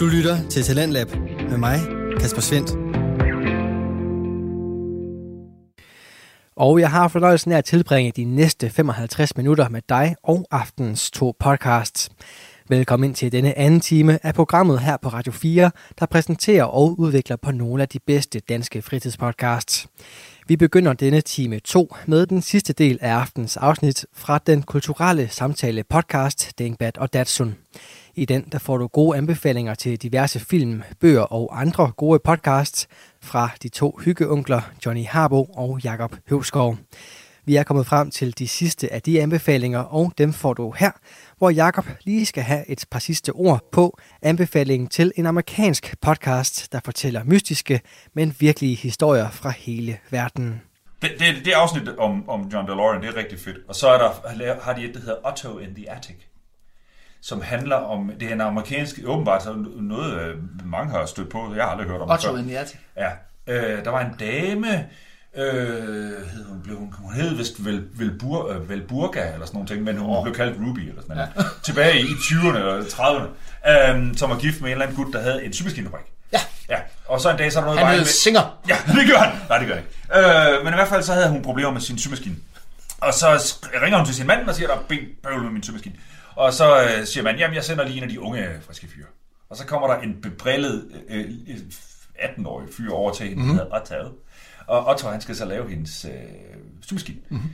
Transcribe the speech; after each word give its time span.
Du 0.00 0.06
lytter 0.06 0.48
til 0.48 0.62
Talentlab 0.62 1.14
med 1.50 1.58
mig, 1.58 1.80
Kasper 2.20 2.40
Svendt. 2.40 2.70
Og 6.56 6.80
jeg 6.80 6.90
har 6.90 7.08
fornøjelsen 7.08 7.52
af 7.52 7.58
at 7.58 7.64
tilbringe 7.64 8.12
de 8.16 8.24
næste 8.24 8.70
55 8.70 9.36
minutter 9.36 9.68
med 9.68 9.82
dig 9.88 10.16
og 10.22 10.46
aftens 10.50 11.10
to 11.10 11.34
podcasts. 11.38 12.10
Velkommen 12.68 13.10
ind 13.10 13.14
til 13.14 13.32
denne 13.32 13.58
anden 13.58 13.80
time 13.80 14.26
af 14.26 14.34
programmet 14.34 14.80
her 14.80 14.96
på 15.02 15.08
Radio 15.08 15.32
4, 15.32 15.70
der 15.98 16.06
præsenterer 16.06 16.64
og 16.64 17.00
udvikler 17.00 17.36
på 17.36 17.50
nogle 17.50 17.82
af 17.82 17.88
de 17.88 17.98
bedste 17.98 18.40
danske 18.40 18.82
fritidspodcasts. 18.82 19.86
Vi 20.46 20.56
begynder 20.56 20.92
denne 20.92 21.20
time 21.20 21.58
2 21.58 21.94
med 22.06 22.26
den 22.26 22.42
sidste 22.42 22.72
del 22.72 22.98
af 23.00 23.12
aftens 23.12 23.56
afsnit 23.56 24.06
fra 24.14 24.38
den 24.46 24.62
kulturelle 24.62 25.28
samtale 25.28 25.84
podcast 25.84 26.58
Dingbat 26.58 26.98
og 26.98 27.12
Datsun. 27.12 27.54
I 28.20 28.24
den 28.24 28.48
der 28.52 28.58
får 28.58 28.78
du 28.78 28.86
gode 28.86 29.18
anbefalinger 29.18 29.74
til 29.74 30.02
diverse 30.02 30.40
film, 30.40 30.82
bøger 31.00 31.22
og 31.22 31.60
andre 31.60 31.92
gode 31.96 32.18
podcasts 32.24 32.88
fra 33.22 33.50
de 33.62 33.68
to 33.68 33.98
hyggeunkler 34.04 34.60
Johnny 34.86 35.06
Harbo 35.06 35.44
og 35.44 35.80
Jakob 35.84 36.16
Høvskov. 36.30 36.76
Vi 37.44 37.56
er 37.56 37.62
kommet 37.62 37.86
frem 37.86 38.10
til 38.10 38.38
de 38.38 38.48
sidste 38.48 38.92
af 38.92 39.02
de 39.02 39.22
anbefalinger, 39.22 39.78
og 39.78 40.12
dem 40.18 40.32
får 40.32 40.54
du 40.54 40.70
her, 40.70 40.90
hvor 41.38 41.50
Jakob 41.50 41.86
lige 42.04 42.26
skal 42.26 42.42
have 42.42 42.70
et 42.70 42.84
par 42.90 42.98
sidste 42.98 43.30
ord 43.30 43.68
på 43.72 43.98
anbefalingen 44.22 44.88
til 44.88 45.12
en 45.16 45.26
amerikansk 45.26 45.94
podcast, 46.00 46.72
der 46.72 46.80
fortæller 46.84 47.24
mystiske, 47.24 47.80
men 48.14 48.34
virkelige 48.38 48.76
historier 48.76 49.30
fra 49.30 49.50
hele 49.50 49.98
verden. 50.10 50.60
Det, 51.02 51.10
det, 51.18 51.44
det 51.44 51.52
afsnit 51.52 51.88
om, 51.88 52.28
om 52.28 52.48
John 52.52 52.68
DeLorean, 52.68 53.02
det 53.02 53.08
er 53.08 53.16
rigtig 53.16 53.38
fedt. 53.38 53.56
Og 53.68 53.74
så 53.74 53.88
er 53.88 53.98
der, 53.98 54.60
har 54.62 54.72
de 54.72 54.84
et, 54.84 54.94
der 54.94 55.00
hedder 55.00 55.28
Otto 55.28 55.58
in 55.58 55.74
the 55.74 55.90
Attic, 55.90 56.29
som 57.22 57.42
handler 57.42 57.76
om, 57.76 58.12
det 58.20 58.28
er 58.28 58.32
en 58.32 58.40
amerikansk, 58.40 59.00
åbenbart 59.04 59.42
så 59.42 59.64
noget, 59.80 60.20
øh, 60.20 60.34
mange 60.64 60.90
har 60.92 61.06
stødt 61.06 61.28
på, 61.28 61.54
jeg 61.56 61.64
har 61.64 61.70
aldrig 61.70 61.88
hørt 61.88 62.00
om 62.00 62.10
Otto 62.10 62.36
the 62.36 62.58
Attic. 62.58 62.76
Ja, 62.96 63.10
øh, 63.46 63.84
der 63.84 63.90
var 63.90 64.00
en 64.00 64.14
dame, 64.20 64.86
øh, 65.36 65.44
hed 66.32 66.44
hun, 66.48 66.60
blev 66.62 66.76
hun, 66.76 66.94
hun 66.98 67.14
hed 67.14 67.34
vist 67.34 67.64
Vel, 67.64 67.84
Velbur, 67.94 68.52
øh, 68.52 68.68
Velburga 68.68 69.32
eller 69.32 69.46
sådan 69.46 69.56
nogle 69.56 69.68
ting, 69.68 69.82
men 69.82 69.98
hun 69.98 70.16
oh. 70.16 70.22
blev 70.24 70.34
kaldt 70.34 70.56
Ruby 70.60 70.88
eller 70.88 71.02
sådan 71.02 71.16
noget. 71.16 71.30
Ja. 71.36 71.42
Tilbage 71.62 72.00
i 72.00 72.04
20'erne 72.04 72.58
eller 72.58 72.82
30'erne, 72.82 73.70
øh, 73.70 74.16
som 74.16 74.30
var 74.30 74.38
gift 74.38 74.60
med 74.60 74.68
en 74.68 74.72
eller 74.72 74.86
anden 74.86 75.04
gut, 75.04 75.12
der 75.12 75.20
havde 75.20 75.44
en 75.44 75.52
symaskinefabrik. 75.52 76.04
Ja. 76.32 76.40
Ja, 76.68 76.78
og 77.06 77.20
så 77.20 77.30
en 77.30 77.36
dag, 77.36 77.52
så 77.52 77.58
er 77.60 77.64
der 77.64 77.70
noget 77.70 77.86
Han 77.86 77.98
med... 77.98 78.06
Singer. 78.06 78.58
Ja, 78.68 78.76
det 79.00 79.08
gør 79.10 79.18
han. 79.18 79.38
Nej, 79.48 79.58
det 79.58 79.68
gør 79.68 79.74
han 79.74 79.84
ikke. 79.84 80.56
Øh, 80.58 80.64
men 80.64 80.74
i 80.74 80.76
hvert 80.76 80.88
fald, 80.88 81.02
så 81.02 81.12
havde 81.12 81.28
hun 81.28 81.42
problemer 81.42 81.70
med 81.70 81.80
sin 81.80 81.98
symaskine. 81.98 82.36
Og 83.00 83.14
så 83.14 83.26
ringer 83.82 83.98
hun 83.98 84.06
til 84.06 84.14
sin 84.14 84.26
mand 84.26 84.48
og 84.48 84.54
siger, 84.54 84.68
der 84.68 84.74
er 84.74 84.80
ben 84.88 84.98
bøvl 85.22 85.42
med 85.42 85.50
min 85.50 85.62
symaskine. 85.62 85.94
Og 86.40 86.54
så 86.54 86.82
øh, 86.82 87.06
siger 87.06 87.24
man, 87.24 87.38
jamen 87.38 87.54
jeg 87.54 87.64
sender 87.64 87.84
lige 87.84 87.96
en 87.96 88.02
af 88.02 88.08
de 88.08 88.20
unge 88.20 88.60
friske 88.60 88.88
fyre. 88.88 89.06
Og 89.48 89.56
så 89.56 89.66
kommer 89.66 89.88
der 89.88 90.00
en 90.00 90.20
bebrillet 90.22 91.04
øh, 91.08 91.30
18-årig 92.18 92.68
fyr 92.76 92.92
over 92.92 93.12
til 93.12 93.28
hende, 93.28 93.42
mm-hmm. 93.42 93.56
der 93.56 93.64
hedder 93.64 94.00
Otto. 94.00 94.18
Og 94.66 94.88
Otto, 94.88 95.08
han 95.08 95.20
skal 95.20 95.36
så 95.36 95.44
lave 95.44 95.70
hendes 95.70 96.04
øh, 96.04 96.12
symaskine. 96.80 97.18
Mm-hmm. 97.28 97.50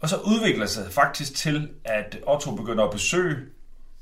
Og 0.00 0.08
så 0.08 0.16
udvikler 0.16 0.66
sig 0.66 0.92
faktisk 0.92 1.34
til, 1.34 1.70
at 1.84 2.18
Otto 2.26 2.54
begynder 2.54 2.84
at 2.84 2.90
besøge 2.90 3.36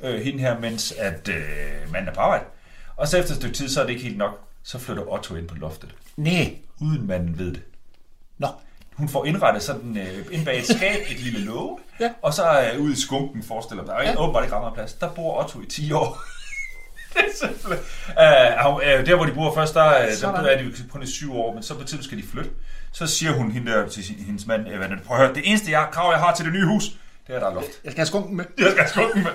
øh, 0.00 0.20
hende 0.20 0.38
her, 0.38 0.60
mens 0.60 0.92
at 0.92 1.28
øh, 1.28 1.92
manden 1.92 2.08
er 2.08 2.14
på 2.14 2.20
arbejde. 2.20 2.44
Og 2.96 3.08
så 3.08 3.18
efter 3.18 3.32
et 3.32 3.36
stykke 3.36 3.56
tid, 3.56 3.68
så 3.68 3.80
er 3.80 3.84
det 3.84 3.92
ikke 3.92 4.04
helt 4.04 4.18
nok. 4.18 4.48
Så 4.62 4.78
flytter 4.78 5.12
Otto 5.12 5.36
ind 5.36 5.48
på 5.48 5.54
loftet. 5.54 5.94
Nej. 6.16 6.56
Uden 6.80 7.06
manden 7.06 7.38
ved 7.38 7.52
det. 7.52 7.62
Nå. 8.38 8.48
Hun 8.98 9.08
får 9.08 9.24
indrettet 9.24 9.62
sådan 9.62 9.96
øh, 9.98 10.26
ind 10.30 10.44
bag 10.44 10.58
et 10.58 10.66
skab, 10.76 10.98
et 11.10 11.20
lille 11.20 11.38
låge, 11.40 11.78
Ja. 12.00 12.10
og 12.22 12.34
så 12.34 12.70
øh, 12.74 12.80
ude 12.80 12.92
i 12.92 12.96
skunken, 12.96 13.42
forestiller 13.42 13.84
der 13.84 13.92
er 13.94 14.02
Ja. 14.10 14.20
åbenbart 14.20 14.44
ikke 14.44 14.56
meget 14.56 14.74
plads. 14.74 14.92
Der 14.92 15.08
bor 15.08 15.42
Otto 15.44 15.60
i 15.60 15.66
10 15.66 15.92
år. 15.92 16.20
det 17.14 17.20
er 17.20 17.36
simpelthen... 17.46 17.78
Øh, 18.88 18.98
øh, 18.98 19.06
der, 19.06 19.16
hvor 19.16 19.24
de 19.24 19.32
bor 19.32 19.54
først, 19.54 19.74
der, 19.74 19.86
øh, 20.02 20.20
der 20.20 20.28
er 20.32 20.58
de 20.58 20.72
kun 20.92 21.02
i 21.02 21.06
7 21.06 21.36
år, 21.36 21.54
men 21.54 21.62
så 21.62 21.74
på 21.74 21.80
tidspunkt 21.80 22.04
skal 22.04 22.18
de 22.18 22.24
flytte. 22.32 22.50
Så 22.92 23.06
siger 23.06 23.32
hun 23.32 23.50
hende 23.50 23.72
der 23.72 23.88
til 23.88 24.04
sin, 24.04 24.16
hendes 24.26 24.46
mand, 24.46 24.68
øh, 24.68 25.02
prøv 25.06 25.16
at 25.16 25.22
høre, 25.26 25.34
det 25.34 25.42
eneste 25.44 25.70
jeg, 25.70 25.88
krav, 25.92 26.10
jeg 26.10 26.20
har 26.20 26.34
til 26.34 26.44
det 26.44 26.52
nye 26.54 26.64
hus, 26.66 26.84
det 27.26 27.34
er, 27.34 27.38
der 27.40 27.46
er 27.50 27.54
loft. 27.54 27.66
Jeg 27.84 27.92
skal 27.92 28.00
have 28.00 28.06
skunken 28.06 28.36
med. 28.36 28.44
Jeg 28.58 28.66
skal 28.70 28.78
have 28.78 28.88
skunken 28.88 29.22
med. 29.22 29.30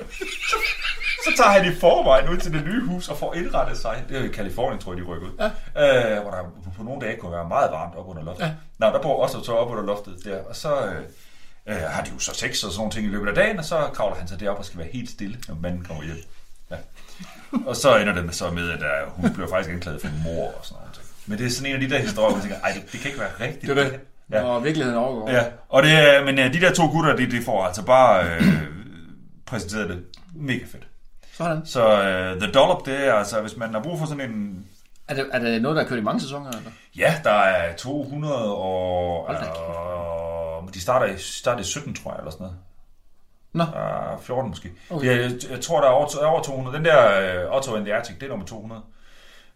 Så 1.23 1.29
tager 1.38 1.50
han 1.50 1.72
i 1.72 1.75
forvejen 1.75 2.29
ud 2.29 2.38
til 2.38 2.53
det 2.53 2.66
nye 2.66 2.81
hus 2.85 3.09
og 3.09 3.17
får 3.17 3.34
indrettet 3.34 3.78
sig. 3.78 4.03
Det 4.09 4.17
er 4.17 4.22
jo 4.22 4.25
i 4.29 4.31
Kalifornien, 4.34 4.81
tror 4.81 4.94
jeg, 4.94 5.01
de 5.01 5.07
rykker 5.07 5.28
ud. 5.28 5.31
Ja. 5.75 6.16
Øh, 6.16 6.22
hvor 6.22 6.31
der 6.31 6.38
på, 6.78 6.84
nogle 6.84 7.01
dage 7.06 7.17
kunne 7.19 7.31
være 7.31 7.47
meget 7.47 7.72
varmt 7.72 7.95
op 7.95 8.07
under 8.09 8.23
loftet. 8.23 8.44
Ja. 8.44 8.47
Ja. 8.50 8.53
Nå, 8.78 8.85
der 8.88 9.01
bor 9.01 9.23
også 9.23 9.44
så 9.44 9.51
op 9.51 9.72
under 9.72 9.84
loftet 9.84 10.16
der. 10.25 10.44
Og 10.50 10.56
så 10.56 10.85
øh, 10.85 11.01
øh, 11.67 11.75
har 11.89 12.03
de 12.03 12.09
jo 12.13 12.19
så 12.19 12.34
sex 12.35 12.63
og 12.63 12.72
sådan 12.72 12.78
nogle 12.78 12.91
ting 12.91 13.06
i 13.06 13.09
løbet 13.09 13.28
af 13.28 13.35
dagen, 13.35 13.59
og 13.59 13.66
så 13.66 13.89
kravler 13.94 14.16
han 14.16 14.28
sig 14.28 14.39
derop 14.39 14.57
og 14.59 14.66
skal 14.66 14.79
være 14.79 14.88
helt 14.94 15.09
stille, 15.09 15.38
når 15.47 15.56
manden 15.61 15.84
kommer 15.85 16.03
hjem. 16.03 16.17
Ja. 16.72 16.75
Og 17.66 17.75
så 17.75 17.97
ender 17.97 18.13
det 18.13 18.25
med, 18.25 18.34
så 18.34 18.51
med, 18.51 18.69
at 18.72 18.79
uh, 19.07 19.22
hun 19.22 19.34
bliver 19.34 19.50
faktisk 19.50 19.69
anklaget 19.73 20.01
for 20.01 20.07
mor 20.23 20.47
og 20.59 20.66
sådan 20.66 20.78
noget. 20.81 21.00
Men 21.25 21.38
det 21.38 21.45
er 21.45 21.50
sådan 21.50 21.69
en 21.75 21.81
af 21.84 21.90
de 21.90 21.95
der 21.95 22.00
historier, 22.01 22.29
hvor 22.29 22.38
man 22.38 22.41
tænker, 22.50 22.59
ej, 22.66 22.72
det, 22.72 22.91
det 22.91 23.00
kan 23.00 23.09
ikke 23.11 23.19
være 23.19 23.31
rigtigt. 23.47 23.75
Det 23.75 23.84
er 23.85 23.90
det. 23.90 24.00
Ja. 24.31 24.41
Når 24.41 24.59
virkeligheden 24.59 24.97
overgår. 25.00 25.29
Ja, 25.29 25.44
og 25.69 25.84
det, 25.84 25.91
er- 25.91 26.23
men 26.25 26.40
øh, 26.40 26.53
de 26.53 26.61
der 26.61 26.73
to 26.73 26.88
gutter, 26.88 27.16
de, 27.16 27.31
de 27.31 27.41
får 27.45 27.66
altså 27.66 27.81
bare 27.85 28.25
øh, 28.35 28.44
præsenteret 29.45 29.90
det 29.90 30.03
mega 30.35 30.66
fedt. 30.72 30.88
Sådan. 31.34 31.66
Så 31.66 32.02
øh, 32.02 32.42
The 32.42 32.52
Dollop, 32.52 32.86
det 32.86 33.08
er 33.08 33.14
altså, 33.14 33.42
hvis 33.42 33.58
man 33.58 33.74
har 33.74 33.84
brug 33.84 34.00
for 34.00 34.06
sådan 34.06 34.30
en... 34.30 34.66
Er 35.08 35.16
det, 35.16 35.30
er 35.34 35.40
det 35.40 35.62
noget, 35.62 35.76
der 35.76 35.84
er 35.84 35.88
kørt 35.88 36.00
i 36.00 36.02
mange 36.02 36.22
sæsoner? 36.22 36.48
Eller? 36.48 36.72
Ja, 36.98 37.16
der 37.24 37.32
er 37.32 37.76
200 37.76 38.56
og... 38.56 39.30
Øh, 39.34 40.74
de 40.74 40.82
starter 40.82 41.06
i, 41.06 41.18
starter 41.18 41.62
i 41.62 41.64
17, 41.64 41.96
tror 41.96 42.12
jeg, 42.12 42.20
eller 42.20 42.32
sådan 42.32 42.44
noget. 42.44 42.58
Nå. 43.54 43.64
Der 43.64 44.14
er 44.14 44.18
14 44.18 44.50
måske. 44.50 44.72
Okay. 44.90 45.08
Jeg, 45.08 45.32
jeg 45.50 45.62
tror, 45.62 45.82
der 45.82 45.88
er 45.88 45.92
over, 45.92 46.08
er 46.22 46.26
over 46.26 46.42
200. 46.42 46.78
Den 46.78 46.86
der 46.86 47.44
øh, 47.46 47.56
Otto 47.56 47.76
and 47.76 47.86
the 47.86 47.96
Arctic, 47.96 48.16
det 48.16 48.24
er 48.24 48.30
nummer 48.30 48.46
200. 48.46 48.82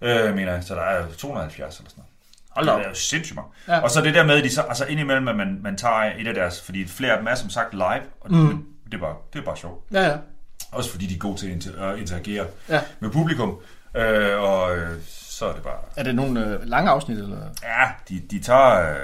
Øh, 0.01 0.35
mener 0.35 0.53
jeg. 0.53 0.63
Så 0.63 0.75
der 0.75 0.81
er 0.81 1.07
270 1.17 1.77
eller 1.77 1.89
sådan 1.89 2.01
noget. 2.01 2.11
Hold 2.49 2.65
da 2.65 2.71
op. 2.71 2.77
Det 2.77 2.85
er 2.85 2.89
jo 2.89 2.95
sindssygt 2.95 3.35
mange. 3.35 3.51
Ja. 3.67 3.79
Og 3.79 3.91
så 3.91 4.01
det 4.01 4.13
der 4.13 4.23
med, 4.25 4.37
at 4.37 4.43
de 4.43 4.49
så, 4.49 4.61
altså 4.61 4.85
indimellem, 4.85 5.27
at 5.27 5.35
man, 5.35 5.59
man 5.63 5.77
tager 5.77 6.13
et 6.17 6.27
af 6.27 6.33
deres, 6.33 6.61
fordi 6.61 6.87
flere 6.87 7.11
af 7.11 7.17
dem 7.17 7.27
er 7.27 7.35
som 7.35 7.49
sagt 7.49 7.73
live, 7.73 8.03
og 8.21 8.29
det, 8.29 8.37
mm. 8.37 8.65
det, 8.85 8.93
er, 8.93 8.97
bare, 8.97 9.15
det 9.33 9.39
er 9.39 9.43
bare 9.43 9.57
sjovt. 9.57 9.83
Ja, 9.93 10.01
ja. 10.01 10.17
Også 10.71 10.91
fordi 10.91 11.05
de 11.05 11.15
er 11.15 11.19
gode 11.19 11.37
til 11.37 11.47
at 11.47 11.53
inter- 11.65 11.81
at 11.83 11.99
interagere 11.99 12.45
Ja. 12.69 12.81
med 12.99 13.09
publikum. 13.09 13.59
Øh, 13.97 14.39
og 14.41 14.77
øh, 14.77 14.89
så 15.09 15.45
er 15.45 15.53
det 15.53 15.63
bare... 15.63 15.79
Er 15.95 16.03
det 16.03 16.15
nogle 16.15 16.45
øh, 16.45 16.59
lange 16.63 16.89
afsnit? 16.91 17.17
Eller? 17.19 17.37
Ja, 17.63 17.85
de, 18.09 18.21
de 18.31 18.39
tager... 18.39 18.91
Øh, 18.91 18.97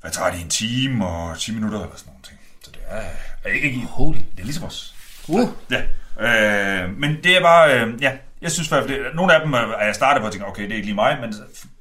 hvad 0.00 0.10
tager 0.10 0.30
de? 0.30 0.40
En 0.40 0.48
time 0.48 1.06
og 1.06 1.38
10 1.38 1.54
minutter 1.54 1.78
eller 1.80 1.96
sådan 1.96 2.12
noget. 2.12 2.30
Så 2.64 2.70
det 2.70 2.80
er, 2.88 3.00
er 3.44 3.52
ikke, 3.52 3.66
ikke... 3.68 3.86
Holy. 3.86 4.16
Det 4.16 4.40
er 4.40 4.44
ligesom 4.44 4.64
os. 4.64 4.94
Uh. 5.28 5.48
Ja. 5.70 5.82
Øh, 6.84 6.96
men 6.98 7.16
det 7.24 7.36
er 7.36 7.40
bare... 7.42 7.80
Øh, 7.80 8.02
ja, 8.02 8.12
jeg 8.42 8.50
synes 8.52 8.68
det, 8.68 9.00
nogle 9.14 9.34
af 9.34 9.40
dem 9.40 9.52
er 9.52 9.58
er 9.58 9.84
jeg 9.86 9.94
startet 9.94 10.20
på 10.20 10.26
at 10.26 10.32
tænke, 10.32 10.46
okay, 10.46 10.62
det 10.62 10.70
er 10.70 10.74
ikke 10.74 10.86
lige 10.86 10.94
mig, 10.94 11.18
men, 11.20 11.34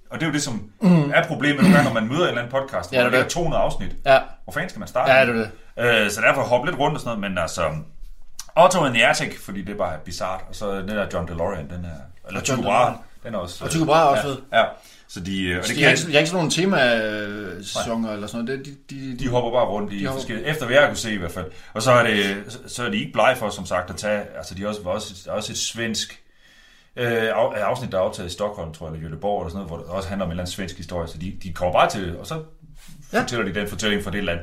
og 0.09 0.19
det 0.19 0.23
er 0.25 0.27
jo 0.29 0.33
det, 0.33 0.41
som 0.43 0.71
mm. 0.81 1.11
er 1.11 1.27
problemet 1.27 1.61
nogle 1.61 1.75
gange, 1.77 1.93
når 1.93 2.01
man 2.01 2.09
møder 2.09 2.21
en 2.21 2.27
eller 2.27 2.41
anden 2.41 2.51
podcast, 2.51 2.93
Ja, 2.93 2.97
det 2.99 3.05
er 3.05 3.09
der 3.09 3.17
er 3.17 3.23
det. 3.23 3.31
200 3.31 3.63
afsnit. 3.63 3.91
Ja. 4.05 4.19
Hvor 4.43 4.53
fanden 4.53 4.69
skal 4.69 4.79
man 4.79 4.87
starte? 4.87 5.11
Ja, 5.11 5.21
det 5.25 5.29
er 5.29 5.33
det. 5.33 5.51
Øh, 5.79 6.09
så 6.11 6.21
derfor 6.21 6.41
hoppe 6.41 6.67
lidt 6.69 6.79
rundt 6.79 6.95
og 6.95 7.01
sådan 7.01 7.19
noget, 7.19 7.31
men 7.31 7.37
altså... 7.37 7.61
Otto 8.57 8.79
and 8.83 8.93
the 8.93 9.07
Attic, 9.07 9.39
fordi 9.39 9.61
det 9.61 9.73
er 9.73 9.77
bare 9.77 9.97
bizart, 10.05 10.41
og 10.49 10.55
så 10.55 10.75
den 10.79 10.89
der 10.89 11.07
John 11.13 11.27
DeLorean, 11.27 11.69
den 11.69 11.85
er... 11.85 12.27
Eller 12.27 12.41
John 12.49 12.63
Brahe, 12.63 12.95
den 13.23 13.33
er 13.33 13.37
også... 13.37 13.63
Og 13.63 13.69
Tycho 13.69 13.85
Brahe 13.85 14.01
er 14.01 14.05
også 14.09 14.27
ja, 14.27 14.33
fed. 14.33 14.37
Ja, 14.53 14.63
så 15.07 15.19
de... 15.19 15.43
øh, 15.43 15.57
Og 15.57 15.63
det 15.67 15.75
de 15.75 15.79
kan, 15.81 15.89
ikke, 15.91 16.01
de 16.07 16.11
har 16.11 16.19
ikke 16.19 16.29
sådan 16.29 16.37
nogle 16.37 16.51
tema-sæsoner 16.51 18.13
eller 18.13 18.27
sådan 18.27 18.45
noget. 18.45 18.65
Det, 18.65 18.77
de, 18.89 18.95
de, 19.11 19.19
de 19.19 19.27
hopper 19.29 19.51
bare 19.51 19.65
rundt 19.65 19.93
i 19.93 19.99
De 19.99 20.07
forskellige... 20.07 20.45
Efter 20.47 20.65
hvad 20.65 20.75
jeg 20.75 20.87
kunne 20.87 20.97
se 20.97 21.13
i 21.13 21.17
hvert 21.17 21.31
fald. 21.31 21.45
Og 21.73 21.81
så 21.81 21.91
er, 21.91 22.03
det, 22.03 22.43
så- 22.47 22.59
så 22.67 22.85
er 22.85 22.89
de 22.89 22.97
ikke 22.97 23.11
blege 23.13 23.35
for, 23.35 23.49
som 23.49 23.65
sagt, 23.65 23.89
at 23.89 23.95
tage... 23.95 24.23
Altså, 24.37 24.55
de 24.55 24.63
er 24.63 24.67
også, 24.67 24.83
var 24.83 24.91
også, 24.91 25.13
er 25.29 25.33
også 25.33 25.51
et 25.53 25.57
svensk 25.57 26.21
øh, 26.95 27.11
af- 27.23 27.61
afsnit, 27.61 27.91
der 27.91 27.97
er 27.97 28.01
optaget 28.01 28.29
i 28.29 28.33
Stockholm, 28.33 28.73
tror 28.73 28.87
jeg, 28.87 28.95
eller 28.95 29.09
Göteborg, 29.09 29.41
eller 29.41 29.49
sådan 29.49 29.53
noget, 29.65 29.67
hvor 29.69 29.77
det 29.77 29.85
også 29.85 30.09
handler 30.09 30.25
om 30.25 30.29
en 30.29 30.31
eller 30.31 30.43
anden 30.43 30.51
svensk 30.53 30.77
historie. 30.77 31.07
Så 31.07 31.17
de, 31.17 31.37
de 31.43 31.53
kommer 31.53 31.73
bare 31.73 31.89
til, 31.89 32.17
og 32.17 32.27
så 32.27 32.41
ja. 33.13 33.21
fortæller 33.21 33.45
de 33.45 33.59
den 33.59 33.67
fortælling 33.67 34.03
fra 34.03 34.11
det 34.11 34.23
land. 34.23 34.39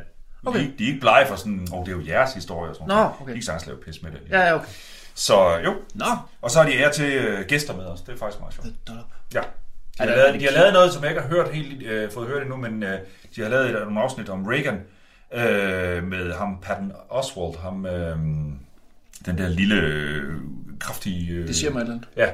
Okay. 0.47 0.59
De, 0.59 0.65
er 0.65 0.67
ikke- 0.69 0.79
de 0.79 0.85
er 0.85 0.89
ikke 0.89 1.01
blege 1.01 1.27
for 1.27 1.37
sådan, 1.37 1.69
åh, 1.73 1.79
oh, 1.79 1.87
det 1.87 1.93
er 1.93 1.97
jo 1.97 2.03
jeres 2.07 2.35
historie 2.35 2.71
og 2.71 2.75
sådan 2.77 2.89
noget. 2.89 3.07
okay. 3.07 3.25
De 3.27 3.31
er 3.31 3.35
ikke 3.35 3.47
sagtens 3.47 3.67
lave 3.67 3.79
pis 3.81 4.03
med 4.03 4.11
det. 4.11 4.21
Ja, 4.31 4.55
okay. 4.55 4.67
Så 5.15 5.59
jo, 5.65 5.75
Nå. 5.95 6.05
og 6.43 6.51
så 6.51 6.63
har 6.63 6.69
de 6.69 6.75
ære 6.79 6.93
til 6.93 7.13
øh, 7.13 7.47
gæster 7.47 7.77
med 7.77 7.85
os. 7.85 8.01
Det 8.01 8.15
er 8.15 8.19
faktisk 8.19 8.41
meget 8.41 8.55
sjovt. 8.55 8.69
Ja. 9.35 9.41
De 9.41 9.45
har, 9.99 10.07
lavet, 10.07 10.41
de 10.41 10.45
har 10.45 10.53
lavet 10.53 10.73
noget, 10.73 10.93
som 10.93 11.03
jeg 11.03 11.11
ikke 11.11 11.23
har 11.23 11.29
hørt 11.29 11.49
helt, 11.55 11.83
øh, 11.83 12.11
fået 12.11 12.29
hørt 12.29 12.43
endnu, 12.43 12.57
men 12.57 12.83
øh, 12.83 12.99
de 13.37 13.43
har 13.43 13.49
lavet 13.49 13.67
et, 13.71 13.73
nogle 13.73 14.01
afsnit 14.01 14.29
om 14.29 14.47
Reagan 14.47 14.81
øh, 15.35 16.05
med 16.05 16.33
ham, 16.35 16.59
Patton 16.63 16.93
Oswald, 17.09 17.59
ham, 17.59 17.87
øh, 17.87 18.17
den 19.27 19.39
der 19.39 19.49
lille, 19.49 19.75
øh, 19.81 20.35
kraftige... 20.81 21.33
Øh, 21.33 21.47
Det 21.49 21.57
siger 21.57 21.71
mig 21.71 21.79
et 21.79 21.83
eller 21.83 21.95
andet. 21.95 22.09
Ja. 22.17 22.29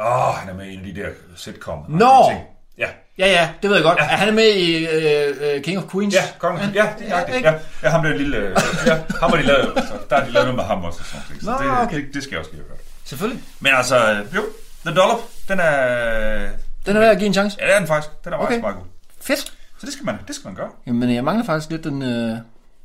Åh, 0.00 0.28
oh, 0.28 0.34
han 0.34 0.48
er 0.48 0.54
med 0.54 0.66
i 0.66 0.74
en 0.74 0.78
af 0.80 0.94
de 0.94 1.00
der 1.00 1.08
sitcom. 1.36 1.84
Nå! 1.88 2.06
ting. 2.30 2.40
Ja, 2.78 2.86
Ja, 3.18 3.26
ja, 3.26 3.50
det 3.62 3.70
ved 3.70 3.76
jeg 3.76 3.84
godt. 3.84 3.98
Ja. 3.98 4.04
Er 4.04 4.16
han 4.16 4.34
med 4.34 4.44
i 4.44 4.86
øh, 4.86 5.36
øh, 5.56 5.62
King 5.62 5.78
of 5.78 5.90
Queens? 5.92 6.14
ja, 6.14 6.22
kongen. 6.38 6.70
Ja, 6.74 6.88
det 6.98 7.08
er 7.10 7.18
Ja, 7.18 7.38
ja, 7.40 7.54
ja, 7.82 7.88
ham 7.88 8.02
der 8.04 8.16
lille... 8.16 8.36
øh, 8.36 8.56
Ja, 8.86 8.94
ham 9.20 9.30
har 9.30 9.36
de 9.36 9.42
lavet, 9.42 9.72
så 9.88 9.94
der 10.10 10.16
har 10.18 10.24
de 10.24 10.30
lavet 10.30 10.46
noget 10.46 10.56
med 10.56 10.64
ham 10.64 10.84
også. 10.84 10.98
Og 11.00 11.06
sådan, 11.06 11.40
så 11.40 11.50
Nå, 11.50 11.70
det, 11.74 11.80
okay. 11.86 11.96
det, 11.96 12.14
det, 12.14 12.22
skal 12.22 12.30
jeg 12.32 12.38
også 12.40 12.50
lige 12.52 12.62
hørt. 12.68 12.78
Selvfølgelig. 13.04 13.42
Men 13.60 13.72
altså, 13.74 14.12
øh, 14.12 14.34
jo, 14.36 14.42
The 14.86 14.94
Dollop, 14.94 15.18
den 15.48 15.60
er... 15.60 16.48
Den 16.86 16.96
er 16.96 17.00
værd 17.00 17.10
at 17.10 17.18
give 17.18 17.26
en 17.26 17.32
chance. 17.34 17.56
Ja, 17.60 17.66
det 17.66 17.74
er 17.74 17.78
den 17.78 17.88
faktisk. 17.88 18.24
Den 18.24 18.32
er 18.32 18.36
Okay. 18.36 18.46
faktisk 18.46 18.60
meget 18.62 18.76
god. 18.76 18.84
Fedt. 19.20 19.40
Så 19.78 19.86
det 19.86 19.92
skal 19.92 20.06
man, 20.06 20.16
det 20.26 20.34
skal 20.34 20.46
man 20.48 20.54
gøre. 20.54 20.70
Jamen, 20.86 21.14
jeg 21.14 21.24
mangler 21.24 21.44
faktisk 21.44 21.70
lidt 21.70 21.84
den... 21.84 22.02
Øh, 22.02 22.36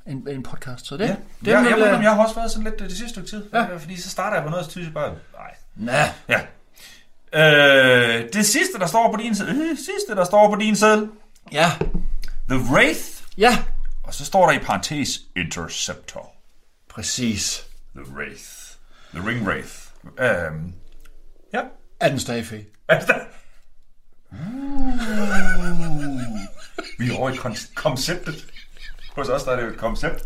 en, 0.07 0.27
en 0.29 0.43
podcast. 0.43 0.87
Så 0.87 0.97
det, 0.97 1.03
Ja, 1.03 1.07
det 1.07 1.15
jeg, 1.51 1.67
jeg, 1.69 1.79
jeg, 1.79 1.99
jeg 2.03 2.11
har 2.11 2.23
også 2.23 2.35
været 2.35 2.51
sådan 2.51 2.63
lidt 2.63 2.79
det 2.79 2.91
sidste 2.91 3.09
stykke 3.09 3.29
tid. 3.29 3.43
Ja. 3.53 3.65
Fordi 3.77 4.01
så 4.01 4.09
starter 4.09 4.35
jeg 4.35 4.43
på 4.43 4.49
noget, 4.49 4.65
og 4.65 4.65
så 4.65 4.71
tyder 4.71 4.85
jeg 4.85 4.93
bare, 4.93 5.11
nej. 5.77 5.95
Ja, 5.95 6.09
Ja. 6.29 6.39
Øh, 7.33 8.33
det 8.33 8.45
sidste, 8.45 8.79
der 8.79 8.87
står 8.87 9.11
på 9.11 9.17
din 9.21 9.35
seddel, 9.35 9.61
øh, 9.61 9.77
sidste, 9.77 10.15
der 10.15 10.23
står 10.25 10.49
på 10.49 10.55
din 10.59 10.75
seddel, 10.75 11.09
ja, 11.51 11.71
The 12.49 12.57
Wraith, 12.71 13.01
ja, 13.37 13.63
og 14.03 14.13
så 14.13 14.25
står 14.25 14.45
der 14.51 14.59
i 14.59 14.63
parentes 14.63 15.19
Interceptor. 15.35 16.31
præcis. 16.89 17.65
The 17.95 18.05
Wraith. 18.15 18.43
The 19.13 19.27
Ring 19.29 19.47
Wraith. 19.47 19.73
Øhm, 20.19 20.73
ja. 21.53 21.61
Er 21.99 22.09
den 22.09 22.19
stadig 22.19 22.45
fed? 22.47 22.59
Vi 26.99 27.09
er 27.11 27.17
over 27.17 27.29
i 27.29 27.33
kon- 27.33 27.73
konceptet. 27.75 28.45
Hos 29.15 29.29
os 29.29 29.43
der 29.43 29.51
er 29.51 29.55
det 29.55 29.63
jo 29.63 29.69
et 29.69 29.77
koncept. 29.77 30.21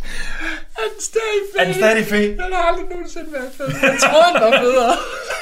Er 0.77 0.81
den 0.93 1.01
stadig 1.01 1.41
fed? 1.53 1.59
Er 1.59 1.65
den 1.65 1.73
stadig 1.73 2.05
fed? 2.07 2.29
Den 2.29 2.53
har 2.53 2.61
aldrig 2.63 2.85
nogensinde 2.89 3.31
været 3.33 3.51
fed. 3.57 3.67
Jeg 3.81 3.97
tror, 4.01 4.23
den 4.33 4.53
er 4.53 4.59
federe. 4.59 4.95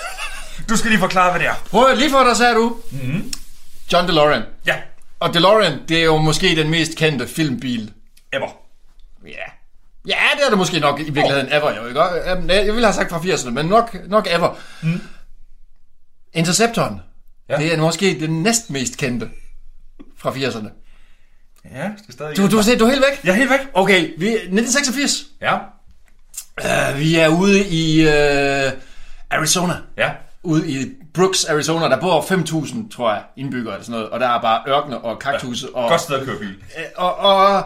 Du 0.69 0.77
skal 0.77 0.89
lige 0.89 0.99
forklare, 0.99 1.31
hvad 1.31 1.39
det 1.39 1.47
er. 1.47 1.53
Prøv 1.69 1.95
lige 1.95 2.09
for 2.09 2.23
dig, 2.23 2.37
sagde 2.37 2.55
du. 2.55 2.77
Mm-hmm. 2.91 3.33
John 3.93 4.07
DeLorean. 4.07 4.43
Ja, 4.65 4.75
Og 5.19 5.33
DeLorean, 5.33 5.79
det 5.89 5.99
er 5.99 6.03
jo 6.03 6.17
måske 6.17 6.55
den 6.55 6.69
mest 6.69 6.95
kendte 6.97 7.27
filmbil. 7.27 7.93
ever. 8.33 8.47
Ja. 9.27 9.29
Ja, 10.07 10.15
det 10.37 10.45
er 10.45 10.49
det 10.49 10.57
måske 10.57 10.79
nok 10.79 10.99
i 10.99 11.03
virkeligheden 11.03 11.47
ever, 11.53 11.75
jo, 11.75 11.87
ikke? 11.87 12.01
Øhm, 12.31 12.49
Jeg 12.49 12.65
ville 12.65 12.85
have 12.85 12.93
sagt 12.93 13.09
fra 13.09 13.19
80'erne, 13.19 13.49
men 13.49 13.65
nok, 13.65 13.95
nok 14.07 14.27
ever. 14.31 14.55
Mm. 14.81 15.01
Interceptoren, 16.33 16.99
ja. 17.49 17.57
Det 17.57 17.73
er 17.73 17.77
måske 17.77 18.19
den 18.19 18.43
næst 18.43 18.69
mest 18.69 18.97
kendte 18.97 19.29
fra 20.17 20.31
80'erne. 20.31 20.67
Ja, 21.73 21.79
jeg 21.81 21.93
skal 22.03 22.13
stadig... 22.13 22.37
Du, 22.37 22.41
du, 22.43 22.49
du 22.79 22.85
er 22.85 22.89
helt 22.89 23.03
væk? 23.11 23.23
Jeg 23.23 23.31
er 23.31 23.35
helt 23.35 23.49
væk. 23.49 23.59
Okay, 23.73 23.99
vi, 24.17 24.27
1986. 24.29 25.25
Ja. 25.41 25.55
Uh, 26.91 26.99
vi 26.99 27.15
er 27.15 27.27
ude 27.27 27.67
i 27.67 28.01
uh, 28.05 28.71
Arizona. 29.29 29.73
Ja. 29.97 30.11
Ude 30.43 30.71
i 30.71 30.91
Brooks, 31.13 31.45
Arizona. 31.45 31.85
Der 31.89 31.99
bor 31.99 32.21
5.000, 32.21 32.89
tror 32.95 33.11
jeg, 33.11 33.21
indbyggere 33.37 33.73
eller 33.73 33.85
sådan 33.85 33.91
noget. 33.99 34.09
Og 34.09 34.19
der 34.19 34.27
er 34.27 34.41
bare 34.41 34.61
ørkener 34.67 34.97
og 34.97 35.19
kaktusse. 35.19 35.67
Og, 35.75 35.89
Godt 35.89 36.01
sted 36.01 36.15
at 36.19 36.25
køre 36.25 36.37
bil. 36.39 36.55
og, 36.97 37.17
og, 37.17 37.63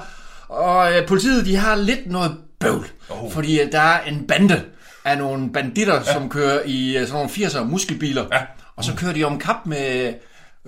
og 0.49 0.93
øh, 0.93 1.07
politiet, 1.07 1.45
de 1.45 1.55
har 1.55 1.75
lidt 1.75 2.11
noget 2.11 2.37
bøvl. 2.59 2.87
Oh. 3.09 3.31
Fordi 3.31 3.61
øh, 3.61 3.71
der 3.71 3.79
er 3.79 4.01
en 4.03 4.27
bande 4.27 4.61
af 5.05 5.17
nogle 5.17 5.53
banditter, 5.53 5.95
ja. 5.95 6.13
som 6.13 6.29
kører 6.29 6.61
i 6.65 6.97
øh, 6.97 7.07
sådan 7.07 7.13
nogle 7.13 7.29
80'er 7.29 7.63
muskelbiler. 7.63 8.25
Ja. 8.31 8.39
Og 8.75 8.83
så 8.83 8.95
kører 8.95 9.13
de 9.13 9.23
om 9.23 9.39
kap 9.39 9.55
med 9.65 10.13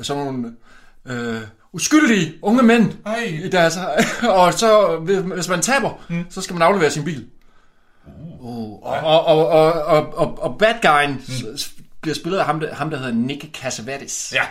sådan 0.02 0.24
nogle 0.24 0.52
øh, 1.08 1.42
uskyldige 1.74 2.34
unge 2.42 2.64
mænd. 2.64 2.92
Ej. 3.06 3.40
I 3.44 3.50
deres, 3.50 3.78
og 4.24 4.54
så, 4.54 4.98
hvis- 5.34 5.50
man 5.50 5.62
taber, 5.62 5.90
mm. 6.10 6.26
så 6.30 6.42
skal 6.42 6.54
man 6.54 6.62
aflevere 6.62 6.90
sin 6.92 7.04
bil. 7.04 7.26
Uh. 8.40 8.74
Og, 8.84 9.00
og, 9.04 9.26
og, 9.26 9.48
og, 9.48 9.74
og, 9.74 10.14
og, 10.18 10.44
og 10.44 10.58
bad 10.60 10.74
guyen 10.82 11.12
mm. 11.12 11.58
Bliver 12.06 12.16
spillet 12.16 12.40
af 12.40 12.46
ham, 12.46 12.60
der, 12.60 12.76
ham, 12.76 12.90
der 12.90 12.98
hedder 12.98 13.14
Nick 13.14 13.58
Cassavetes. 13.62 14.34
Ja. 14.36 14.42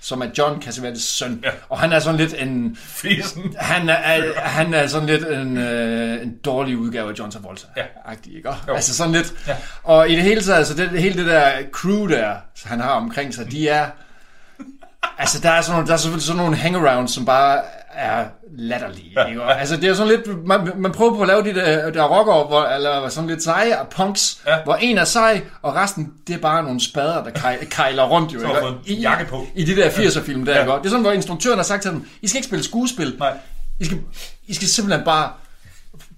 Som 0.00 0.20
er 0.22 0.26
John 0.38 0.62
Cassavetes 0.62 1.02
søn. 1.02 1.40
Ja. 1.44 1.50
Og 1.68 1.78
han 1.80 1.92
er 1.92 1.98
sådan 1.98 2.20
lidt 2.20 2.34
en... 2.38 2.76
Fisen. 2.80 3.54
Han 3.58 3.88
er, 3.88 3.94
er, 3.94 4.40
han 4.40 4.74
er 4.74 4.86
sådan 4.86 5.06
lidt 5.06 5.24
en, 5.24 5.56
øh, 5.56 6.22
en 6.22 6.36
dårlig 6.44 6.76
udgave 6.76 7.10
af 7.10 7.18
John 7.18 7.30
Travolta. 7.30 7.66
Ja. 7.76 7.82
Agtig, 8.04 8.36
ikke? 8.36 8.48
Jo. 8.68 8.74
Altså 8.74 8.94
sådan 8.94 9.12
lidt. 9.12 9.34
Ja. 9.48 9.56
Og 9.82 10.10
i 10.10 10.14
det 10.14 10.22
hele 10.22 10.40
taget, 10.40 10.58
altså 10.58 10.74
det, 10.74 10.90
hele 10.90 11.16
det 11.16 11.26
der 11.26 11.50
crew 11.72 12.06
der, 12.06 12.34
han 12.64 12.80
har 12.80 12.90
omkring 12.90 13.34
sig, 13.34 13.50
de 13.50 13.68
er... 13.68 13.86
Altså 15.18 15.40
der 15.40 15.50
er, 15.50 15.60
sådan 15.60 15.72
nogle, 15.72 15.86
der 15.86 15.92
er 15.92 15.98
selvfølgelig 15.98 16.26
sådan 16.26 16.42
nogle 16.42 16.56
hangarounds, 16.56 17.12
som 17.12 17.24
bare 17.24 17.60
er 17.94 18.24
latterlige. 18.58 19.12
Ja. 19.16 19.24
Ikke? 19.26 19.42
Og, 19.42 19.60
altså 19.60 19.76
det 19.76 19.84
er 19.88 19.94
sådan 19.94 20.12
lidt, 20.12 20.46
man, 20.46 20.72
man 20.76 20.92
prøver 20.92 21.14
på 21.16 21.22
at 21.22 21.28
lave 21.28 21.42
de 21.44 21.54
der, 21.54 21.90
der 21.90 22.02
rockere, 22.02 22.44
hvor, 22.44 22.62
eller 22.64 23.08
sådan 23.08 23.30
lidt 23.30 23.42
seje 23.42 23.80
og 23.80 23.88
punks, 23.88 24.38
Ja. 24.46 24.56
hvor 24.64 24.74
en 24.74 24.98
er 24.98 25.04
sej, 25.04 25.40
og 25.62 25.74
resten, 25.74 26.12
det 26.26 26.34
er 26.34 26.38
bare 26.38 26.62
nogle 26.62 26.80
spader, 26.84 27.24
der 27.24 27.30
kej, 27.30 27.64
kejler 27.64 28.04
rundt 28.04 28.32
jo. 28.34 28.38
Ikke? 28.38 28.58
en 28.86 28.98
jakke 28.98 29.24
på. 29.24 29.46
I 29.54 29.64
de 29.64 29.76
der 29.76 29.90
80'er 29.90 30.22
film 30.22 30.44
der, 30.44 30.52
Ja. 30.54 30.60
ikke? 30.60 30.72
Og 30.72 30.78
Det 30.78 30.86
er 30.86 30.90
sådan, 30.90 31.02
hvor 31.02 31.12
instruktøren 31.12 31.58
har 31.58 31.64
sagt 31.64 31.82
til 31.82 31.90
dem, 31.90 32.08
I 32.22 32.28
skal 32.28 32.38
ikke 32.38 32.46
spille 32.48 32.64
skuespil. 32.64 33.16
Nej. 33.18 33.32
I 33.80 33.84
skal, 33.84 33.98
I 34.46 34.54
skal 34.54 34.68
simpelthen 34.68 35.04
bare 35.04 35.30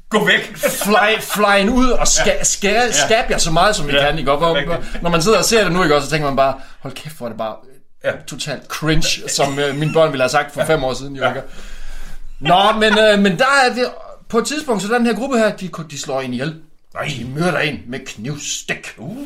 Gå 0.09 0.25
væk. 0.27 0.57
fly, 0.57 1.21
fly 1.21 1.61
en 1.61 1.71
ud 1.71 1.89
og 1.91 2.09
ska, 2.09 2.31
ska, 2.43 2.91
skab 2.93 3.31
jer 3.31 3.39
så 3.39 3.51
meget, 3.51 3.77
som 3.77 3.89
I 3.89 3.93
Ja, 3.93 4.01
kan. 4.11 4.19
Ikke? 4.19 4.33
Og 4.33 4.39
hvor, 4.39 4.59
når 5.03 5.11
man 5.11 5.23
sidder 5.23 5.39
og 5.39 5.45
ser 5.45 5.65
det 5.65 5.73
nu, 5.73 5.83
ikke? 5.83 6.01
så 6.01 6.11
tænker 6.11 6.27
man 6.27 6.37
bare, 6.37 6.55
hold 6.81 6.93
kæft, 6.95 7.17
hvor 7.17 7.27
er 7.27 7.31
det 7.31 7.39
bare 7.39 7.55
Ja. 8.05 8.13
totalt 8.27 8.67
cringe, 8.69 9.29
som 9.29 9.59
øh, 9.59 9.77
mine 9.77 9.93
børn 9.93 10.13
ville 10.13 10.23
have 10.23 10.29
sagt 10.31 10.55
for 10.55 10.65
fem 10.65 10.85
år 10.85 10.95
siden. 10.95 11.17
Jo, 11.17 11.29
ikke? 11.29 11.43
Nå, 12.41 12.73
men, 12.81 12.99
øh, 12.99 13.19
men 13.19 13.39
der 13.39 13.45
er 13.65 13.75
det, 13.75 13.91
på 14.29 14.39
et 14.39 14.47
tidspunkt, 14.47 14.83
så 14.83 14.89
den 14.95 15.07
her 15.07 15.15
gruppe 15.15 15.39
her, 15.39 15.57
de, 15.57 15.71
de 15.91 16.01
slår 16.01 16.21
en 16.21 16.33
ihjel. 16.33 16.57
Nej. 16.95 17.05
De 17.19 17.25
myrder 17.25 17.59
en 17.59 17.83
med 17.87 18.01
knivstik. 18.07 18.95
Uh, 18.97 19.17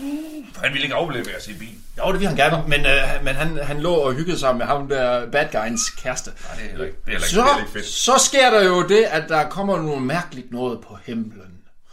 han 0.63 0.73
ville 0.73 0.83
ikke 0.83 0.95
overlevere 0.95 1.41
sin 1.41 1.55
bil. 1.59 1.69
Jo, 1.99 2.13
det 2.13 2.21
vil 2.21 2.29
han 2.29 2.37
gerne, 2.37 2.63
men, 2.69 2.87
øh, 2.87 3.03
men 3.25 3.35
han, 3.35 3.59
han 3.63 3.81
lå 3.81 3.95
og 3.95 4.13
hyggede 4.13 4.39
sig 4.39 4.57
med 4.57 4.67
ham 4.67 4.89
der 4.89 5.31
bad 5.31 5.47
guyens 5.53 5.91
kæreste. 5.91 6.31
Nej, 6.31 6.57
det 6.57 6.65
er 6.65 6.69
heller 6.71 6.85
ikke, 6.85 6.97
det 7.07 7.07
er 7.07 7.11
heller 7.11 7.27
ikke, 7.27 7.35
Så, 7.35 7.41
det 7.41 7.47
er 7.49 7.55
heller 7.55 7.67
ikke 7.67 7.73
fedt. 7.73 7.87
så 7.87 8.19
sker 8.19 8.51
der 8.51 8.65
jo 8.65 8.83
det, 8.89 9.05
at 9.11 9.23
der 9.29 9.49
kommer 9.49 9.83
noget 9.83 10.03
mærkeligt 10.03 10.53
noget 10.53 10.79
på 10.81 10.99
himlen. 11.07 11.43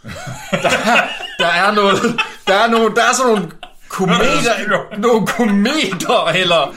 Der, 0.62 0.70
der 1.38 1.46
er 1.46 1.72
noget, 1.72 2.02
der 2.46 2.54
er, 2.54 2.70
nogle, 2.70 2.94
der 2.94 3.02
er 3.02 3.14
sådan 3.14 3.32
nogle 3.32 3.50
kometer, 3.88 4.96
nogle 4.98 5.26
kometer, 5.26 6.26
eller 6.26 6.74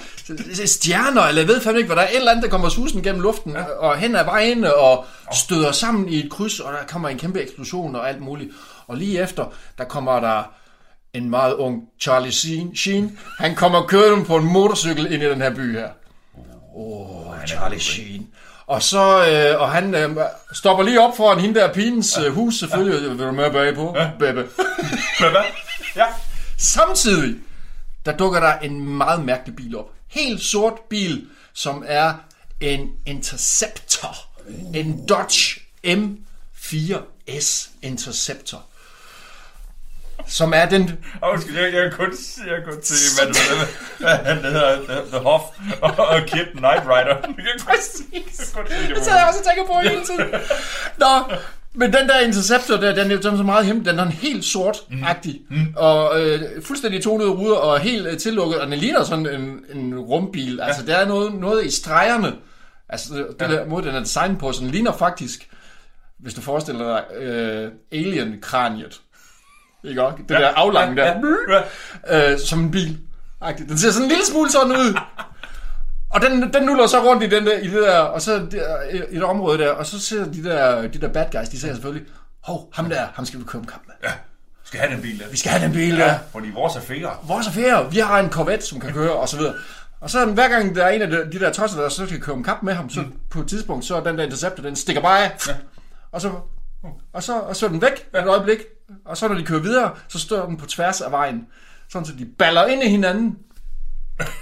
stjerner, 0.65 1.21
eller 1.21 1.41
jeg 1.41 1.47
ved 1.47 1.61
fandme 1.61 1.79
ikke, 1.79 1.87
hvad 1.87 1.95
der 1.95 2.01
er. 2.01 2.09
Et 2.09 2.15
eller 2.15 2.31
andet, 2.31 2.43
der 2.43 2.49
kommer 2.49 2.69
susen 2.69 3.03
gennem 3.03 3.21
luften, 3.21 3.51
ja. 3.51 3.63
og 3.63 3.97
hen 3.97 4.15
ad 4.15 4.25
vejen, 4.25 4.63
og 4.63 5.05
støder 5.33 5.71
sammen 5.71 6.09
i 6.09 6.25
et 6.25 6.31
kryds, 6.31 6.59
og 6.59 6.73
der 6.73 6.79
kommer 6.87 7.09
en 7.09 7.17
kæmpe 7.17 7.41
eksplosion 7.41 7.95
og 7.95 8.09
alt 8.09 8.21
muligt. 8.21 8.49
Og 8.87 8.97
lige 8.97 9.21
efter, 9.21 9.53
der 9.77 9.83
kommer 9.83 10.19
der 10.19 10.43
en 11.13 11.29
meget 11.29 11.53
ung 11.53 11.83
Charlie 12.01 12.31
Sheen. 12.75 13.19
Han 13.39 13.55
kommer 13.55 13.87
kørende 13.87 14.25
på 14.25 14.35
en 14.35 14.45
motorcykel 14.45 15.13
ind 15.13 15.23
i 15.23 15.29
den 15.29 15.41
her 15.41 15.55
by 15.55 15.73
her. 15.73 15.89
Åh, 16.75 17.27
oh, 17.27 17.45
Charlie 17.47 17.79
Sheen. 17.79 18.27
Og 18.67 18.83
så, 18.83 19.25
øh, 19.27 19.61
og 19.61 19.69
han 19.69 19.95
øh, 19.95 20.17
stopper 20.53 20.83
lige 20.83 21.01
op 21.01 21.17
foran 21.17 21.39
hende 21.39 21.59
der 21.59 21.73
pinens 21.73 22.17
øh, 22.17 22.33
hus, 22.33 22.55
selvfølgelig. 22.55 23.09
Vil 23.09 23.19
du 23.19 23.31
med 23.31 23.75
på? 23.75 23.93
Ja. 23.97 24.09
Bebe. 24.19 24.47
Hvad? 25.19 25.43
Ja. 25.95 26.05
Samtidig, 26.59 27.35
der 28.05 28.17
dukker 28.17 28.39
der 28.39 28.59
en 28.59 28.97
meget 28.97 29.25
mærkelig 29.25 29.55
bil 29.55 29.77
op. 29.77 29.89
Helt 30.07 30.41
sort 30.41 30.79
bil, 30.89 31.27
som 31.53 31.83
er 31.87 32.13
en 32.59 32.89
Interceptor. 33.05 34.15
En 34.75 35.07
Dodge 35.07 35.61
M4S 35.87 37.69
Interceptor. 37.81 38.63
Som 40.27 40.53
er 40.53 40.65
den... 40.65 41.05
Og 41.21 41.31
undskyld, 41.31 41.57
jeg, 41.57 41.73
jeg, 41.73 41.81
kan 41.81 41.91
kun, 41.91 42.13
jeg 42.47 42.63
kun 42.65 42.83
se, 42.83 43.23
hvad, 43.23 43.33
det, 43.33 43.67
hvad 43.97 44.17
han 44.17 44.37
hedder, 44.37 44.75
The, 44.75 45.09
the 45.09 45.19
Hoff 45.19 45.43
og, 45.81 46.07
og 46.07 46.21
Kid 46.21 46.45
Knight 46.45 46.83
Rider. 46.85 47.17
Præcis. 47.65 48.37
Det 48.37 49.03
sidder 49.03 49.17
jeg 49.17 49.27
også 49.27 49.39
og 49.39 49.45
tænker 49.45 49.65
på 49.67 49.79
hele 49.79 50.05
tiden. 50.05 50.41
Nå, 50.97 51.35
men 51.73 51.93
den 51.93 52.07
der 52.07 52.19
Interceptor 52.19 52.77
der, 52.77 52.95
den 52.95 53.11
er 53.11 53.15
jo 53.15 53.21
så 53.21 53.43
meget 53.43 53.65
hemmelig. 53.65 53.91
Den 53.91 53.99
er 53.99 54.03
en 54.03 54.11
helt 54.11 54.45
sort-agtig. 54.45 55.41
Mm. 55.49 55.73
Og 55.75 56.21
øh, 56.21 56.41
fuldstændig 56.63 57.03
tonede 57.03 57.29
ruder 57.29 57.55
og 57.55 57.79
helt 57.79 58.07
øh, 58.07 58.17
tillukket. 58.17 58.59
Og 58.59 58.67
den 58.67 58.79
ligner 58.79 59.03
sådan 59.03 59.27
en, 59.27 59.65
en 59.73 59.99
rumbil. 59.99 60.61
Altså, 60.61 60.85
der 60.85 60.95
er 60.95 61.07
noget, 61.07 61.33
noget 61.33 61.65
i 61.65 61.71
stregerne. 61.71 62.35
Altså, 62.89 63.13
det, 63.15 63.27
det 63.39 63.49
der 63.49 63.65
måde, 63.65 63.85
den 63.87 63.95
er 63.95 63.99
designet 63.99 64.39
på, 64.39 64.51
så 64.51 64.61
den 64.61 64.69
ligner 64.69 64.91
faktisk, 64.91 65.49
hvis 66.19 66.33
du 66.33 66.41
forestiller 66.41 66.85
dig, 66.85 67.17
øh, 67.17 67.71
Alien-kraniet. 67.91 69.01
Ikke 69.83 70.03
også? 70.03 70.17
Det 70.29 70.35
ja, 70.35 70.39
der 70.39 70.47
aflange 70.47 71.03
ja, 71.03 71.13
der. 71.13 71.61
ja. 72.07 72.31
Øh, 72.31 72.39
som 72.39 72.59
en 72.59 72.71
bil. 72.71 72.97
Den 73.57 73.77
ser 73.77 73.91
sådan 73.91 74.03
en 74.03 74.09
lille 74.09 74.25
smule 74.25 74.51
sådan 74.51 74.71
ud. 74.71 74.97
Og 76.09 76.21
den, 76.21 76.53
den 76.53 76.63
nuller 76.63 76.87
så 76.87 76.99
rundt 76.99 77.23
i, 77.23 77.29
den 77.29 77.45
der, 77.45 77.57
i 77.57 77.67
det 77.67 77.81
der, 77.81 77.99
og 77.99 78.21
så 78.21 78.47
der, 78.51 78.81
i 78.91 79.17
et 79.17 79.23
område 79.23 79.57
der, 79.57 79.71
og 79.71 79.85
så 79.85 79.99
ser 79.99 80.25
de 80.25 80.43
der, 80.43 80.87
de 80.87 81.01
der 81.01 81.07
bad 81.07 81.25
guys, 81.31 81.49
de 81.49 81.59
siger 81.59 81.73
selvfølgelig, 81.73 82.07
hov, 82.43 82.69
ham 82.73 82.89
der, 82.89 83.07
ham 83.13 83.25
skal 83.25 83.39
vi 83.39 83.45
køre 83.45 83.59
om 83.59 83.65
kamp 83.67 83.83
med. 83.87 83.95
Ja. 84.03 84.11
Skal 84.63 84.79
have 84.79 84.93
den 84.93 85.01
bil 85.01 85.19
der. 85.19 85.29
Vi 85.29 85.37
skal 85.37 85.51
have 85.51 85.63
den 85.65 85.73
bil 85.73 85.97
der. 85.97 86.19
Fordi 86.31 86.49
vores 86.51 86.75
er 86.75 86.81
fære. 86.81 87.17
Vores 87.23 87.47
affære, 87.47 87.91
vi 87.91 87.99
har 87.99 88.19
en 88.19 88.29
Corvette, 88.29 88.65
som 88.65 88.79
kan 88.79 88.93
køre, 88.93 89.11
og 89.11 89.29
så 89.29 89.37
videre. 89.37 89.53
Og 89.99 90.09
så 90.09 90.25
hver 90.25 90.47
gang 90.47 90.75
der 90.75 90.85
er 90.85 90.89
en 90.89 91.01
af 91.01 91.07
de, 91.07 91.31
de 91.31 91.39
der 91.39 91.51
tosser, 91.51 91.81
der 91.81 91.89
så 91.89 92.05
skal 92.05 92.21
køre 92.21 92.35
om 92.35 92.43
kamp 92.43 92.63
med 92.63 92.73
ham, 92.73 92.89
så 92.89 93.01
mm. 93.01 93.13
på 93.29 93.39
et 93.39 93.47
tidspunkt, 93.47 93.85
så 93.85 93.95
er 93.95 94.03
den 94.03 94.17
der 94.17 94.23
Interceptor, 94.23 94.63
den 94.63 94.75
stikker 94.75 95.01
bare 95.01 95.23
af. 95.23 95.47
Ja. 95.47 95.53
Og 96.11 96.21
så, 96.21 96.31
og 97.13 97.23
så, 97.23 97.39
og 97.39 97.55
så 97.55 97.65
er 97.65 97.69
den 97.69 97.81
væk 97.81 98.09
ja. 98.13 98.21
et 98.21 98.27
øjeblik. 98.27 98.57
Og 99.05 99.17
så 99.17 99.27
når 99.27 99.35
de 99.35 99.45
kører 99.45 99.59
videre, 99.59 99.91
så 100.07 100.19
står 100.19 100.45
den 100.45 100.57
på 100.57 100.65
tværs 100.65 101.01
af 101.01 101.11
vejen. 101.11 101.47
Sådan 101.89 102.05
så 102.05 102.13
de 102.19 102.25
baller 102.25 102.65
ind 102.65 102.83
i 102.83 102.89
hinanden. 102.89 103.37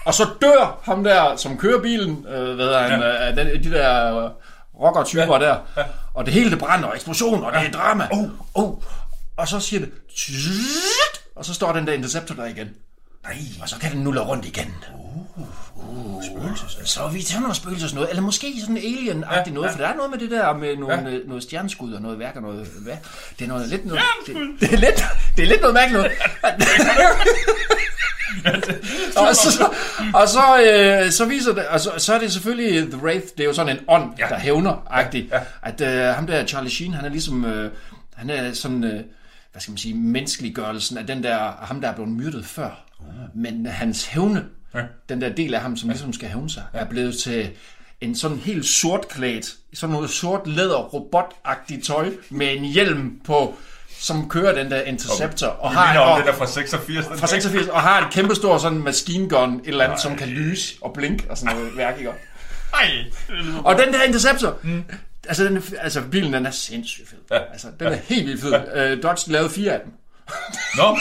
Og 0.05 0.13
så 0.13 0.27
dør 0.41 0.79
ham 0.83 1.03
der, 1.03 1.35
som 1.35 1.57
kører 1.57 1.81
bilen, 1.81 2.25
øh, 2.29 2.55
hvad 2.55 2.65
hedder 2.65 2.81
han, 2.81 2.99
ja. 2.99 3.29
øh, 3.29 3.37
den, 3.37 3.63
de 3.63 3.71
der 3.71 4.17
øh, 4.25 4.31
rocker-typer 4.79 5.33
ja. 5.33 5.45
der. 5.45 5.57
Ja. 5.77 5.83
Og 6.13 6.25
det 6.25 6.33
hele 6.33 6.51
det 6.51 6.59
brænder, 6.59 6.87
og 6.87 6.95
eksplosion, 6.95 7.43
og 7.43 7.53
det 7.53 7.67
er 7.67 7.71
drama. 7.71 8.07
Oh. 8.11 8.29
Oh. 8.53 8.73
Og 9.37 9.47
så 9.47 9.59
siger 9.59 9.79
det, 9.79 9.91
og 11.35 11.45
så 11.45 11.53
står 11.53 11.73
den 11.73 11.87
der 11.87 11.93
Interceptor 11.93 12.35
der 12.35 12.45
igen. 12.45 12.69
Nej. 13.23 13.37
Og 13.61 13.69
så 13.69 13.79
kan 13.79 13.91
den 13.91 14.01
nulle 14.01 14.21
rundt 14.21 14.45
igen. 14.45 14.75
Uh, 14.95 15.21
spøgelses. 16.31 16.77
Så 16.89 17.03
er 17.03 17.09
vi 17.11 17.21
til 17.21 17.39
noget 17.41 17.55
spøgelses 17.55 17.93
noget, 17.93 18.09
eller 18.09 18.21
måske 18.21 18.53
sådan 18.61 18.77
alien-agtigt 18.77 19.47
Ja, 19.47 19.53
noget, 19.53 19.67
ja. 19.67 19.73
for 19.73 19.77
der 19.77 19.87
er 19.87 19.95
noget 19.95 20.11
med 20.11 20.19
det 20.19 20.31
der 20.31 20.53
med 20.57 20.75
nogle, 20.77 20.95
Ja. 20.95 21.09
ja. 21.09 21.17
noget 21.27 21.43
stjerneskud 21.43 21.93
og 21.93 22.01
noget 22.01 22.19
værk 22.19 22.35
og 22.35 22.41
noget, 22.41 22.67
hvad? 22.83 22.93
Det 23.39 23.45
er 23.45 23.49
noget 23.49 23.67
lidt 23.69 23.85
noget, 23.85 24.01
det, 24.27 24.35
det, 24.59 24.73
er 24.73 24.77
lidt, 24.77 25.03
det 25.37 25.43
er 25.43 25.47
lidt 25.47 25.61
noget 25.61 25.73
mærkeligt 25.73 25.97
noget. 26.03 26.11
og 29.29 29.35
så, 29.35 29.69
og 30.13 30.27
så, 30.29 30.61
øh, 30.63 31.11
så 31.11 31.25
viser 31.25 31.53
det, 31.53 31.65
og 31.67 31.79
så, 31.79 31.91
så 31.97 32.13
er 32.13 32.19
det 32.19 32.31
selvfølgelig 32.33 32.91
The 32.91 33.01
Wraith, 33.03 33.25
det 33.37 33.39
er 33.39 33.47
jo 33.47 33.53
sådan 33.53 33.77
en 33.77 33.83
ånd, 33.87 34.11
Ja. 34.19 34.25
ja. 34.25 34.29
der 34.29 34.39
hævner-agtigt, 34.39 35.27
Ja, 35.31 35.37
ja. 35.37 35.43
at 35.61 35.81
øh, 35.81 36.15
ham 36.15 36.27
der 36.27 36.45
Charlie 36.45 36.71
Sheen, 36.71 36.93
han 36.93 37.05
er 37.05 37.09
ligesom, 37.09 37.45
øh, 37.45 37.71
han 38.15 38.29
er 38.29 38.53
sådan, 38.53 38.83
øh, 38.83 39.03
hvad 39.51 39.61
skal 39.61 39.71
man 39.71 39.77
sige, 39.77 39.93
menneskeliggørelsen 39.93 40.97
af 40.97 41.07
den 41.07 41.23
der, 41.23 41.51
ham 41.61 41.81
der 41.81 41.87
er 41.89 41.93
blevet 41.93 42.11
myrdet 42.11 42.45
før. 42.45 42.69
Men 43.35 43.65
hans 43.65 44.05
hævne, 44.05 44.45
Ja. 44.73 44.79
ja. 44.79 44.85
den 45.09 45.21
der 45.21 45.29
del 45.29 45.53
af 45.53 45.61
ham, 45.61 45.77
som 45.77 45.89
ligesom 45.89 46.13
skal 46.13 46.29
hævne 46.29 46.49
sig, 46.49 46.63
er 46.73 46.85
blevet 46.85 47.17
til 47.17 47.49
en 48.01 48.15
sådan 48.15 48.37
helt 48.37 48.65
sortklædt, 48.65 49.55
sådan 49.73 49.93
noget 49.93 50.09
sort 50.09 50.47
læder 50.47 50.77
robotagtigt 50.77 51.85
tøj 51.85 52.11
med 52.29 52.57
en 52.57 52.63
hjelm 52.63 53.19
på, 53.25 53.55
som 53.99 54.29
kører 54.29 54.55
den 54.55 54.71
der 54.71 54.81
Interceptor. 54.81 55.47
Og, 55.47 55.71
Vi 55.71 55.75
har, 55.75 55.99
om 55.99 56.11
og, 56.11 56.19
den 56.19 56.27
der 56.27 56.33
fra 56.33 56.47
86. 56.47 57.05
den 57.07 57.17
fra 57.17 57.21
der. 57.21 57.27
86, 57.27 57.67
og 57.67 57.81
har 57.81 58.07
et 58.07 58.13
kæmpe 58.13 58.35
stor 58.35 58.57
sådan 58.57 58.77
machine 58.77 59.29
gun, 59.29 59.55
et 59.55 59.67
eller 59.67 59.83
andet, 59.85 59.99
som 59.99 60.15
kan 60.15 60.27
lyse 60.27 60.75
og 60.81 60.93
blinke 60.93 61.25
og 61.29 61.37
sådan 61.37 61.55
noget 61.55 61.77
værk, 61.77 61.97
ikke? 61.97 62.11
Ej, 62.73 63.05
Og 63.63 63.77
den 63.77 63.93
der 63.93 64.03
Interceptor, 64.03 64.59
mm. 64.63 64.83
altså, 65.27 65.43
den, 65.43 65.63
altså 65.79 66.01
bilen 66.11 66.33
den 66.33 66.45
er 66.45 66.51
sindssygt 66.51 67.09
fed. 67.09 67.17
Ja. 67.31 67.35
Ja. 67.35 67.41
Altså, 67.51 67.67
den 67.79 67.87
er 67.87 67.97
helt 68.03 68.27
vildt 68.27 68.41
fed. 68.41 68.51
Ja. 68.51 68.93
Uh, 68.93 69.03
Dodge 69.03 69.31
lavede 69.31 69.49
fire 69.49 69.71
af 69.71 69.79
dem. 69.79 69.91
Nå. 70.77 70.97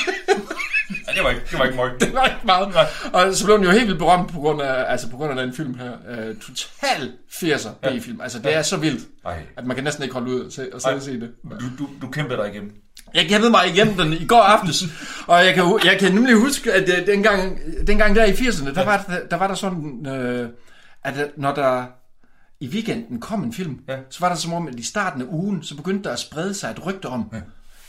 Ja, 1.09 1.13
det 1.13 1.25
var 1.25 1.31
ikke, 1.31 1.43
det 1.51 1.59
var 1.59 1.65
ikke 1.65 1.77
møg. 1.77 1.91
Det 2.01 2.15
var 2.15 2.25
ikke 2.25 2.39
meget. 2.45 2.69
Nej. 2.75 2.87
Og 3.13 3.35
så 3.35 3.45
blev 3.45 3.57
den 3.57 3.65
jo 3.65 3.71
helt 3.71 3.87
vildt 3.87 3.99
berømt 3.99 4.33
på 4.33 4.39
grund 4.41 4.63
af, 4.63 4.85
altså 4.93 5.11
på 5.11 5.17
grund 5.17 5.31
af 5.41 5.47
den 5.47 5.55
film 5.57 5.75
her. 5.79 5.91
Uh, 5.93 6.37
total 6.41 7.13
80'er 7.33 7.69
B-film. 7.83 8.21
Altså 8.21 8.39
det 8.39 8.55
er 8.55 8.63
så 8.63 8.77
vildt, 8.77 9.05
Ej. 9.27 9.43
at 9.57 9.67
man 9.67 9.75
kan 9.77 9.85
næsten 9.85 10.03
ikke 10.03 10.13
holde 10.15 10.31
ud 10.31 10.41
og 10.41 10.53
se, 10.53 10.69
og 10.75 10.81
og 10.95 11.03
se 11.03 11.21
det. 11.21 11.31
Du, 11.61 11.67
du, 11.79 11.89
du 12.03 12.09
kæmpede 12.11 12.39
dig 12.43 12.51
igennem. 12.53 12.73
Jeg 13.15 13.27
kæmpede 13.29 13.51
mig 13.51 13.69
igennem 13.69 13.95
den 13.97 14.13
i 14.13 14.27
går 14.27 14.41
aftes, 14.41 14.83
og 15.29 15.45
jeg 15.47 15.55
kan, 15.55 15.81
jeg 15.85 15.97
kan 16.01 16.13
nemlig 16.15 16.35
huske, 16.35 16.73
at 16.73 16.89
øh, 17.01 17.07
dengang, 17.07 17.59
dengang 17.87 18.17
der 18.17 18.25
i 18.25 18.31
80'erne, 18.33 18.75
der 18.75 18.85
var, 18.85 19.05
der, 19.09 19.27
der 19.31 19.37
var 19.37 19.47
der 19.47 19.55
sådan, 19.55 20.07
øh, 20.07 20.49
at 21.05 21.17
øh, 21.17 21.25
når 21.37 21.55
der 21.55 21.85
i 22.61 22.69
weekenden 22.69 23.21
kom 23.21 23.43
en 23.43 23.53
film, 23.53 23.79
Ja. 23.89 23.95
ja. 23.95 23.99
så 24.11 24.21
var 24.21 24.29
der 24.29 24.37
som 24.37 24.53
om, 24.53 24.69
at 24.69 24.75
i 24.75 24.83
starten 24.85 25.23
af 25.23 25.27
ugen, 25.29 25.63
så 25.63 25.77
begyndte 25.77 26.05
der 26.05 26.13
at 26.13 26.19
sprede 26.19 26.55
sig 26.55 26.71
et 26.71 26.87
rygte 26.87 27.07
om, 27.07 27.31
ja. 27.33 27.41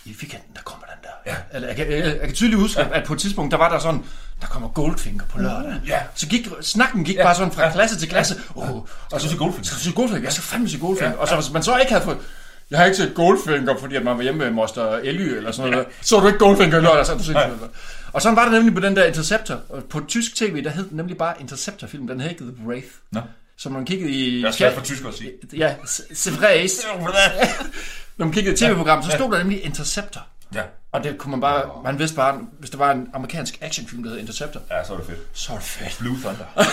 I 0.07 0.15
weekenden, 0.21 0.49
der 0.55 0.61
kommer 0.61 0.85
den 0.85 0.95
der. 1.03 1.31
Ja. 1.31 1.35
Eller, 1.55 1.67
jeg, 1.67 1.75
kan, 1.77 1.91
jeg, 1.91 2.05
jeg 2.05 2.19
kan 2.19 2.33
tydeligt 2.33 2.61
huske, 2.61 2.81
ja. 2.81 2.87
at 2.91 3.03
på 3.07 3.13
et 3.13 3.19
tidspunkt, 3.19 3.51
der 3.51 3.57
var 3.57 3.69
der 3.69 3.79
sådan, 3.79 4.03
der 4.41 4.47
kommer 4.47 4.69
Goldfinger 4.69 5.25
på 5.25 5.39
lørdag. 5.39 5.73
Ja. 5.87 5.99
Så 6.15 6.27
gik, 6.27 6.47
snakken 6.61 7.03
gik 7.03 7.15
Ja. 7.15 7.21
ja. 7.21 7.27
bare 7.27 7.35
sådan 7.35 7.51
fra 7.51 7.61
Ja. 7.61 7.67
ja. 7.67 7.73
klasse 7.73 7.99
til 7.99 8.09
klasse. 8.09 8.35
Oh, 8.55 8.69
og 8.69 8.85
du 9.11 9.19
se 9.29 9.37
Goldfinger? 9.37 9.63
Skal 9.65 9.77
du 9.77 9.83
se 9.83 9.91
Goldfinger? 9.91 10.23
Jeg 10.25 10.33
skal 10.33 10.43
fandme 10.43 10.69
se 10.69 10.79
Goldfinger. 10.79 11.09
Ja. 11.11 11.15
Ja. 11.15 11.21
Og 11.21 11.27
så 11.27 11.35
hvis 11.35 11.51
man 11.53 11.63
så 11.63 11.77
ikke 11.77 11.91
havde 11.91 12.03
fået, 12.03 12.17
jeg 12.71 12.79
har 12.79 12.85
ikke 12.85 12.97
set 12.97 13.15
Goldfinger, 13.15 13.77
fordi 13.79 13.95
at 13.95 14.03
man 14.03 14.17
var 14.17 14.23
hjemme 14.23 14.43
med 14.43 14.51
Moster 14.51 14.91
Elly 14.97 15.21
eller 15.37 15.51
sådan 15.51 15.71
noget. 15.71 15.87
Så 16.01 16.19
du 16.19 16.27
ikke 16.27 16.39
Goldfinger 16.39 16.79
lørdag, 16.79 17.05
så 17.05 17.13
du 17.13 17.23
set 17.23 17.35
det. 17.35 17.69
Og 18.13 18.21
sådan 18.21 18.35
var 18.35 18.43
det 18.43 18.53
nemlig 18.53 18.73
på 18.73 18.79
den 18.79 18.95
der 18.95 19.03
Interceptor. 19.05 19.59
Og 19.69 19.83
på 19.83 20.01
tysk 20.07 20.35
tv, 20.35 20.63
der 20.63 20.69
hed 20.69 20.89
den 20.89 20.97
nemlig 20.97 21.17
bare 21.17 21.33
Interceptor-film. 21.39 22.07
Den 22.07 22.19
hed 22.21 22.29
ikke 22.29 22.43
The 22.43 22.67
Wraith. 22.67 22.87
Nå. 23.11 23.21
Så 23.57 23.69
når 23.69 23.75
man 23.77 23.85
kiggede 23.85 24.11
i... 24.11 24.41
Jeg 24.43 24.53
svært 24.53 24.73
for 24.73 24.81
tysk 24.81 25.05
at 25.05 25.13
sige. 25.13 25.31
Ja, 25.53 25.75
Sevres. 26.13 26.71
Når 28.17 28.25
man 28.25 28.33
kiggede 28.33 28.55
i 28.55 28.57
tv-program, 28.57 29.03
så 29.03 29.09
stod 29.11 29.31
der 29.31 29.37
nemlig 29.37 29.63
Interceptor. 29.65 30.21
Ja, 30.53 30.61
Og 30.91 31.03
det 31.03 31.17
kunne 31.17 31.31
man 31.31 31.41
bare... 31.41 31.69
Man 31.83 31.99
vidste 31.99 32.15
bare, 32.15 32.39
hvis 32.59 32.69
der 32.69 32.77
var 32.77 32.91
en 32.91 33.07
amerikansk 33.13 33.57
actionfilm, 33.61 34.03
der 34.03 34.09
hed 34.09 34.19
Interceptor, 34.19 34.61
ja, 34.71 34.83
så 34.83 34.93
er 34.93 34.97
det 34.97 35.05
fedt. 35.05 35.19
så 35.33 35.49
var 35.51 35.57
det 35.59 35.67
fedt. 35.67 35.97
Blue 35.99 36.17
Thunder. 36.23 36.45
Ja, 36.57 36.63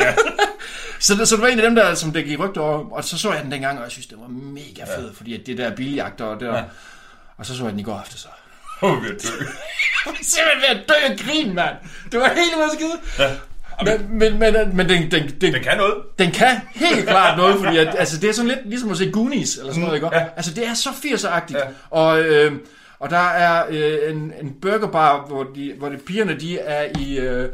ja, 0.04 0.10
det. 0.10 0.18
Så 1.00 1.14
det, 1.14 1.28
så 1.28 1.34
det 1.36 1.42
var 1.42 1.48
en 1.48 1.58
af 1.58 1.64
dem 1.64 1.74
der, 1.74 1.94
som 1.94 2.12
det 2.12 2.24
gik 2.24 2.38
rygte 2.38 2.58
over, 2.58 2.90
og 2.90 3.04
så 3.04 3.18
så 3.18 3.32
jeg 3.32 3.42
den 3.42 3.52
dengang, 3.52 3.78
og 3.78 3.84
jeg 3.84 3.92
synes, 3.92 4.06
det 4.06 4.18
var 4.20 4.28
mega 4.28 4.84
fed, 4.96 5.06
ja. 5.06 5.12
fordi 5.14 5.34
at 5.40 5.46
det 5.46 5.58
der 5.58 5.76
biljagter, 5.76 6.24
og 6.24 6.40
det 6.40 6.48
der, 6.48 6.56
Ja. 6.56 6.64
og 7.36 7.46
så 7.46 7.56
så 7.56 7.62
jeg 7.62 7.70
den 7.72 7.80
i 7.80 7.82
går 7.82 7.94
aftes, 7.98 8.20
så. 8.20 8.28
Åh, 8.82 8.90
er 8.92 9.00
død. 9.08 9.10
Jeg 9.14 10.06
var 10.06 10.16
simpelthen 10.22 10.60
ved 10.62 10.68
at 10.68 10.88
dø 10.88 10.94
af 11.12 11.18
grin, 11.18 11.54
mand. 11.54 11.76
Det 12.12 12.20
var 12.20 12.28
helt 12.28 12.56
vildt 12.56 12.72
skide. 12.74 13.28
Ja. 13.28 13.34
Men, 13.84 14.18
men, 14.18 14.38
men, 14.38 14.76
men 14.76 14.88
den, 14.88 15.10
den, 15.10 15.22
den, 15.40 15.52
Den 15.54 15.62
kan 15.62 15.76
noget. 15.76 15.94
den 16.18 16.30
kan 16.30 16.60
helt 16.74 17.08
klart 17.08 17.38
noget, 17.38 17.56
fordi 17.64 17.78
at, 17.78 17.94
altså, 17.98 18.18
det 18.20 18.28
er 18.30 18.34
sådan 18.34 18.48
lidt 18.48 18.60
ligesom 18.68 18.90
at 18.90 18.96
se 18.96 19.10
Goonies, 19.10 19.56
eller 19.56 19.72
sådan 19.72 19.82
noget, 19.84 19.96
ikke? 19.96 20.08
ja. 20.12 20.24
Altså, 20.36 20.54
det 20.54 20.66
er 20.68 20.74
så 20.74 20.88
80'er-agtigt. 20.88 21.58
Ja. 21.58 21.64
Og, 21.90 22.20
øh, 22.20 22.52
og 23.00 23.10
der 23.10 23.16
er 23.28 23.64
øh, 23.70 23.98
en, 24.10 24.32
en 24.42 24.54
burgerbar, 24.62 25.24
hvor, 25.28 25.42
de, 25.54 25.72
hvor 25.78 25.88
de 25.88 25.96
pigerne, 26.06 26.40
de 26.40 26.58
er 26.58 26.84
i... 26.98 27.18
Øh, 27.18 27.48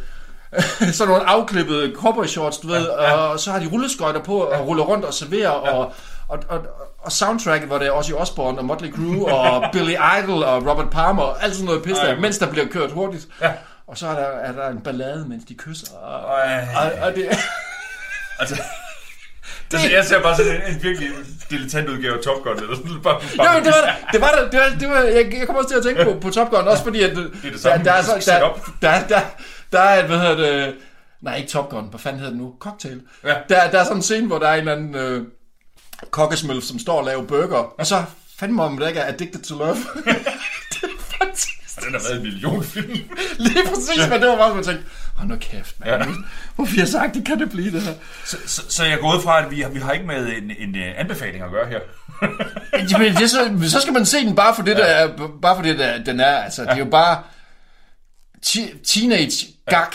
sådan 0.93 1.13
nogle 1.13 1.29
afklippede 1.29 1.93
cowboy 1.95 2.25
shorts, 2.27 2.59
du 2.59 2.67
ved, 2.69 2.87
ja. 3.01 3.13
og 3.13 3.41
så 3.41 3.51
har 3.51 3.59
de 3.59 3.67
rulleskøjter 3.67 4.21
på 4.23 4.39
og 4.39 4.67
ruller 4.67 4.85
rundt 4.85 5.05
og 5.05 5.15
serverer, 5.15 5.49
og, 5.49 5.93
og, 6.29 6.39
og, 6.49 6.59
og 6.99 7.13
soundtracket, 7.13 7.69
hvor 7.69 7.79
det 7.79 7.87
er 7.87 7.93
Ozzy 7.93 8.13
Osbourne 8.13 8.59
og 8.59 8.65
Motley 8.65 8.93
Crue 8.93 9.33
og 9.35 9.65
Billy 9.73 9.95
Idol 10.23 10.43
og 10.43 10.67
Robert 10.71 10.91
Palmer 10.91 11.23
og 11.23 11.45
alt 11.45 11.53
sådan 11.55 11.67
noget 11.67 11.83
pis 11.83 11.93
Ej, 11.99 12.05
der, 12.07 12.13
hvor- 12.15 12.23
mens 12.23 12.39
der 12.39 12.51
bliver 12.51 12.67
kørt 12.67 12.91
hurtigt. 12.93 13.27
Ja. 13.43 13.51
Og 13.89 13.99
så 13.99 14.07
er 14.07 14.15
der, 14.15 14.27
er 14.27 14.53
der 14.53 14.69
en 14.69 14.81
ballade, 14.81 15.29
mens 15.29 15.45
de 15.45 15.55
kysser. 15.55 15.97
Og, 15.97 16.21
og, 16.21 16.93
og 17.01 17.15
det, 17.15 17.29
Altså, 18.41 18.63
det, 19.71 19.93
jeg 19.93 20.05
ser 20.05 20.23
bare 20.23 20.37
sådan 20.37 20.55
en, 20.55 20.75
en 20.75 20.83
virkelig 20.83 21.09
dilettant 21.51 21.89
udgave 21.89 22.17
af 22.17 22.23
Top 22.23 22.43
Gun. 22.43 22.57
Eller 22.57 22.77
sådan, 22.77 23.03
bare, 23.03 23.21
Jo, 23.45 23.53
men 23.55 23.65
det 23.65 23.73
var 23.73 23.81
det. 23.81 24.13
Det 24.13 24.21
var 24.21 24.49
det. 24.51 24.61
var, 24.61 24.79
det 24.81 24.89
var, 24.89 25.01
jeg, 25.01 25.35
jeg 25.39 25.47
kommer 25.47 25.63
også 25.63 25.69
til 25.71 25.77
at 25.77 25.85
tænke 25.85 26.05
på, 26.05 26.21
på 26.21 26.31
Top 26.31 26.51
Gun, 26.51 26.69
også 26.69 26.85
fordi, 26.85 27.03
at 27.03 27.17
det, 27.17 27.31
er 27.45 27.51
det 27.51 27.61
samme 27.61 27.85
der, 27.85 28.03
der, 28.03 28.33
er 28.33 28.41
der, 28.41 28.59
der, 28.83 29.07
der, 29.09 29.21
der 29.73 29.81
er 29.81 30.01
et, 30.01 30.07
hvad 30.07 30.19
hedder 30.19 30.37
det, 30.37 30.75
nej, 31.21 31.37
ikke 31.37 31.49
Top 31.49 31.71
Gun, 31.71 31.87
hvad 31.91 32.01
fanden 32.01 32.19
hedder 32.21 32.33
det 32.33 32.41
nu? 32.41 32.55
Cocktail. 32.59 33.01
Ja. 33.25 33.35
Der, 33.49 33.71
der 33.71 33.79
er 33.79 33.85
sådan 33.85 33.97
en 33.97 34.03
scene, 34.03 34.27
hvor 34.27 34.39
der 34.39 34.49
er 34.49 34.55
en 34.55 34.59
eller 34.59 34.73
anden 34.73 34.95
øh, 34.95 35.23
kokkesmølf, 36.11 36.65
som 36.65 36.79
står 36.79 36.99
og 36.99 37.05
laver 37.05 37.23
burger, 37.23 37.75
og 37.79 37.87
så 37.87 38.05
fandme 38.39 38.63
om, 38.63 38.79
det 38.79 38.89
ikke 38.89 39.01
er 39.01 39.13
Addicted 39.13 39.43
to 39.43 39.59
Love. 39.59 39.77
det 41.21 41.27
er 41.27 41.27
fantastisk. 41.27 41.77
Og 41.77 41.83
den 41.85 41.93
har 41.93 42.01
været 42.01 42.17
en 42.17 42.23
million 42.23 42.65
film. 42.65 42.89
Lige 43.39 43.65
præcis, 43.69 43.97
ja. 43.99 44.09
men 44.09 44.21
det 44.21 44.29
var 44.29 44.37
bare, 44.37 44.55
jeg 44.57 44.65
tænkte, 44.65 44.85
hold 45.17 45.29
nu 45.29 45.37
kæft, 45.41 45.81
mand. 45.81 45.91
Ja. 45.91 45.97
Ja. 45.99 46.05
Hvorfor 46.55 46.75
jeg 46.77 46.89
sagt, 46.89 47.15
det 47.15 47.25
kan 47.27 47.39
det 47.41 47.51
blive 47.51 47.71
det 47.73 47.83
her? 47.83 47.93
Så, 48.25 48.37
så, 48.47 48.63
så 48.69 48.85
jeg 48.85 48.99
går 48.99 49.17
ud 49.17 49.23
fra, 49.23 49.45
at 49.45 49.51
vi, 49.51 49.61
har- 49.61 49.69
vi 49.69 49.79
har 49.81 49.93
ikke 49.93 50.07
med 50.07 50.27
en, 50.37 50.51
en 50.59 50.75
uh, 50.75 51.01
anbefaling 51.01 51.45
at 51.45 51.51
gøre 51.51 51.69
her. 51.69 51.81
Jamen, 52.93 53.15
det, 53.15 53.31
så, 53.31 53.51
så 53.71 53.81
skal 53.81 53.93
man 53.93 54.07
se 54.07 54.19
den 54.19 54.37
bare 54.37 54.55
for 54.55 54.63
det, 54.63 54.77
der 54.77 54.85
er, 54.85 55.29
bare 55.43 55.57
for 55.57 55.63
det, 55.63 55.79
der, 55.79 56.05
den 56.05 56.21
er. 56.21 56.37
Altså, 56.39 56.63
det 56.63 56.71
er 56.71 56.77
jo 56.77 56.85
bare 56.85 57.23
teenage 58.85 59.47
gag 59.67 59.87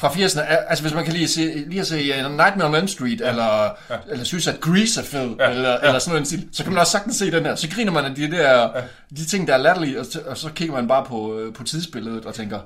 fra 0.00 0.08
80'erne. 0.08 0.40
Al- 0.40 0.64
Altså, 0.68 0.84
hvis 0.84 0.94
man 0.94 1.04
kan 1.04 1.12
lige 1.12 1.28
se, 1.28 1.64
lige 1.66 1.80
at 1.80 1.86
se 1.86 2.24
uh, 2.26 2.30
Nightmare 2.30 2.68
on 2.68 2.74
Elm 2.74 2.88
Street, 2.88 3.20
eller, 3.20 3.68
eller 4.10 4.24
synes, 4.24 4.46
at 4.46 4.60
Grease 4.60 5.00
er 5.00 5.04
fed, 5.04 5.36
Ja. 5.38 5.50
eller, 5.50 5.76
eller 5.78 5.98
sådan 5.98 6.10
noget, 6.10 6.20
en 6.20 6.26
stil, 6.26 6.48
så 6.52 6.62
kan 6.62 6.72
man 6.72 6.80
også 6.80 6.92
sagtens 6.92 7.16
se 7.16 7.30
den 7.30 7.44
her. 7.44 7.54
Så 7.54 7.68
griner 7.70 7.92
man 7.92 8.04
af 8.04 8.14
de 8.14 8.30
der, 8.30 8.70
de 9.16 9.26
ting, 9.26 9.48
der 9.48 9.54
er 9.54 9.58
latterlige, 9.58 10.00
og, 10.00 10.06
så- 10.06 10.20
og 10.26 10.36
så 10.36 10.50
kigger 10.54 10.74
man 10.74 10.88
bare 10.88 11.04
på, 11.04 11.38
øh, 11.38 11.54
på 11.54 11.64
tidsbilledet 11.64 12.24
og 12.26 12.34
tænker, 12.34 12.58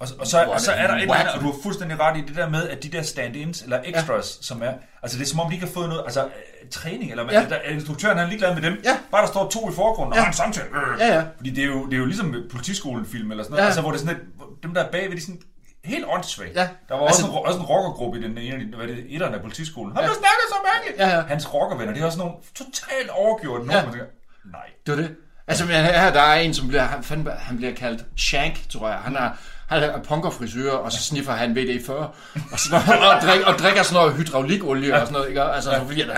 Og, 0.00 0.08
og 0.18 0.26
så, 0.26 0.44
og 0.44 0.60
så 0.60 0.72
er 0.72 0.86
der 0.86 0.94
et 0.94 1.02
eller 1.02 1.14
andet, 1.14 1.34
og 1.34 1.40
du 1.40 1.46
har 1.46 1.54
fuldstændig 1.62 2.00
ret 2.00 2.16
i 2.18 2.24
det 2.28 2.36
der 2.36 2.48
med, 2.48 2.68
at 2.68 2.82
de 2.82 2.88
der 2.88 3.02
stand-ins, 3.02 3.62
eller 3.62 3.78
extras, 3.84 4.38
ja. 4.40 4.44
som 4.44 4.62
er, 4.62 4.72
altså 5.02 5.18
det 5.18 5.24
er 5.24 5.28
som 5.28 5.40
om, 5.40 5.48
de 5.48 5.54
ikke 5.54 5.66
har 5.66 5.72
fået 5.72 5.88
noget, 5.88 6.02
altså 6.04 6.20
øh, 6.24 6.30
træning, 6.70 7.10
eller 7.10 7.24
Ja. 7.32 7.40
ja. 7.40 7.46
der, 7.48 7.56
instruktøren 7.74 8.16
han 8.16 8.26
er 8.26 8.30
ligeglad 8.30 8.54
med 8.54 8.62
dem. 8.62 8.80
Ja. 8.84 8.96
Bare 9.10 9.22
der 9.22 9.28
står 9.28 9.48
to 9.48 9.70
i 9.70 9.72
forgrunden, 9.74 10.12
og 10.12 10.16
Ja. 10.16 10.22
har 10.22 10.28
en 10.30 10.36
samtale. 10.36 10.66
Øh. 10.66 11.00
Ja, 11.00 11.14
ja. 11.14 11.22
Fordi 11.36 11.50
det 11.50 11.62
er, 11.64 11.66
jo, 11.68 11.86
det 11.86 11.94
er 11.94 11.98
jo 11.98 12.04
ligesom 12.06 12.34
politiskolen-film, 12.50 13.30
eller 13.30 13.44
sådan 13.44 13.52
noget, 13.52 13.62
Ja. 13.62 13.66
altså 13.66 13.80
hvor 13.80 13.90
det 13.90 14.00
er 14.00 14.04
sådan 14.06 14.16
et, 14.16 14.22
dem 14.62 14.74
der 14.74 14.84
er 14.84 14.90
bagved, 14.90 15.16
de 15.16 15.20
sådan 15.20 15.40
helt 15.86 16.04
åndssvagt. 16.08 16.56
Ja. 16.56 16.68
Der 16.88 16.94
var 16.94 17.06
Altså- 17.06 17.26
også, 17.26 17.38
en, 17.38 17.46
også 17.46 17.58
en 17.58 17.64
rockergruppe 17.64 18.18
i 18.18 18.22
den 18.22 18.38
ene 18.38 18.76
hvad 18.76 18.84
er 18.88 18.94
det, 18.94 19.04
etterne 19.08 19.34
af 19.36 19.42
politiskolen. 19.42 19.96
Han 19.96 20.04
ja. 20.04 20.08
snakker 20.08 20.44
så 20.48 20.56
mærkeligt. 20.74 20.98
Ja, 21.00 21.16
ja. 21.16 21.22
Hans 21.28 21.54
rockervenner, 21.54 21.92
det 21.92 22.02
er 22.02 22.06
også 22.06 22.18
nogle 22.18 22.32
totalt 22.54 23.10
overgjort. 23.10 23.60
Ja. 23.70 23.76
Ja. 23.76 23.82
Man 23.82 23.92
tænker, 23.92 24.06
nej. 24.52 24.66
Det 24.86 24.96
var 24.96 25.02
det. 25.02 25.14
Altså, 25.48 25.64
men 25.64 25.74
her 25.74 26.12
der 26.12 26.20
er 26.20 26.34
en, 26.40 26.54
som 26.54 26.68
bliver, 26.68 26.82
han, 26.82 27.02
fandme, 27.02 27.30
han 27.30 27.56
bliver 27.56 27.74
kaldt 27.74 28.04
Shank, 28.16 28.68
tror 28.68 28.88
jeg. 28.88 28.98
Han 28.98 29.16
har, 29.16 29.38
han 29.68 29.82
har 29.82 30.00
punkerfrisyrer, 30.08 30.72
og 30.72 30.92
så 30.92 31.02
sniffer 31.02 31.32
han 31.32 31.56
VD40, 31.56 31.92
og, 31.92 32.14
sådan 32.58 32.80
og, 32.88 33.20
drik, 33.22 33.40
og 33.46 33.54
drikker 33.58 33.82
sådan 33.82 33.94
noget 34.02 34.14
hydraulikolie 34.14 34.94
og 34.94 35.00
sådan 35.00 35.12
noget, 35.12 35.28
ikke? 35.28 35.42
Altså, 35.42 35.70
så 35.70 35.80
fordi 35.86 36.00
han, 36.02 36.10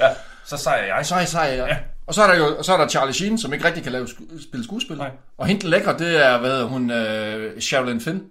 Ja. 0.00 0.08
Så 0.44 0.56
sejrer 0.56 0.96
jeg. 0.96 1.06
så 1.06 1.14
er 1.14 1.24
sej, 1.24 1.54
ja. 1.68 1.76
Og 2.06 2.14
så 2.14 2.22
er 2.22 2.26
der 2.26 2.34
jo 2.38 2.62
så 2.62 2.72
er 2.72 2.76
der 2.76 2.88
Charlie 2.88 3.14
Sheen, 3.14 3.38
som 3.38 3.52
ikke 3.52 3.64
rigtig 3.64 3.82
kan 3.82 3.92
lave 3.92 4.08
spille 4.48 4.64
skuespil. 4.64 4.96
Nej. 4.96 5.10
Og 5.38 5.46
hende 5.46 5.68
lækre, 5.68 5.98
det 5.98 6.26
er, 6.26 6.38
hvad 6.38 6.62
hun, 6.62 6.90
uh, 6.90 7.60
Sherilyn 7.60 8.00
Finn. 8.00 8.22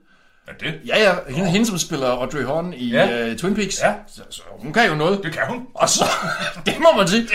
Er 0.52 0.58
det? 0.60 0.80
Ja, 0.86 1.04
ja, 1.04 1.16
hende, 1.34 1.50
hende 1.50 1.66
som 1.68 1.78
spiller 1.80 2.08
Audrey 2.08 2.44
Horn 2.44 2.74
i 2.74 2.90
Ja. 2.92 3.06
ja. 3.06 3.32
uh, 3.32 3.38
Twin 3.38 3.56
Peaks. 3.56 3.80
Ja. 3.84 3.94
Så, 4.16 4.22
så, 4.30 4.42
hun 4.60 4.74
kan 4.74 4.88
jo 4.88 4.96
noget. 4.96 5.20
Det 5.24 5.34
kan 5.34 5.42
hun. 5.48 5.68
Og 5.76 5.90
så, 5.90 6.06
det 6.66 6.76
må 6.80 6.98
man 6.98 7.08
sige. 7.08 7.28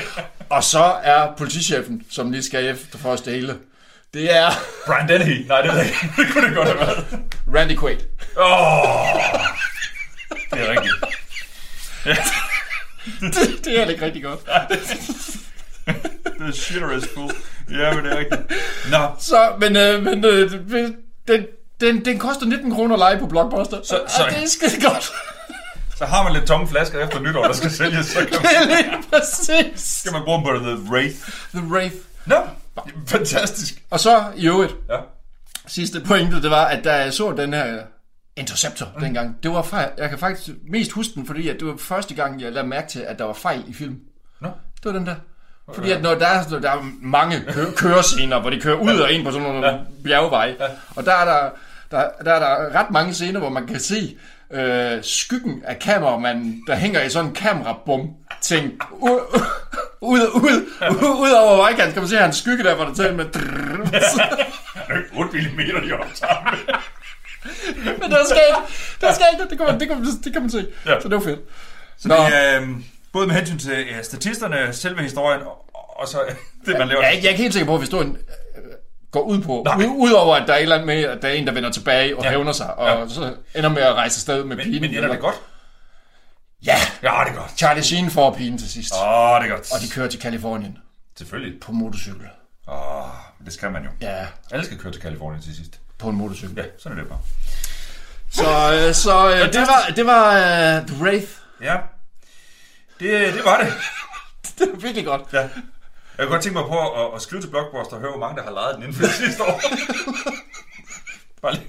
Og 0.50 0.64
så 0.64 0.82
er 1.02 1.34
politichefen, 1.38 2.02
som 2.10 2.32
lige 2.32 2.42
skal 2.42 2.64
efter 2.66 2.98
for 2.98 3.10
os 3.10 3.20
det 3.20 3.32
hele. 3.32 3.56
Det 4.14 4.36
er 4.36 4.50
Brian 4.86 5.08
Dennehy. 5.08 5.46
Nej, 5.46 5.60
det 5.62 5.70
ved 5.70 5.78
jeg 5.78 5.86
ikke. 5.86 5.98
Det 6.16 6.26
kunne 6.32 6.46
det 6.48 6.56
godt 6.56 6.68
have 6.68 6.80
været. 6.80 7.04
Randy 7.54 7.78
Quaid. 7.78 7.96
Åh! 8.36 8.46
Det 10.50 10.68
er 10.68 10.70
rigtigt. 10.70 10.94
det, 13.20 13.64
det 13.64 13.80
er 13.80 13.84
det 13.84 13.92
ikke 13.92 14.04
rigtig 14.04 14.22
godt. 14.22 14.40
The 16.40 16.52
shitter 16.52 16.90
is 16.96 17.04
cool. 17.14 17.30
Ja, 17.70 17.94
men 17.94 18.04
det 18.04 18.12
er 18.12 18.18
rigtigt. 18.18 18.40
Nå, 18.90 18.98
Så, 19.18 19.52
men, 19.60 19.76
øh, 19.76 20.02
men 20.02 20.24
øh, 20.24 20.50
den, 21.28 21.46
Den, 21.80 22.04
den 22.04 22.18
koster 22.18 22.46
19 22.46 22.70
kroner 22.74 22.94
at 22.94 22.98
lege 22.98 23.18
på 23.18 23.26
Blockbuster. 23.26 23.76
Så- 23.82 23.88
Så, 23.88 24.00
så, 24.16 24.22
det 24.30 24.42
er 24.42 24.46
skide 24.48 24.88
godt. 24.90 25.10
Så 25.96 26.04
har 26.04 26.22
man 26.22 26.32
lidt 26.32 26.44
tomme 26.46 26.68
flasker 26.68 27.04
efter 27.06 27.20
nytår, 27.20 27.42
der 27.44 27.52
skal 27.52 27.70
sælges, 27.80 28.06
så 28.06 28.18
kan 28.18 28.26
Det 28.32 28.42
man, 28.42 28.70
er 28.70 28.76
lige 28.90 29.02
præcis. 29.12 29.80
skal 30.00 30.12
man 30.12 30.22
bruge 30.24 30.36
dem 30.38 30.44
på 30.46 30.58
The 30.58 30.90
Wraith. 30.92 31.16
The 31.54 31.66
Wraith. 31.66 31.94
Nå, 32.26 32.36
fantastisk. 33.06 33.82
Og 33.90 34.00
så 34.00 34.24
i 34.36 34.46
øvrigt, 34.48 34.72
Ja. 34.90 34.96
sidste 35.66 36.00
pointe, 36.00 36.42
det 36.42 36.50
var, 36.50 36.64
at 36.64 36.84
da 36.84 36.94
jeg 36.94 37.12
så 37.12 37.32
den 37.32 37.54
her 37.54 37.78
Interceptor 38.36 38.86
mm. 38.94 39.00
dengang, 39.00 39.36
det 39.42 39.50
var 39.50 39.62
fejl. 39.62 39.88
Jeg 39.98 40.08
kan 40.08 40.18
faktisk 40.18 40.48
mest 40.70 40.92
huske 40.92 41.12
den, 41.14 41.26
fordi 41.26 41.48
at 41.48 41.56
det 41.60 41.66
var 41.68 41.76
første 41.78 42.14
gang, 42.14 42.40
jeg 42.40 42.52
lagde 42.52 42.68
mærke 42.68 42.88
til, 42.88 43.00
at 43.00 43.18
der 43.18 43.24
var 43.24 43.32
fejl 43.32 43.64
i 43.68 43.72
film. 43.74 43.96
Nå. 44.40 44.48
Det 44.76 44.84
var 44.84 44.92
den 44.92 45.06
der. 45.06 45.14
Fordi 45.74 45.90
at 45.90 46.02
når 46.02 46.14
der 46.14 46.26
er, 46.26 46.44
når 46.50 46.58
der 46.58 46.70
er 46.70 46.90
mange 47.02 47.44
kø- 47.48 47.72
kørescener, 47.76 48.40
hvor 48.40 48.50
de 48.50 48.60
kører 48.60 48.76
ud 48.76 48.98
og 48.98 49.12
ind 49.12 49.24
på 49.24 49.30
sådan 49.30 49.46
nogle 49.46 49.66
ja. 49.68 49.76
bjergveje, 50.04 50.56
ja. 50.60 50.66
og 50.96 51.04
der 51.04 51.12
er 51.14 51.24
der, 51.24 51.50
der, 51.90 52.08
der 52.24 52.32
er 52.32 52.38
der 52.38 52.80
ret 52.80 52.90
mange 52.90 53.14
scener, 53.14 53.40
hvor 53.40 53.48
man 53.48 53.66
kan 53.66 53.80
se 53.80 54.16
øh, 54.50 54.98
skyggen 55.02 55.62
af 55.64 55.78
kameramanden, 55.78 56.62
der 56.66 56.74
hænger 56.74 57.02
i 57.02 57.10
sådan 57.10 57.28
en 57.28 57.34
kamerabum 57.34 58.10
ting 58.42 58.72
ud, 58.92 59.20
ud, 60.00 60.20
ud, 60.20 60.72
ud, 61.00 61.30
over 61.30 61.56
vejkanten, 61.56 61.92
kan 61.92 62.02
man 62.02 62.08
se 62.08 62.16
hans 62.16 62.36
skygge 62.36 62.64
der, 62.64 62.74
hvor 62.74 62.84
der 62.84 62.94
taler 62.94 63.14
med 63.14 63.24
Han 64.74 64.96
er 64.96 65.00
jo 65.14 65.20
8 65.20 65.38
mm, 65.38 65.88
de 65.88 65.92
optager 65.92 66.50
med. 66.50 66.74
Men 67.98 68.10
der 68.10 68.24
skal 68.24 68.42
ikke, 68.48 68.60
der 69.00 69.12
skal 69.12 69.26
ikke, 69.32 69.50
det 69.50 69.58
kan 69.58 69.66
man, 69.66 69.80
det 69.80 69.88
kan 69.88 69.98
man, 69.98 70.06
det 70.24 70.32
kan 70.32 70.42
man 70.42 70.50
se. 70.50 70.66
Ja. 70.86 70.92
Ja. 70.92 71.00
Så 71.00 71.08
det 71.08 71.16
var 71.16 71.22
fedt. 71.22 71.40
Så 71.98 72.08
det 72.08 72.36
er 72.36 72.60
øh, 72.60 72.68
både 73.12 73.26
med 73.26 73.34
hensyn 73.34 73.58
til 73.58 73.72
øh, 73.72 74.04
statisterne, 74.04 74.72
selve 74.72 75.02
historien, 75.02 75.40
og, 75.74 76.08
så 76.08 76.18
det, 76.66 76.78
man 76.78 76.88
laver. 76.88 77.00
Jeg 77.00 77.08
er, 77.08 77.12
ikke, 77.12 77.24
jeg 77.24 77.28
er 77.28 77.32
ikke 77.32 77.42
helt 77.42 77.54
sikker 77.54 77.66
på, 77.66 77.74
at 77.74 77.80
historien 77.80 78.16
øh, 78.16 78.45
går 79.16 79.22
ud 79.22 79.42
på. 79.42 79.62
Nej. 79.64 79.86
Udover, 79.86 80.36
at 80.36 80.46
der 80.46 80.52
er 80.52 80.56
et 80.58 80.62
eller 80.62 80.74
andet 80.76 80.86
med, 80.86 81.02
at 81.04 81.22
der 81.22 81.28
er 81.28 81.32
en, 81.32 81.46
der 81.46 81.52
vender 81.52 81.70
tilbage 81.70 82.16
og 82.16 82.24
Ja. 82.24 82.30
hævner 82.30 82.52
sig, 82.52 82.74
og 82.74 82.88
Ja. 82.88 83.08
så 83.08 83.34
ender 83.54 83.68
med 83.70 83.82
at 83.82 83.94
rejse 83.94 84.16
afsted 84.18 84.44
med 84.44 84.56
men, 84.56 84.64
pigen. 84.64 84.80
men 84.82 84.90
ender 84.90 85.08
det 85.08 85.20
godt? 85.20 85.34
Ja, 86.66 86.76
Ja, 87.02 87.08
det 87.26 87.32
er 87.32 87.40
godt. 87.40 87.50
Charlie 87.58 87.82
Sheen 87.82 88.10
får 88.10 88.34
pigen 88.34 88.58
til 88.58 88.70
sidst. 88.70 88.92
Åh, 88.94 89.08
oh, 89.32 89.40
det 89.42 89.50
er 89.50 89.54
godt. 89.54 89.72
Og 89.72 89.80
de 89.80 89.88
kører 89.90 90.08
til 90.08 90.20
Kalifornien 90.20 90.78
Selvfølgelig. 91.18 91.60
på 91.60 91.72
motorcykel. 91.72 92.26
Åh, 92.68 92.98
oh, 93.04 93.10
det 93.44 93.52
skal 93.52 93.70
man 93.72 93.82
jo. 93.84 93.88
Ja, 94.00 94.26
Alle 94.50 94.64
skal 94.64 94.78
køre 94.78 94.92
til 94.92 95.02
Kalifornien 95.02 95.42
til 95.42 95.56
sidst. 95.56 95.80
på 95.98 96.08
en 96.08 96.16
motorcykel. 96.16 96.56
Ja, 96.56 96.62
sådan 96.78 96.98
er 96.98 97.02
det 97.02 97.10
bare. 97.10 97.20
Så, 98.30 98.42
øh, 98.88 98.94
så 98.94 99.30
øh, 99.34 99.52
det 99.52 99.60
var, 99.60 99.92
det 99.96 100.06
var 100.06 100.30
uh, 100.80 100.86
The 100.86 101.02
Wraith. 101.04 101.28
Ja, 101.62 101.76
det, 103.00 103.34
det 103.34 103.44
var 103.44 103.58
det. 103.58 103.72
Det 104.58 104.68
var 104.72 104.78
virkelig 104.78 105.04
godt. 105.04 105.22
Ja. 105.32 105.48
Jeg 106.18 106.26
kunne 106.26 106.34
godt 106.34 106.42
tænke 106.42 106.58
mig 106.58 106.66
på 106.68 107.06
at, 107.06 107.14
at 107.14 107.22
skrive 107.22 107.42
til 107.42 107.48
Blockbuster 107.48 107.94
og 107.96 108.00
høre, 108.00 108.10
hvor 108.10 108.20
mange 108.20 108.36
der 108.36 108.42
har 108.42 108.50
lejet 108.50 108.74
den 108.74 108.82
inden 108.82 108.94
for 108.96 109.02
det 109.02 109.12
sidste 109.14 109.42
år. 109.42 109.60
Bare 111.42 111.52
lige. 111.54 111.66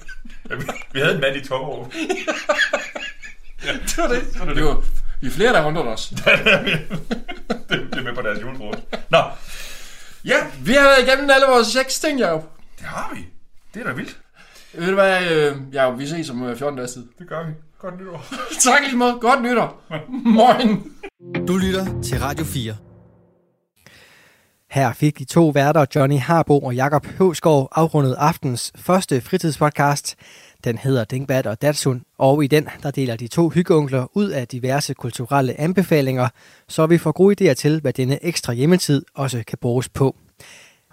Ja, 0.50 0.54
vi, 0.54 0.62
vi 0.92 1.00
havde 1.00 1.14
en 1.14 1.20
mand 1.20 1.36
i 1.36 1.46
Tommerup. 1.48 1.92
Det 1.92 3.98
var 3.98 4.08
det. 4.08 4.56
Det 4.56 4.64
var, 4.64 4.82
vi 5.20 5.26
er 5.26 5.30
flere, 5.30 5.52
der 5.52 5.64
undrede 5.66 5.88
os. 5.88 6.06
det, 6.08 6.18
det 7.68 7.98
er 7.98 8.02
med 8.02 8.14
på 8.14 8.22
deres 8.22 8.40
julefrokost. 8.42 8.82
Nå. 9.10 9.18
Ja, 10.24 10.36
Vi 10.60 10.72
har 10.72 10.82
været 10.82 11.02
igennem 11.06 11.30
alle 11.30 11.46
vores 11.46 11.66
seks 11.66 12.00
ting, 12.00 12.18
Jacob. 12.20 12.44
det 12.78 12.86
har 12.86 13.10
vi. 13.14 13.26
Det 13.74 13.80
er 13.80 13.84
da 13.86 13.92
vildt. 13.92 14.18
Ved 14.74 14.86
du 14.88 14.94
hvad, 14.94 15.30
øh, 15.30 15.56
Jacob, 15.72 15.98
vi 15.98 16.06
ses 16.06 16.30
om 16.30 16.42
øh, 16.42 16.56
14 16.58 16.76
dages 16.76 16.92
tid. 16.92 17.06
Det 17.18 17.28
gør 17.28 17.46
vi. 17.46 17.52
Godt 17.78 18.00
nytår. 18.00 18.26
tak 18.70 18.80
lige 18.84 18.96
måde. 18.96 19.18
Godt 19.20 19.42
nytår. 19.42 19.82
Morgen. 20.08 20.92
Du 21.48 21.56
lytter 21.56 22.02
til 22.02 22.20
Radio 22.20 22.44
4. 22.44 22.76
Her 24.70 24.92
fik 24.92 25.18
de 25.18 25.24
to 25.24 25.48
værter, 25.48 25.86
Johnny 25.94 26.18
Harbo 26.18 26.58
og 26.58 26.74
Jakob 26.74 27.06
Høvsgaard, 27.06 27.68
afrundet 27.72 28.14
aftens 28.18 28.72
første 28.76 29.20
fritidspodcast. 29.20 30.16
Den 30.64 30.78
hedder 30.78 31.04
Dinkbat 31.04 31.46
og 31.46 31.62
Datsun, 31.62 32.02
og 32.18 32.44
i 32.44 32.46
den 32.46 32.68
der 32.82 32.90
deler 32.90 33.16
de 33.16 33.28
to 33.28 33.48
hyggeonkler 33.48 34.06
ud 34.14 34.28
af 34.28 34.48
diverse 34.48 34.94
kulturelle 34.94 35.60
anbefalinger, 35.60 36.28
så 36.68 36.86
vi 36.86 36.98
får 36.98 37.12
gode 37.12 37.50
idéer 37.50 37.54
til, 37.54 37.80
hvad 37.80 37.92
denne 37.92 38.24
ekstra 38.24 38.52
hjemmetid 38.52 39.04
også 39.14 39.42
kan 39.46 39.58
bruges 39.60 39.88
på. 39.88 40.16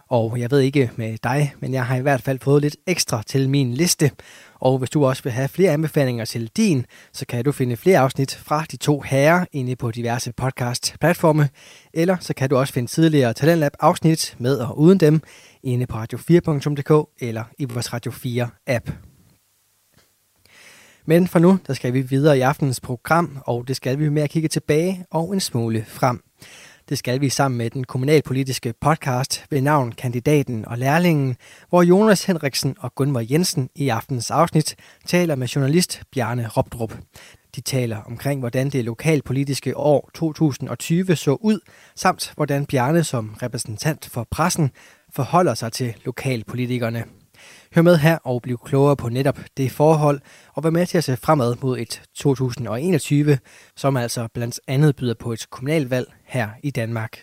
Og 0.10 0.40
jeg 0.40 0.52
ved 0.52 0.60
ikke 0.60 0.92
med 0.96 1.18
dig, 1.24 1.54
men 1.60 1.74
jeg 1.74 1.86
har 1.86 1.96
i 1.96 2.02
hvert 2.02 2.22
fald 2.22 2.40
fået 2.40 2.62
lidt 2.62 2.78
ekstra 2.88 3.24
til 3.28 3.50
min 3.50 3.74
liste. 3.74 4.12
Og 4.60 4.78
hvis 4.78 4.90
du 4.90 5.06
også 5.06 5.24
vil 5.24 5.32
have 5.32 5.48
flere 5.48 5.72
anbefalinger 5.72 6.26
til 6.26 6.48
din, 6.58 6.86
så 7.14 7.26
kan 7.26 7.46
du 7.46 7.52
finde 7.52 7.78
flere 7.78 8.00
afsnit 8.00 8.36
fra 8.36 8.66
de 8.72 8.78
to 8.78 9.02
herrer 9.02 9.46
inde 9.52 9.76
på 9.76 9.92
diverse 9.92 10.34
podcast-platforme. 10.34 11.50
Eller 11.94 12.18
så 12.20 12.34
kan 12.34 12.50
du 12.50 12.58
også 12.58 12.74
finde 12.74 12.92
tidligere 12.92 13.34
Talentlab 13.34 13.72
afsnit 13.80 14.36
med 14.40 14.58
og 14.58 14.80
uden 14.80 15.00
dem 15.00 15.22
inde 15.64 15.88
på 15.88 15.98
radio4.dk 15.98 17.10
eller 17.20 17.44
i 17.60 17.66
vores 17.66 17.94
Radio 17.94 18.12
4 18.12 18.50
app. 18.68 18.90
Men 21.06 21.28
for 21.28 21.40
nu, 21.40 21.60
der 21.68 21.74
skal 21.74 21.94
vi 21.94 22.02
videre 22.02 22.38
i 22.38 22.42
aftenens 22.42 22.80
program, 22.80 23.38
og 23.46 23.68
det 23.68 23.76
skal 23.76 24.00
vi 24.00 24.10
med 24.10 24.22
at 24.22 24.30
kigge 24.30 24.48
tilbage 24.48 25.06
og 25.12 25.34
en 25.34 25.40
smule 25.40 25.86
frem. 25.88 26.24
Det 26.90 26.98
skal 26.98 27.22
vi 27.22 27.30
sammen 27.30 27.58
med 27.58 27.70
den 27.70 27.84
kommunalpolitiske 27.84 28.74
podcast 28.82 29.46
ved 29.50 29.62
navn 29.62 29.92
Kandidaten 29.92 30.66
og 30.68 30.78
Lærlingen, 30.78 31.36
hvor 31.70 31.84
Jonas 31.84 32.24
Henriksen 32.26 32.76
og 32.80 32.96
Gunvor 32.96 33.24
Jensen 33.32 33.70
i 33.76 33.90
aftens 33.90 34.32
afsnit 34.32 34.76
taler 35.06 35.36
med 35.36 35.48
journalist 35.48 36.02
Bjarne 36.12 36.48
Robdrup. 36.48 36.98
De 37.56 37.62
taler 37.62 37.98
omkring, 37.98 38.40
hvordan 38.40 38.70
det 38.70 38.86
lokalpolitiske 38.86 39.78
år 39.78 40.10
2020 40.14 41.16
så 41.16 41.38
ud, 41.42 41.60
samt 41.96 42.34
hvordan 42.36 42.66
Bjarne 42.66 43.04
som 43.04 43.38
repræsentant 43.42 44.10
for 44.12 44.28
pressen 44.32 44.72
forholder 45.14 45.54
sig 45.54 45.72
til 45.72 45.94
lokalpolitikerne. 46.06 47.04
Hør 47.76 47.82
med 47.82 47.98
her 47.98 48.18
og 48.24 48.42
bliv 48.42 48.58
klogere 48.66 48.96
på 48.96 49.10
netop 49.10 49.40
det 49.58 49.72
forhold, 49.72 50.20
og 50.54 50.64
vær 50.64 50.70
med 50.70 50.86
til 50.86 50.98
at 50.98 51.04
se 51.04 51.18
fremad 51.18 51.56
mod 51.62 51.78
et 51.80 52.02
2021, 52.16 53.38
som 53.76 53.98
altså 53.98 54.28
blandt 54.34 54.60
andet 54.68 54.96
byder 54.96 55.14
på 55.14 55.32
et 55.32 55.50
kommunalvalg 55.50 56.08
her 56.26 56.50
i 56.64 56.72
Danmark. 56.72 57.20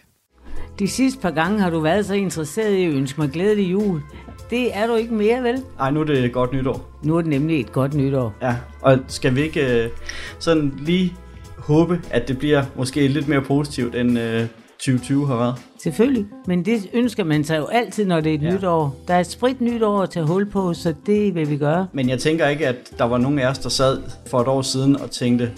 De 0.79 0.88
sidste 0.88 1.21
par 1.21 1.31
gange 1.31 1.61
har 1.61 1.71
du 1.71 1.81
været 1.81 2.07
så 2.07 2.15
interesseret 2.15 2.73
i 2.73 2.85
at 2.85 2.93
ønske 2.93 3.21
mig 3.21 3.31
glædelig 3.31 3.73
jul. 3.73 4.03
Det 4.51 4.77
er 4.77 4.87
du 4.87 4.95
ikke 4.95 5.15
mere, 5.15 5.43
vel? 5.43 5.62
Ej, 5.81 5.91
nu 5.91 6.01
er 6.01 6.05
det 6.05 6.25
et 6.25 6.33
godt 6.33 6.53
nytår. 6.53 7.01
Nu 7.05 7.17
er 7.17 7.21
det 7.21 7.31
nemlig 7.31 7.61
et 7.61 7.73
godt 7.73 7.95
nytår. 7.95 8.35
Ja, 8.43 8.57
og 8.81 8.99
skal 9.09 9.35
vi 9.35 9.43
ikke 9.43 9.85
øh, 9.85 9.91
sådan 10.38 10.73
lige 10.79 11.15
håbe, 11.57 12.01
at 12.11 12.29
det 12.29 12.38
bliver 12.38 12.65
måske 12.77 13.09
lidt 13.09 13.29
mere 13.29 13.43
positivt, 13.43 13.95
end 13.95 14.19
øh, 14.19 14.47
2020 14.87 15.27
har 15.27 15.37
været? 15.37 15.55
Selvfølgelig. 15.83 16.27
Men 16.47 16.64
det 16.64 16.90
ønsker 16.92 17.25
man 17.25 17.45
sig 17.45 17.59
jo 17.59 17.64
altid, 17.66 18.05
når 18.07 18.21
det 18.21 18.31
er 18.31 18.35
et 18.35 18.42
Ja. 18.42 18.49
ja. 18.49 18.55
nytår. 18.55 18.97
Der 19.09 19.14
er 19.14 19.21
et 19.21 19.27
sprit 19.27 19.61
nytår 19.61 20.03
at 20.03 20.11
tage 20.11 20.27
hul 20.27 20.47
på, 20.51 20.75
så 20.75 20.95
det 21.07 21.35
vil 21.35 21.51
vi 21.51 21.57
gøre. 21.57 21.87
Men 21.92 22.09
jeg 22.09 22.18
tænker 22.18 22.49
ikke, 22.49 22.66
at 22.68 22.77
der 22.99 23.05
var 23.05 23.18
nogen 23.18 23.38
af 23.38 23.47
os, 23.51 23.59
der 23.59 23.68
sad 23.68 23.99
for 24.27 24.40
et 24.40 24.49
år 24.49 24.62
siden 24.62 24.97
og 24.97 25.11
tænkte, 25.11 25.51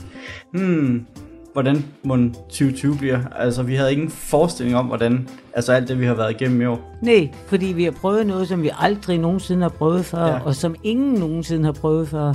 hmm, 0.52 1.06
hvordan 1.52 1.84
må 2.02 2.16
2020 2.16 2.96
bliver? 2.96 3.20
Altså, 3.38 3.62
vi 3.62 3.74
havde 3.74 3.92
ingen 3.92 4.10
forestilling 4.10 4.76
om, 4.76 4.87
hvordan, 4.87 5.28
altså 5.54 5.72
alt 5.72 5.88
det, 5.88 6.00
vi 6.00 6.06
har 6.06 6.14
været 6.14 6.30
igennem 6.40 6.60
i 6.62 6.64
år. 6.64 6.96
Nej, 7.02 7.30
fordi 7.46 7.66
vi 7.66 7.84
har 7.84 7.90
prøvet 7.90 8.26
noget, 8.26 8.48
som 8.48 8.62
vi 8.62 8.70
aldrig 8.80 9.18
nogensinde 9.18 9.62
har 9.62 9.68
prøvet 9.68 10.04
før, 10.04 10.26
Ja. 10.26 10.32
ja. 10.32 10.40
og 10.44 10.54
som 10.54 10.74
ingen 10.82 11.14
nogensinde 11.14 11.64
har 11.64 11.72
prøvet 11.72 12.08
før. 12.08 12.32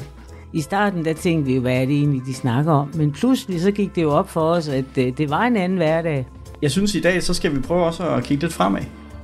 I 0.53 0.61
starten, 0.61 1.05
der 1.05 1.13
tænkte 1.13 1.45
vi 1.49 1.55
jo, 1.55 1.61
hvad 1.61 1.75
er 1.81 1.85
det 1.85 1.95
egentlig, 1.97 2.21
de 2.25 2.33
snakker 2.33 2.71
om? 2.71 2.91
Men 2.95 3.11
pludselig 3.11 3.61
så 3.61 3.71
gik 3.71 3.95
det 3.95 4.01
jo 4.03 4.11
op 4.11 4.29
for 4.29 4.41
os, 4.41 4.67
at 4.67 4.85
øh, 4.97 5.17
det 5.17 5.29
var 5.29 5.41
en 5.43 5.57
anden 5.57 5.77
hverdag. 5.77 6.27
Jeg 6.61 6.71
synes 6.71 6.95
i 6.95 6.99
dag, 6.99 7.23
så 7.23 7.33
skal 7.33 7.55
vi 7.55 7.59
prøve 7.59 7.85
også 7.85 8.09
at 8.09 8.23
kigge 8.23 8.43
lidt 8.43 8.53
fremad. 8.53 8.81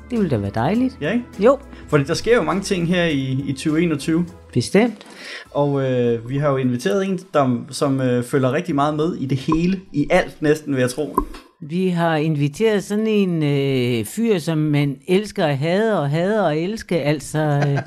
Det 0.10 0.20
ville 0.20 0.30
da 0.30 0.38
være 0.38 0.52
dejligt. 0.56 0.98
Ja, 1.02 1.12
ikke? 1.12 1.26
Jo, 1.40 1.60
Fordi 1.88 2.04
der 2.04 2.14
sker 2.14 2.36
jo 2.36 2.44
mange 2.44 2.62
ting 2.62 2.88
her 2.88 3.06
i, 3.06 3.44
i 3.48 3.54
2021. 3.54 4.26
bestemt. 4.54 5.08
Og 5.52 5.92
øh, 5.92 6.30
vi 6.30 6.38
har 6.38 6.50
jo 6.50 6.58
inviteret 6.58 7.06
en, 7.06 7.20
der, 7.34 7.66
som 7.70 8.02
øh, 8.02 8.24
følger 8.24 8.52
rigtig 8.52 8.76
meget 8.76 8.96
med 8.96 9.16
i 9.16 9.26
det 9.26 9.38
hele, 9.38 9.82
i 9.94 10.08
alt 10.12 10.42
næsten, 10.42 10.74
vil 10.74 10.80
jeg 10.80 10.90
tro. 10.90 11.20
Vi 11.62 11.88
har 11.90 12.16
inviteret 12.16 12.84
sådan 12.84 13.08
en 13.08 13.44
øh, 13.44 14.06
fyr, 14.06 14.38
som 14.38 14.58
man 14.58 14.98
elsker 15.08 15.46
at 15.46 15.58
hade 15.58 16.00
og 16.00 16.10
hader 16.10 16.42
og 16.42 16.58
elske. 16.58 17.02
Altså, 17.02 17.40
øh, 17.40 17.80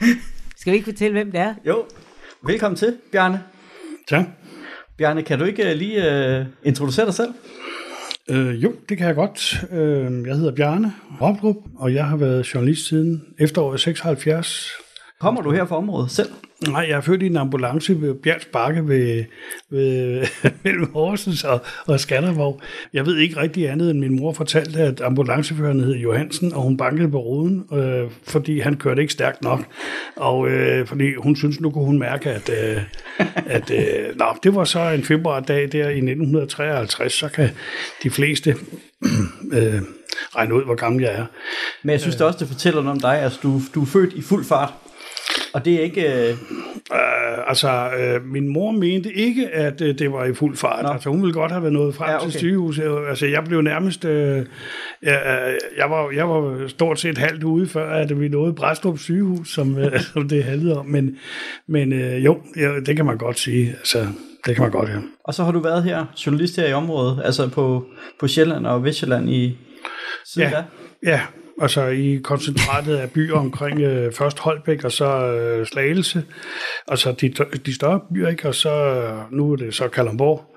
skal 0.58 0.72
vi 0.72 0.76
ikke 0.76 0.90
fortælle, 0.90 1.12
hvem 1.12 1.32
det 1.32 1.40
er? 1.40 1.54
Jo, 1.66 1.84
velkommen 2.46 2.76
til, 2.76 2.96
Bjarne. 3.12 3.42
Tak. 4.08 4.24
Bjarne, 4.98 5.22
kan 5.22 5.38
du 5.38 5.44
ikke 5.44 5.70
øh, 5.70 5.76
lige 5.76 6.12
øh, 6.12 6.44
introducere 6.64 7.06
dig 7.06 7.14
selv? 7.14 7.30
Øh, 8.30 8.62
jo, 8.62 8.72
det 8.88 8.98
kan 8.98 9.06
jeg 9.06 9.14
godt. 9.14 9.64
Øh, 9.72 10.26
jeg 10.26 10.36
hedder 10.36 10.54
Bjarne 10.54 10.92
Robrup, 11.20 11.56
og 11.76 11.94
jeg 11.94 12.06
har 12.06 12.16
været 12.16 12.54
journalist 12.54 12.88
siden 12.88 13.22
efteråret 13.38 13.80
76. 13.80 14.85
Kommer 15.20 15.42
du 15.42 15.50
her 15.50 15.66
fra 15.66 15.76
området 15.76 16.10
selv? 16.10 16.28
Nej, 16.68 16.86
jeg 16.88 16.96
er 16.96 17.00
født 17.00 17.22
i 17.22 17.26
en 17.26 17.36
ambulance 17.36 18.00
ved 18.00 18.14
Bjergs 18.14 18.44
Bakke 18.44 18.88
ved, 18.88 19.24
ved, 19.70 20.26
mellem 20.64 20.92
Horsens 20.92 21.44
og, 21.44 21.60
og 21.86 22.00
Skanderborg. 22.00 22.60
Jeg 22.92 23.06
ved 23.06 23.16
ikke 23.16 23.36
rigtig 23.36 23.68
andet, 23.68 23.90
end 23.90 23.98
min 23.98 24.16
mor 24.16 24.32
fortalte, 24.32 24.80
at 24.80 25.00
ambulanceføreren 25.00 25.80
hed 25.80 25.94
Johansen, 25.94 26.52
og 26.52 26.62
hun 26.62 26.76
bankede 26.76 27.10
på 27.10 27.18
ruden, 27.18 27.64
øh, 27.72 28.10
fordi 28.22 28.60
han 28.60 28.76
kørte 28.76 29.02
ikke 29.02 29.12
stærkt 29.12 29.42
nok. 29.42 29.64
Og 30.16 30.48
øh, 30.48 30.86
fordi 30.86 31.14
hun 31.14 31.36
synes 31.36 31.60
nu 31.60 31.70
kunne 31.70 31.84
hun 31.84 31.98
mærke, 31.98 32.30
at, 32.30 32.50
øh, 32.50 32.82
at 33.46 33.70
øh, 33.70 34.16
nå, 34.18 34.26
det 34.42 34.54
var 34.54 34.64
så 34.64 34.80
en 34.80 35.04
februardag 35.04 35.72
der 35.72 35.88
i 35.88 35.96
1953, 35.96 37.12
så 37.12 37.28
kan 37.28 37.48
de 38.02 38.10
fleste 38.10 38.50
øh, 39.52 39.82
regne 40.36 40.54
ud, 40.54 40.64
hvor 40.64 40.74
gammel 40.74 41.02
jeg 41.02 41.12
er. 41.12 41.26
Men 41.82 41.90
jeg 41.90 42.00
synes 42.00 42.16
det 42.16 42.26
også, 42.26 42.38
det 42.38 42.48
fortæller 42.48 42.82
noget 42.82 42.96
om 42.96 43.00
dig. 43.00 43.22
Altså, 43.22 43.38
du, 43.42 43.60
du 43.74 43.82
er 43.82 43.86
født 43.86 44.12
i 44.12 44.22
fuld 44.22 44.44
fart. 44.44 44.72
Og 45.52 45.64
det 45.64 45.74
er 45.74 45.80
ikke... 45.80 46.28
Øh, 46.30 46.36
Uh, 46.90 47.48
altså, 47.48 47.88
uh, 47.98 48.26
min 48.26 48.48
mor 48.48 48.70
mente 48.70 49.12
ikke, 49.12 49.48
at 49.48 49.80
uh, 49.80 49.88
det 49.88 50.12
var 50.12 50.24
i 50.24 50.34
fuld 50.34 50.56
fart. 50.56 50.82
Nå. 50.82 50.88
Altså, 50.88 51.10
hun 51.10 51.22
ville 51.22 51.32
godt 51.32 51.52
have 51.52 51.62
været 51.62 51.72
nået 51.72 51.94
frem 51.94 52.10
Ja, 52.10 52.16
okay. 52.16 52.30
til 52.30 52.38
sygehuset. 52.38 52.98
Altså, 53.08 53.26
jeg 53.26 53.44
blev 53.44 53.62
nærmest... 53.62 54.04
Uh, 54.04 54.10
jeg, 54.10 54.44
jeg, 55.76 55.90
var, 55.90 56.10
jeg 56.10 56.28
var 56.28 56.68
stort 56.68 57.00
set 57.00 57.18
halvt 57.18 57.42
ude, 57.44 57.68
før 57.68 57.90
at 57.90 58.20
vi 58.20 58.28
nåede 58.28 58.52
Bræstrup 58.52 58.98
sygehus, 58.98 59.48
som, 59.54 59.76
uh, 59.76 60.00
som 60.12 60.28
det 60.28 60.44
handlede 60.44 60.78
om. 60.78 60.86
Men, 60.86 61.16
men 61.68 61.92
uh, 61.92 62.24
jo, 62.24 62.38
ja, 62.56 62.70
det 62.86 62.96
kan 62.96 63.04
man 63.06 63.18
godt 63.18 63.38
sige. 63.38 63.68
Altså, 63.78 64.06
det 64.46 64.54
kan 64.54 64.62
man 64.62 64.70
godt, 64.70 64.88
ja. 64.88 64.96
og 65.24 65.34
så 65.34 65.44
har 65.44 65.52
du 65.52 65.60
været 65.60 65.84
her, 65.84 66.04
journalist 66.26 66.56
her 66.56 66.66
i 66.66 66.72
området, 66.72 67.22
altså 67.24 67.48
på, 67.48 67.84
på 68.20 68.28
Sjælland 68.28 68.66
og 68.66 68.84
Vestjylland 68.84 69.30
i 69.30 69.58
siden 70.26 70.48
Ja. 70.50 70.56
da. 70.56 70.64
Ja, 71.06 71.20
altså 71.62 71.86
i 71.86 72.20
koncentratet 72.24 72.96
af 72.96 73.10
byer 73.10 73.34
omkring 73.36 73.80
øh, 73.80 74.12
først 74.12 74.38
Holbæk 74.38 74.84
og 74.84 74.92
så 74.92 75.32
øh, 75.32 75.66
Slagelse. 75.66 76.24
Altså 76.88 77.12
de, 77.20 77.28
de 77.66 77.74
større 77.74 78.00
byer, 78.14 78.28
ikke? 78.28 78.48
Og 78.48 78.54
så 78.54 78.70
øh, 78.70 79.32
nu 79.32 79.52
er 79.52 79.56
det 79.56 79.74
så 79.74 79.88
Kalundborg. 79.88 80.56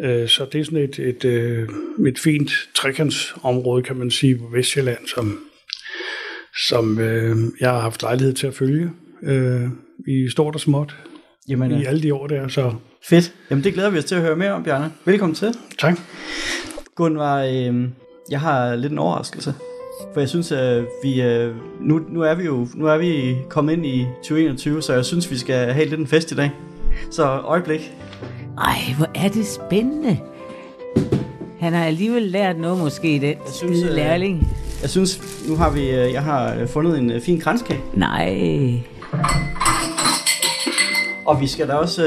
Øh, 0.00 0.28
så 0.28 0.46
det 0.52 0.60
er 0.60 0.64
sådan 0.64 0.78
et, 0.78 0.98
et, 0.98 1.24
øh, 1.24 1.68
et 2.06 2.18
fint 2.18 2.50
trekantsområde, 2.76 3.82
kan 3.82 3.96
man 3.96 4.10
sige, 4.10 4.38
på 4.38 4.44
Vestjylland, 4.52 5.06
som, 5.14 5.38
som 6.68 6.98
øh, 6.98 7.36
jeg 7.60 7.70
har 7.70 7.80
haft 7.80 8.02
lejlighed 8.02 8.34
til 8.34 8.46
at 8.46 8.54
følge 8.54 8.90
øh, 9.22 9.68
i 10.08 10.28
stort 10.30 10.54
og 10.54 10.60
småt 10.60 10.96
Jamen, 11.48 11.70
i 11.70 11.82
ja. 11.82 11.88
alle 11.88 12.02
de 12.02 12.14
år 12.14 12.26
der. 12.26 12.48
Så 12.48 12.74
fedt. 13.08 13.34
Jamen, 13.50 13.64
det 13.64 13.74
glæder 13.74 13.90
vi 13.90 13.98
os 13.98 14.04
til 14.04 14.14
at 14.14 14.20
høre 14.20 14.36
mere 14.36 14.52
om, 14.52 14.64
Bjarne. 14.64 14.92
Velkommen 15.04 15.34
til. 15.34 15.54
tak. 15.78 15.98
Gunvar, 16.94 17.42
øh, 17.42 17.88
jeg 18.30 18.40
har 18.40 18.76
lidt 18.76 18.92
en 18.92 18.98
overraskelse. 18.98 19.54
For 20.12 20.20
jeg 20.20 20.28
synes, 20.28 20.52
at 20.52 20.84
vi, 21.02 21.22
øh, 21.22 21.54
nu, 21.80 22.00
nu, 22.08 22.22
er 22.22 22.34
vi 22.34 22.44
jo 22.44 22.66
nu 22.74 22.86
er 22.86 22.98
vi 22.98 23.36
kommet 23.48 23.72
ind 23.72 23.86
i 23.86 24.06
2021, 24.16 24.82
så 24.82 24.92
jeg 24.92 25.04
synes, 25.04 25.30
vi 25.30 25.38
skal 25.38 25.72
have 25.72 25.88
lidt 25.88 26.00
en 26.00 26.06
fest 26.06 26.32
i 26.32 26.34
dag. 26.34 26.50
Så 27.10 27.24
øjeblik. 27.24 27.94
Ej, 28.58 28.76
hvor 28.96 29.08
er 29.14 29.28
det 29.28 29.46
spændende. 29.46 30.18
Han 31.60 31.72
har 31.72 31.84
alligevel 31.84 32.22
lært 32.22 32.58
noget 32.58 32.78
måske, 32.78 33.08
den 33.20 33.34
synes, 33.52 33.78
skide 33.78 33.88
øh, 33.90 33.96
lærling. 33.96 34.48
Jeg 34.82 34.90
synes, 34.90 35.22
nu 35.48 35.56
har 35.56 35.70
vi, 35.70 35.90
øh, 35.90 36.12
jeg 36.12 36.22
har 36.22 36.66
fundet 36.66 36.98
en 36.98 37.20
fin 37.20 37.40
kranskage. 37.40 37.80
Nej. 37.94 38.82
Og 41.26 41.40
vi 41.40 41.46
skal 41.46 41.68
da 41.68 41.72
også, 41.72 42.04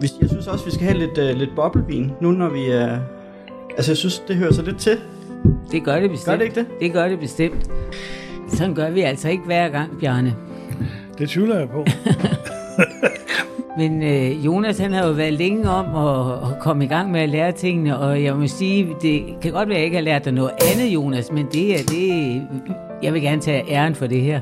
jeg 0.00 0.28
synes 0.28 0.46
også, 0.46 0.64
vi 0.64 0.70
skal 0.70 0.86
have 0.86 0.98
lidt, 0.98 1.38
lidt 1.38 1.50
boblevin, 1.56 2.12
nu 2.20 2.30
når 2.30 2.48
vi 2.48 2.70
er... 2.70 2.98
altså, 3.76 3.90
jeg 3.90 3.96
synes, 3.96 4.22
det 4.28 4.36
hører 4.36 4.52
sig 4.52 4.64
lidt 4.64 4.78
til. 4.78 4.98
Det 5.72 5.84
gør 5.84 6.00
det 6.00 6.10
bestemt. 6.10 6.26
Gør 6.26 6.36
det 6.36 6.44
ikke 6.44 6.60
det? 6.60 6.80
Det 6.80 6.92
gør 6.92 7.08
det 7.08 7.20
bestemt. 7.20 7.70
Sådan 8.48 8.74
gør 8.74 8.90
vi 8.90 9.00
altså 9.00 9.28
ikke 9.28 9.44
hver 9.44 9.68
gang, 9.68 10.00
Bjarne. 10.00 10.34
Det 11.18 11.28
tvivler 11.28 11.58
jeg 11.58 11.68
på. 11.68 11.84
Men 13.78 14.02
øh, 14.02 14.46
Jonas, 14.46 14.78
han 14.78 14.92
har 14.92 15.06
jo 15.06 15.12
været 15.12 15.32
længe 15.32 15.70
om 15.70 15.96
at, 15.96 16.50
at 16.50 16.60
komme 16.60 16.84
i 16.84 16.88
gang 16.88 17.10
med 17.10 17.20
at 17.20 17.28
lære 17.28 17.52
tingene, 17.52 17.98
og 17.98 18.24
jeg 18.24 18.36
må 18.36 18.46
sige, 18.46 18.88
det 19.02 19.24
kan 19.42 19.52
godt 19.52 19.68
være, 19.68 19.76
at 19.76 19.80
jeg 19.80 19.84
ikke 19.84 19.96
har 19.96 20.04
lært 20.04 20.24
dig 20.24 20.32
noget 20.32 20.52
andet, 20.72 20.94
Jonas, 20.94 21.32
men 21.32 21.46
det 21.52 21.80
er 21.80 21.84
det... 21.84 22.42
Jeg 23.02 23.14
vil 23.14 23.22
gerne 23.22 23.40
tage 23.42 23.64
æren 23.70 23.94
for 23.94 24.06
det 24.06 24.20
her. 24.20 24.40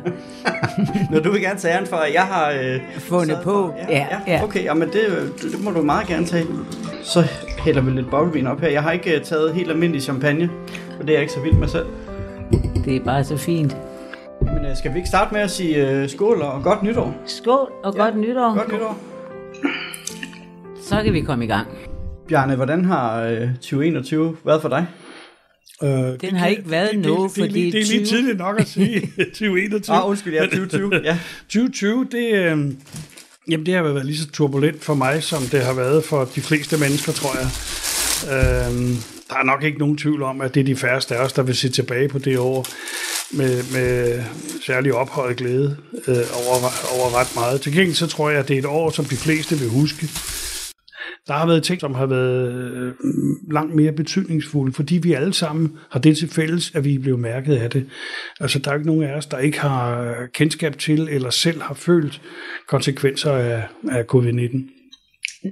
Når 1.12 1.20
du 1.20 1.30
vil 1.32 1.40
gerne 1.40 1.58
tage 1.58 1.74
æren 1.74 1.86
for, 1.86 1.96
at 1.96 2.14
jeg 2.14 2.22
har... 2.22 2.50
Øh, 2.50 2.80
Fundet 2.98 3.36
på. 3.36 3.50
for- 3.50 3.74
Ja, 3.88 4.06
Ja, 4.10 4.32
ja. 4.32 4.44
Okay, 4.44 4.64
jamen 4.64 4.88
det, 4.88 5.00
øh, 5.08 5.52
det 5.52 5.64
må 5.64 5.70
du 5.70 5.82
meget 5.82 6.06
gerne 6.06 6.26
tage. 6.26 6.44
Så 7.02 7.22
hælder 7.64 7.80
vi 7.80 7.90
lidt 7.90 8.10
boblevin 8.10 8.46
op 8.46 8.60
her. 8.60 8.68
Jeg 8.68 8.82
har 8.82 8.90
ikke 8.92 9.16
øh, 9.16 9.22
taget 9.22 9.54
helt 9.54 9.70
almindelig 9.70 10.02
champagne, 10.02 10.50
og 11.00 11.06
det 11.06 11.08
er 11.10 11.12
jeg 11.14 11.20
ikke 11.20 11.32
så 11.32 11.40
vild 11.40 11.54
med 11.54 11.68
selv. 11.68 11.86
Det 12.84 12.96
er 12.96 13.04
bare 13.04 13.24
så 13.24 13.36
fint. 13.36 13.76
Men 14.40 14.64
øh, 14.70 14.76
skal 14.76 14.92
vi 14.92 14.96
ikke 14.96 15.08
starte 15.08 15.34
med 15.34 15.40
at 15.40 15.50
sige 15.50 15.90
øh, 15.90 16.08
skål 16.08 16.42
og 16.42 16.62
godt 16.62 16.82
nytår? 16.82 17.14
Skål 17.26 17.72
og 17.84 17.94
Ja, 17.96 18.02
godt 18.02 18.16
nytår. 18.16 18.54
Godt 18.54 18.72
nytår. 18.72 18.98
Så 20.82 21.02
kan 21.04 21.12
vi 21.12 21.20
komme 21.20 21.44
i 21.44 21.48
gang. 21.48 21.66
Bjarne, 22.28 22.56
hvordan 22.56 22.84
har 22.84 23.22
øh, 23.22 23.40
2021 23.54 24.36
været 24.44 24.62
for 24.62 24.68
dig? 24.68 24.86
Øh, 25.82 25.90
Den 26.20 26.36
har 26.36 26.46
ikke 26.46 26.70
været 26.70 26.90
det, 26.90 26.98
noget, 26.98 27.30
det, 27.30 27.36
det, 27.36 27.44
fordi 27.44 27.64
det, 27.64 27.72
det 27.72 27.80
er 27.80 27.86
lige 27.86 28.04
20 28.06 28.16
tidligt 28.16 28.38
nok 28.38 28.60
at 28.60 28.68
sige 28.68 29.00
2021. 29.24 29.96
Ah, 29.96 30.08
undskyld, 30.08 30.34
ja, 30.34 30.42
2020. 30.42 30.90
ja. 31.04 31.18
2020, 31.52 32.06
det, 32.12 32.32
øh, 32.34 32.58
jamen 33.50 33.66
det 33.66 33.74
har 33.74 33.82
været 33.82 34.06
lige 34.06 34.18
så 34.18 34.26
turbulent 34.30 34.84
for 34.84 34.94
mig, 34.94 35.22
som 35.22 35.42
det 35.42 35.60
har 35.64 35.72
været 35.72 36.04
for 36.04 36.24
de 36.34 36.40
fleste 36.40 36.76
mennesker, 36.76 37.12
tror 37.12 37.36
jeg. 37.38 37.48
Øh, 38.32 38.88
der 39.30 39.36
er 39.36 39.44
nok 39.44 39.62
ikke 39.62 39.78
nogen 39.78 39.98
tvivl 39.98 40.22
om, 40.22 40.40
at 40.40 40.54
det 40.54 40.60
er 40.60 40.64
de 40.64 40.76
færreste 40.76 41.16
af 41.16 41.24
os, 41.24 41.32
der 41.32 41.42
vil 41.42 41.56
se 41.56 41.68
tilbage 41.68 42.08
på 42.08 42.18
det 42.18 42.38
år 42.38 42.66
med, 43.30 43.62
med 43.72 44.22
særlig 44.66 44.94
ophøjet 44.94 45.36
glæde 45.36 45.76
øh, 46.08 46.16
over, 46.16 46.54
over 47.00 47.20
ret 47.20 47.34
meget. 47.34 47.60
Til 47.60 47.72
gengæld 47.72 47.94
så 47.94 48.06
tror 48.06 48.30
jeg, 48.30 48.38
at 48.38 48.48
det 48.48 48.54
er 48.54 48.58
et 48.58 48.66
år, 48.66 48.90
som 48.90 49.04
de 49.04 49.16
fleste 49.16 49.58
vil 49.58 49.68
huske. 49.68 50.08
Der 51.26 51.34
har 51.34 51.46
været 51.46 51.62
ting, 51.62 51.80
som 51.80 51.94
har 51.94 52.06
været 52.06 52.52
øh, 52.52 52.92
langt 53.50 53.74
mere 53.74 53.92
betydningsfulde, 53.92 54.72
fordi 54.72 54.98
vi 54.98 55.12
alle 55.12 55.34
sammen 55.34 55.78
har 55.90 56.00
det 56.00 56.16
til 56.16 56.28
fælles, 56.28 56.74
at 56.74 56.84
vi 56.84 56.94
er 56.94 56.98
blevet 56.98 57.20
mærket 57.20 57.56
af 57.56 57.70
det. 57.70 57.86
Altså, 58.40 58.58
der 58.58 58.70
er 58.70 58.74
ikke 58.74 58.86
nogen 58.86 59.02
af 59.02 59.16
os, 59.16 59.26
der 59.26 59.38
ikke 59.38 59.60
har 59.60 60.14
kendskab 60.34 60.78
til 60.78 61.08
eller 61.10 61.30
selv 61.30 61.62
har 61.62 61.74
følt 61.74 62.20
konsekvenser 62.66 63.32
af, 63.32 63.62
af 63.90 64.04
covid-19. 64.14 64.77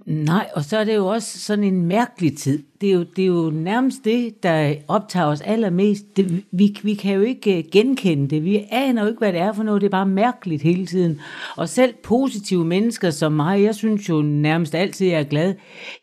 Nej, 0.06 0.48
og 0.54 0.64
så 0.64 0.76
er 0.76 0.84
det 0.84 0.94
jo 0.94 1.06
også 1.06 1.38
sådan 1.38 1.64
en 1.64 1.86
mærkelig 1.86 2.36
tid. 2.36 2.62
Det 2.80 2.88
er 2.88 2.92
jo, 2.92 3.04
det 3.16 3.22
er 3.22 3.26
jo 3.26 3.50
nærmest 3.50 4.04
det, 4.04 4.42
der 4.42 4.74
optager 4.88 5.26
os 5.26 5.40
allermest. 5.40 6.16
Det, 6.16 6.44
vi, 6.50 6.76
vi 6.82 6.94
kan 6.94 7.14
jo 7.14 7.20
ikke 7.20 7.58
øh, 7.58 7.64
genkende 7.72 8.28
det. 8.28 8.44
Vi 8.44 8.64
aner 8.70 9.02
jo 9.02 9.08
ikke, 9.08 9.18
hvad 9.18 9.32
det 9.32 9.40
er 9.40 9.52
for 9.52 9.62
noget. 9.62 9.80
Det 9.80 9.86
er 9.86 9.90
bare 9.90 10.06
mærkeligt 10.06 10.62
hele 10.62 10.86
tiden. 10.86 11.20
Og 11.56 11.68
selv 11.68 11.94
positive 12.04 12.64
mennesker 12.64 13.10
som 13.10 13.32
mig, 13.32 13.62
jeg 13.62 13.74
synes 13.74 14.08
jo 14.08 14.22
nærmest 14.22 14.74
altid, 14.74 15.06
jeg 15.06 15.20
er 15.20 15.24
glad. 15.24 15.54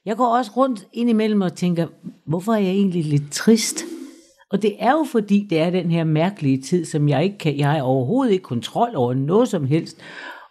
Jeg 0.06 0.17
går 0.17 0.38
også 0.38 0.51
rundt 0.58 0.88
indimellem 0.93 1.41
og 1.41 1.56
tænker, 1.56 1.88
hvorfor 2.25 2.53
er 2.53 2.60
jeg 2.60 2.71
egentlig 2.71 3.06
lidt 3.06 3.32
trist? 3.32 3.84
Og 4.51 4.62
det 4.62 4.75
er 4.79 4.91
jo 4.91 5.06
fordi, 5.12 5.47
det 5.49 5.60
er 5.60 5.69
den 5.69 5.91
her 5.91 6.03
mærkelige 6.03 6.62
tid, 6.62 6.86
som 6.86 7.10
jeg 7.10 7.23
ikke 7.23 7.38
kan, 7.38 7.58
jeg 7.58 7.71
har 7.71 7.82
overhovedet 7.82 8.34
ikke 8.34 8.43
kontrol 8.43 8.95
over 8.95 9.13
noget 9.13 9.49
som 9.49 9.65
helst. 9.65 9.97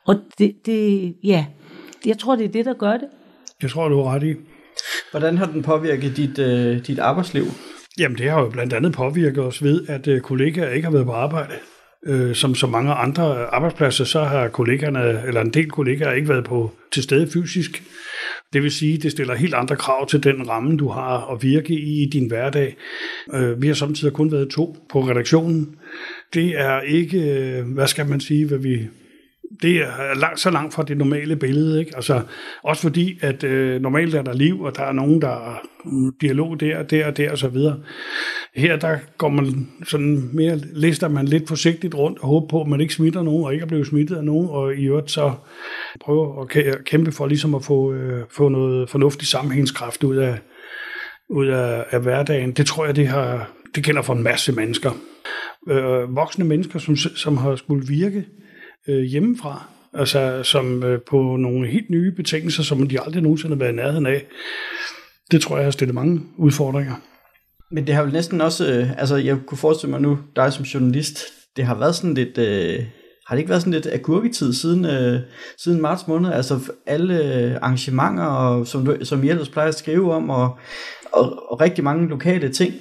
Og 0.06 0.16
det, 0.38 0.66
det 0.66 1.14
ja, 1.24 1.46
jeg 2.06 2.18
tror, 2.18 2.36
det 2.36 2.44
er 2.44 2.48
det, 2.48 2.64
der 2.64 2.74
gør 2.74 2.92
det. 2.92 3.08
Jeg 3.62 3.70
tror, 3.70 3.88
du 3.88 4.02
har 4.02 4.14
ret 4.14 4.22
i. 4.22 4.34
Hvordan 5.10 5.38
har 5.38 5.46
den 5.46 5.62
påvirket 5.62 6.16
dit, 6.16 6.38
øh, 6.38 6.86
dit 6.86 6.98
arbejdsliv? 6.98 7.44
Jamen, 7.98 8.18
det 8.18 8.30
har 8.30 8.40
jo 8.40 8.48
blandt 8.48 8.72
andet 8.72 8.92
påvirket 8.92 9.44
os 9.44 9.62
ved, 9.62 9.84
at 9.88 10.08
øh, 10.08 10.20
kollegaer 10.20 10.70
ikke 10.70 10.84
har 10.84 10.92
været 10.92 11.06
på 11.06 11.12
arbejde. 11.12 11.54
Øh, 12.06 12.34
som 12.34 12.54
så 12.54 12.66
mange 12.66 12.92
andre 12.92 13.46
arbejdspladser, 13.46 14.04
så 14.04 14.24
har 14.24 14.48
kollegaerne, 14.48 15.22
eller 15.26 15.40
en 15.40 15.50
del 15.50 15.70
kollegaer, 15.70 16.12
ikke 16.12 16.28
været 16.28 16.44
på 16.44 16.70
til 16.92 17.02
stede 17.02 17.30
fysisk. 17.30 17.82
Det 18.52 18.62
vil 18.62 18.70
sige, 18.70 18.98
det 18.98 19.10
stiller 19.10 19.34
helt 19.34 19.54
andre 19.54 19.76
krav 19.76 20.08
til 20.08 20.24
den 20.24 20.48
ramme, 20.48 20.76
du 20.76 20.88
har 20.88 21.32
at 21.32 21.42
virke 21.42 21.74
i 21.74 22.02
i 22.02 22.10
din 22.12 22.26
hverdag. 22.26 22.76
Øh, 23.34 23.62
vi 23.62 23.66
har 23.66 23.74
samtidig 23.74 24.14
kun 24.14 24.32
været 24.32 24.50
to 24.50 24.76
på 24.92 25.00
redaktionen. 25.00 25.76
Det 26.34 26.60
er 26.60 26.80
ikke, 26.80 27.18
øh, 27.18 27.66
hvad 27.66 27.86
skal 27.86 28.06
man 28.06 28.20
sige, 28.20 28.46
hvad 28.46 28.58
vi 28.58 28.88
det 29.62 29.76
er 29.76 30.14
langt, 30.14 30.40
så 30.40 30.50
langt 30.50 30.74
fra 30.74 30.82
det 30.82 30.98
normale 30.98 31.36
billede. 31.36 31.80
Ikke? 31.80 31.92
Altså, 31.96 32.22
også 32.62 32.82
fordi, 32.82 33.18
at 33.22 33.44
øh, 33.44 33.80
normalt 33.80 34.14
er 34.14 34.22
der 34.22 34.32
liv, 34.32 34.60
og 34.60 34.76
der 34.76 34.82
er 34.82 34.92
nogen, 34.92 35.22
der 35.22 35.28
er 35.28 35.62
mm, 35.84 36.12
dialog 36.20 36.60
der, 36.60 36.82
der 36.82 37.06
og 37.06 37.16
der 37.16 37.30
og 37.30 37.38
så 37.38 37.48
videre. 37.48 37.80
Her 38.54 38.76
der 38.76 38.98
går 39.18 39.28
man 39.28 39.68
sådan 39.84 40.30
mere, 40.32 40.56
lister 40.56 41.08
man 41.08 41.26
lidt 41.26 41.48
forsigtigt 41.48 41.94
rundt 41.94 42.18
og 42.18 42.28
håber 42.28 42.48
på, 42.48 42.60
at 42.60 42.68
man 42.68 42.80
ikke 42.80 42.94
smitter 42.94 43.22
nogen, 43.22 43.44
og 43.44 43.52
ikke 43.52 43.62
er 43.62 43.68
blevet 43.68 43.86
smittet 43.86 44.16
af 44.16 44.24
nogen, 44.24 44.48
og 44.50 44.74
i 44.74 44.84
øvrigt 44.84 45.10
så 45.10 45.32
prøver 46.00 46.42
at 46.42 46.84
kæmpe 46.84 47.12
for 47.12 47.26
ligesom 47.26 47.54
at 47.54 47.64
få, 47.64 47.92
øh, 47.92 48.22
få 48.30 48.48
noget 48.48 48.90
fornuftig 48.90 49.28
sammenhængskraft 49.28 50.04
ud 50.04 50.16
af, 50.16 50.38
ud 51.30 51.46
af, 51.46 51.84
af 51.90 52.00
hverdagen. 52.00 52.52
Det 52.52 52.66
tror 52.66 52.86
jeg, 52.86 52.96
det, 52.96 53.08
har, 53.08 53.50
det 53.74 53.84
gælder 53.84 54.02
for 54.02 54.14
en 54.14 54.22
masse 54.22 54.52
mennesker. 54.52 54.90
Øh, 55.68 56.16
voksne 56.16 56.44
mennesker, 56.44 56.78
som, 56.78 56.96
som 56.96 57.36
har 57.36 57.56
skulle 57.56 57.86
virke 57.86 58.24
øh, 58.88 59.02
hjemmefra, 59.02 59.68
altså 59.94 60.42
som 60.42 60.84
øh, 60.84 61.00
på 61.00 61.36
nogle 61.36 61.68
helt 61.68 61.90
nye 61.90 62.12
betingelser, 62.12 62.62
som 62.62 62.88
de 62.88 63.00
aldrig 63.00 63.22
nogensinde 63.22 63.54
har 63.54 63.58
været 63.58 63.72
i 63.72 63.76
nærheden 63.76 64.06
af. 64.06 64.26
Det 65.30 65.42
tror 65.42 65.56
jeg 65.56 65.66
har 65.66 65.70
stillet 65.70 65.94
mange 65.94 66.20
udfordringer. 66.36 66.94
Men 67.70 67.86
det 67.86 67.94
har 67.94 68.02
vel 68.02 68.12
næsten 68.12 68.40
også, 68.40 68.72
øh, 68.72 69.00
altså 69.00 69.16
jeg 69.16 69.38
kunne 69.46 69.58
forestille 69.58 69.90
mig 69.90 70.00
nu, 70.00 70.18
dig 70.36 70.52
som 70.52 70.64
journalist, 70.64 71.18
det 71.56 71.64
har 71.64 71.74
været 71.74 71.94
sådan 71.94 72.14
lidt, 72.14 72.38
øh, 72.38 72.84
har 73.26 73.34
det 73.34 73.38
ikke 73.38 73.48
været 73.48 73.62
sådan 73.62 73.72
lidt 73.72 73.86
agurketid 73.92 74.52
siden, 74.52 74.84
øh, 74.84 75.20
siden 75.58 75.80
marts 75.80 76.06
måned? 76.08 76.32
Altså 76.32 76.72
alle 76.86 77.58
arrangementer, 77.62 78.24
og, 78.24 78.66
som, 78.66 78.84
du, 78.84 78.96
som 79.02 79.24
I 79.24 79.28
ellers 79.28 79.48
plejer 79.48 79.68
at 79.68 79.74
skrive 79.74 80.14
om, 80.14 80.30
og, 80.30 80.58
og, 81.12 81.50
og 81.50 81.60
rigtig 81.60 81.84
mange 81.84 82.08
lokale 82.08 82.48
ting. 82.48 82.74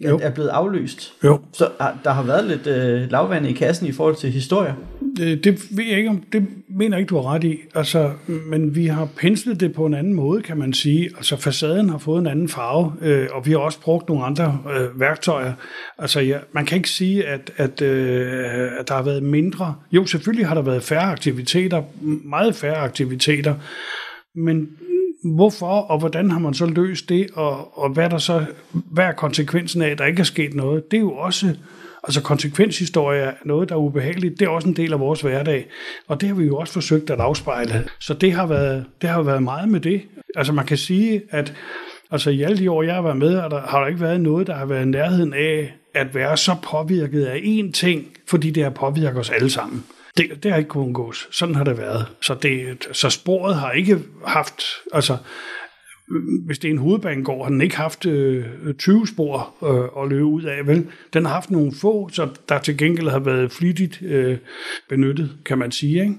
Jo. 0.00 0.20
er, 0.22 0.30
blevet 0.30 0.48
aflyst. 0.48 1.12
Jo. 1.24 1.40
Så 1.52 1.68
ah, 1.78 1.94
der 2.04 2.10
har 2.10 2.22
været 2.22 2.44
lidt 2.44 2.66
øh, 2.66 3.10
lavvand 3.10 3.46
i 3.46 3.52
kassen 3.52 3.86
i 3.86 3.92
forhold 3.92 4.16
til 4.16 4.30
historie. 4.30 4.74
Det, 5.16 5.44
det 5.44 5.62
ved 5.70 5.84
jeg 5.84 5.98
ikke 5.98 6.10
om, 6.10 6.22
det 6.32 6.46
mener 6.78 6.96
jeg 6.96 7.00
ikke, 7.00 7.10
du 7.10 7.16
har 7.16 7.34
ret 7.34 7.44
i. 7.44 7.58
Altså, 7.74 8.10
men 8.26 8.74
vi 8.74 8.86
har 8.86 9.08
penslet 9.16 9.60
det 9.60 9.72
på 9.72 9.86
en 9.86 9.94
anden 9.94 10.14
måde, 10.14 10.42
kan 10.42 10.56
man 10.56 10.72
sige. 10.72 11.10
Altså, 11.16 11.36
facaden 11.36 11.88
har 11.88 11.98
fået 11.98 12.20
en 12.20 12.26
anden 12.26 12.48
farve, 12.48 12.92
øh, 13.02 13.28
og 13.32 13.46
vi 13.46 13.50
har 13.50 13.58
også 13.58 13.80
brugt 13.80 14.08
nogle 14.08 14.24
andre 14.24 14.58
øh, 14.76 15.00
værktøjer. 15.00 15.52
Altså, 15.98 16.20
ja, 16.20 16.38
man 16.52 16.66
kan 16.66 16.76
ikke 16.76 16.90
sige, 16.90 17.26
at, 17.26 17.52
at, 17.56 17.82
øh, 17.82 18.70
at 18.78 18.88
der 18.88 18.94
har 18.94 19.02
været 19.02 19.22
mindre. 19.22 19.74
Jo, 19.92 20.06
selvfølgelig 20.06 20.46
har 20.46 20.54
der 20.54 20.62
været 20.62 20.82
færre 20.82 21.12
aktiviteter, 21.12 21.82
meget 22.24 22.54
færre 22.54 22.76
aktiviteter, 22.76 23.54
men 24.36 24.68
hvorfor 25.24 25.66
og 25.66 25.98
hvordan 25.98 26.30
har 26.30 26.38
man 26.38 26.54
så 26.54 26.66
løst 26.66 27.08
det, 27.08 27.26
og, 27.34 27.78
og 27.78 27.90
hvad, 27.90 28.04
er 28.04 28.08
der 28.08 28.18
så, 28.18 28.44
hvad 28.72 29.04
er 29.04 29.12
konsekvensen 29.12 29.82
af, 29.82 29.88
at 29.88 29.98
der 29.98 30.04
ikke 30.04 30.20
er 30.20 30.24
sket 30.24 30.54
noget? 30.54 30.90
Det 30.90 30.96
er 30.96 31.00
jo 31.00 31.12
også, 31.12 31.56
altså 32.04 32.22
konsekvenshistorie 32.22 33.20
er 33.20 33.32
noget, 33.44 33.68
der 33.68 33.74
er 33.74 33.78
ubehageligt. 33.78 34.40
Det 34.40 34.44
er 34.44 34.50
også 34.50 34.68
en 34.68 34.76
del 34.76 34.92
af 34.92 35.00
vores 35.00 35.20
hverdag, 35.20 35.66
og 36.08 36.20
det 36.20 36.28
har 36.28 36.36
vi 36.36 36.44
jo 36.44 36.56
også 36.56 36.72
forsøgt 36.72 37.10
at 37.10 37.20
afspejle. 37.20 37.84
Så 38.00 38.14
det 38.14 38.32
har 38.32 38.46
været, 38.46 38.84
det 39.02 39.10
har 39.10 39.22
været 39.22 39.42
meget 39.42 39.68
med 39.68 39.80
det. 39.80 40.02
Altså 40.36 40.52
man 40.52 40.66
kan 40.66 40.76
sige, 40.76 41.22
at 41.30 41.54
altså 42.10 42.30
i 42.30 42.42
alle 42.42 42.58
de 42.58 42.70
år, 42.70 42.82
jeg 42.82 42.94
har 42.94 43.02
været 43.02 43.16
med, 43.16 43.34
er 43.34 43.48
der, 43.48 43.60
har 43.60 43.80
der 43.80 43.86
ikke 43.86 44.00
været 44.00 44.20
noget, 44.20 44.46
der 44.46 44.54
har 44.54 44.66
været 44.66 44.82
i 44.82 44.88
nærheden 44.88 45.32
af 45.32 45.74
at 45.94 46.14
være 46.14 46.36
så 46.36 46.56
påvirket 46.62 47.24
af 47.24 47.36
én 47.36 47.72
ting, 47.72 48.06
fordi 48.26 48.50
det 48.50 48.62
har 48.62 48.70
påvirket 48.70 49.20
os 49.20 49.30
alle 49.30 49.50
sammen. 49.50 49.84
Det, 50.16 50.42
det 50.42 50.50
har 50.50 50.58
ikke 50.58 50.68
kunnet 50.68 50.86
undgås. 50.86 51.28
Sådan 51.30 51.54
har 51.54 51.64
det 51.64 51.78
været. 51.78 52.06
Så, 52.22 52.34
det, 52.34 52.86
så 52.92 53.10
sporet 53.10 53.54
har 53.56 53.70
ikke 53.70 53.98
haft, 54.26 54.62
altså 54.92 55.16
hvis 56.46 56.58
det 56.58 56.68
er 56.68 56.72
en 56.72 56.78
hovedbanegård, 56.78 57.44
har 57.44 57.50
den 57.50 57.60
ikke 57.60 57.76
haft 57.76 58.06
øh, 58.06 58.44
20 58.78 59.06
spor 59.06 59.54
øh, 59.64 60.02
at 60.04 60.10
løbe 60.10 60.24
ud 60.24 60.42
af, 60.42 60.66
vel? 60.66 60.86
Den 61.12 61.24
har 61.24 61.32
haft 61.34 61.50
nogle 61.50 61.72
få, 61.80 62.08
så 62.12 62.28
der 62.48 62.58
til 62.58 62.78
gengæld 62.78 63.08
har 63.08 63.18
været 63.18 63.52
flittigt 63.52 64.02
øh, 64.02 64.38
benyttet, 64.88 65.30
kan 65.46 65.58
man 65.58 65.72
sige, 65.72 66.00
ikke? 66.02 66.14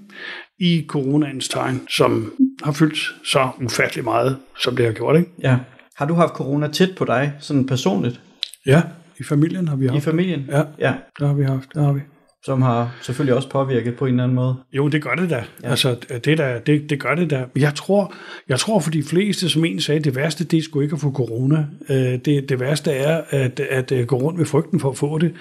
i 0.60 0.86
coronaens 0.88 1.49
tegn, 1.49 1.81
som 1.89 2.34
har 2.63 2.71
fyldt 2.71 3.15
så 3.25 3.49
ufattelig 3.62 4.03
meget, 4.03 4.38
som 4.60 4.75
det 4.75 4.86
har 4.86 4.93
gjort, 4.93 5.17
ikke? 5.17 5.29
Ja. 5.43 5.58
Har 5.95 6.05
du 6.05 6.13
haft 6.13 6.34
corona 6.34 6.67
tæt 6.67 6.89
på 6.97 7.05
dig, 7.05 7.34
sådan 7.39 7.65
personligt, 7.67 8.21
Ja, 8.65 8.81
i 9.19 9.23
familien 9.23 9.67
har 9.67 9.75
vi 9.75 9.86
i 9.86 9.88
haft. 9.88 10.03
familien? 10.03 10.45
Ja, 10.51 10.63
Ja, 10.79 10.93
der 11.19 11.27
har 11.27 11.34
vi 11.34 11.43
haft, 11.43 11.69
der 11.73 11.81
har 11.84 11.93
vi. 11.93 12.01
Som 12.45 12.62
har 12.62 12.95
selvfølgelig 13.01 13.36
også 13.36 13.49
påvirket 13.49 13.95
på 13.95 14.05
en 14.05 14.12
eller 14.12 14.23
anden 14.23 14.36
måde. 14.36 14.55
Jo, 14.73 14.88
det 14.88 15.03
gør 15.03 15.15
det 15.15 15.29
da. 15.29 15.43
Ja. 15.63 15.69
Altså, 15.69 15.95
det, 16.25 16.38
der, 16.38 16.60
det, 16.60 16.89
det 16.89 16.99
gør 16.99 17.15
det 17.15 17.29
da. 17.29 17.45
Jeg 17.55 17.75
tror, 17.75 18.13
jeg 18.49 18.60
tror 18.60 18.79
for 18.79 18.91
de 18.91 19.03
fleste, 19.03 19.49
som 19.49 19.65
en 19.65 19.79
sagde, 19.79 19.99
det 19.99 20.15
værste, 20.15 20.43
det 20.43 20.58
er 20.60 20.63
sgu 20.63 20.81
ikke 20.81 20.93
at 20.93 20.99
få 20.99 21.12
corona. 21.12 21.65
Øh, 21.89 22.19
Det, 22.25 22.49
det 22.49 22.60
værste 22.60 22.91
er 22.91 23.21
at, 23.29 23.60
at 23.60 23.91
øh, 23.91 24.05
gå 24.05 24.15
rundt 24.15 24.38
med 24.38 24.45
frygten 24.45 24.79
for 24.79 24.89
at 24.89 24.97
få 24.97 25.17
det. 25.17 25.34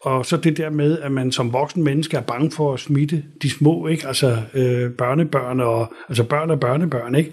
Og 0.00 0.26
så 0.26 0.36
det 0.36 0.56
der 0.56 0.70
med, 0.70 0.98
at 0.98 1.12
man 1.12 1.32
som 1.32 1.52
voksen 1.52 1.84
menneske 1.84 2.16
er 2.16 2.20
bange 2.20 2.50
for 2.50 2.74
at 2.74 2.80
smitte 2.80 3.22
de 3.42 3.50
små, 3.50 3.86
ikke? 3.86 4.06
Altså 4.06 4.36
øh, 4.54 4.90
børnebørn 4.90 5.60
og 5.60 5.92
altså 6.08 6.24
børn 6.24 6.50
og 6.50 6.60
børnebørn, 6.60 7.14
ikke? 7.14 7.32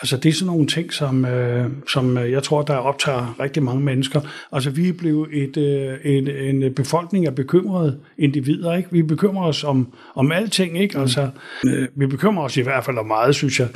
Altså 0.00 0.16
det 0.16 0.28
er 0.28 0.32
sådan 0.32 0.46
nogle 0.46 0.66
ting, 0.66 0.92
som, 0.92 1.24
øh, 1.24 1.70
som 1.92 2.18
øh, 2.18 2.30
jeg 2.30 2.42
tror, 2.42 2.62
der 2.62 2.74
optager 2.74 3.36
rigtig 3.40 3.62
mange 3.62 3.80
mennesker. 3.80 4.20
Altså 4.52 4.70
vi 4.70 4.88
er 4.88 4.92
blevet 4.92 5.28
et, 5.32 5.56
øh, 5.56 5.94
en, 6.04 6.28
en 6.28 6.74
befolkning 6.74 7.26
af 7.26 7.34
bekymrede 7.34 7.98
individer, 8.18 8.51
ikke? 8.76 8.88
Vi 8.92 9.02
bekymrer 9.02 9.48
os 9.48 9.64
om, 9.64 9.92
om 10.14 10.32
alting, 10.32 10.78
ikke? 10.78 10.98
Altså 10.98 11.30
øh, 11.66 11.88
vi 11.96 12.06
bekymrer 12.06 12.44
os 12.44 12.56
i 12.56 12.62
hvert 12.62 12.84
fald 12.84 12.98
om 12.98 13.06
meget, 13.06 13.34
synes 13.34 13.60
jeg 13.60 13.68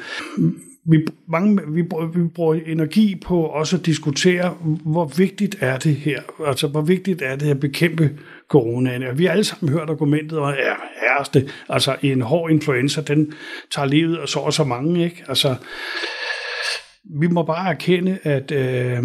vi, 0.89 1.07
mange, 1.29 1.61
vi, 1.69 1.83
vi 2.15 2.29
bruger 2.35 2.55
energi 2.67 3.21
på 3.27 3.43
også 3.43 3.77
at 3.77 3.87
diskutere, 3.87 4.51
hvor 4.85 5.05
vigtigt 5.05 5.57
er 5.61 5.79
det 5.79 5.97
her? 5.97 6.23
Altså, 6.47 6.67
hvor 6.67 6.81
vigtigt 6.81 7.23
er 7.23 7.37
det 7.37 7.51
at 7.51 7.61
bekæmpe 7.61 8.11
coronaen? 8.49 9.03
Og 9.03 9.19
vi 9.19 9.25
har 9.25 9.33
alle 9.33 9.45
sammen 9.45 9.79
hørt 9.79 9.91
argumentet 9.91 10.39
om, 10.39 10.49
ja, 10.49 10.75
herreste, 11.01 11.49
altså 11.69 11.97
en 12.03 12.23
hård 12.23 12.51
influenza, 12.51 13.01
den 13.01 13.33
tager 13.75 13.89
livet 13.89 14.17
af 14.17 14.29
så 14.29 14.39
og 14.39 14.53
så 14.53 14.65
mange, 14.65 15.05
ikke? 15.05 15.25
Altså, 15.29 15.55
vi 17.21 17.27
må 17.27 17.43
bare 17.43 17.71
erkende, 17.71 18.19
at 18.23 18.51
øh, 18.53 19.05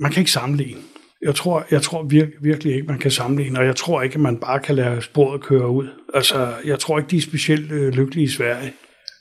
man 0.00 0.12
kan 0.12 0.20
ikke 0.20 0.30
sammenligne. 0.30 0.80
Jeg 1.22 1.34
tror, 1.34 1.66
jeg 1.70 1.82
tror 1.82 2.02
vir- 2.02 2.38
virkelig 2.42 2.74
ikke, 2.74 2.86
man 2.86 2.98
kan 2.98 3.10
sammenligne, 3.10 3.58
og 3.58 3.66
jeg 3.66 3.76
tror 3.76 4.02
ikke, 4.02 4.14
at 4.14 4.20
man 4.20 4.36
bare 4.40 4.60
kan 4.60 4.74
lade 4.74 5.02
sporet 5.02 5.40
køre 5.40 5.68
ud. 5.68 5.88
Altså, 6.14 6.54
jeg 6.64 6.78
tror 6.78 6.98
ikke, 6.98 7.10
de 7.10 7.16
er 7.16 7.20
specielt 7.20 7.72
øh, 7.72 7.92
lykkelige 7.92 8.24
i 8.24 8.28
Sverige. 8.28 8.72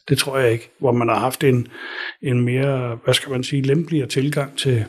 Det 0.10 0.18
tror 0.18 0.38
jeg 0.38 0.52
ikke, 0.52 0.70
hvor 0.80 0.92
man 0.92 1.08
har 1.10 1.20
haft 1.20 1.44
en, 1.44 1.68
en 2.22 2.42
mere, 2.42 2.98
hvad 3.04 3.14
skal 3.14 3.32
man 3.32 3.44
sige, 3.44 3.62
lempeligere 3.62 4.08
tilgang 4.08 4.58
til, 4.58 4.86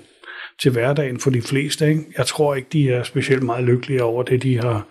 til 0.62 0.70
hverdagen 0.72 1.20
for 1.20 1.30
de 1.30 1.42
fleste. 1.42 1.88
Ikke? 1.88 2.04
Jeg 2.18 2.26
tror 2.26 2.54
ikke, 2.54 2.68
de 2.72 2.90
er 2.90 3.02
specielt 3.02 3.42
meget 3.42 3.64
lykkelige 3.64 4.02
over 4.02 4.22
det, 4.22 4.42
de 4.42 4.58
har, 4.58 4.86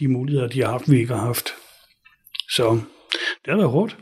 de 0.00 0.08
muligheder, 0.08 0.48
de 0.48 0.62
har 0.62 0.70
haft, 0.70 0.90
vi 0.90 0.98
ikke 0.98 1.14
har 1.14 1.26
haft. 1.26 1.48
Så 2.50 2.80
det 3.44 3.50
har 3.50 3.56
været 3.56 3.70
hårdt. 3.70 3.96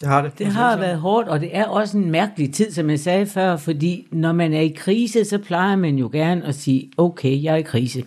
Det 0.00 0.08
har 0.08 0.22
det. 0.22 0.38
Det 0.38 0.46
har 0.46 0.76
været 0.78 0.98
hårdt, 0.98 1.28
og 1.28 1.40
det 1.40 1.48
er 1.52 1.64
også 1.64 1.98
en 1.98 2.10
mærkelig 2.10 2.52
tid, 2.54 2.70
som 2.70 2.90
jeg 2.90 3.00
sagde 3.00 3.26
før, 3.26 3.56
fordi 3.56 4.06
når 4.12 4.32
man 4.32 4.52
er 4.52 4.60
i 4.60 4.68
krise, 4.76 5.24
så 5.24 5.38
plejer 5.38 5.76
man 5.76 5.96
jo 5.98 6.10
gerne 6.12 6.44
at 6.46 6.54
sige, 6.54 6.90
okay, 6.96 7.42
jeg 7.42 7.52
er 7.52 7.56
i 7.56 7.62
krise. 7.62 8.04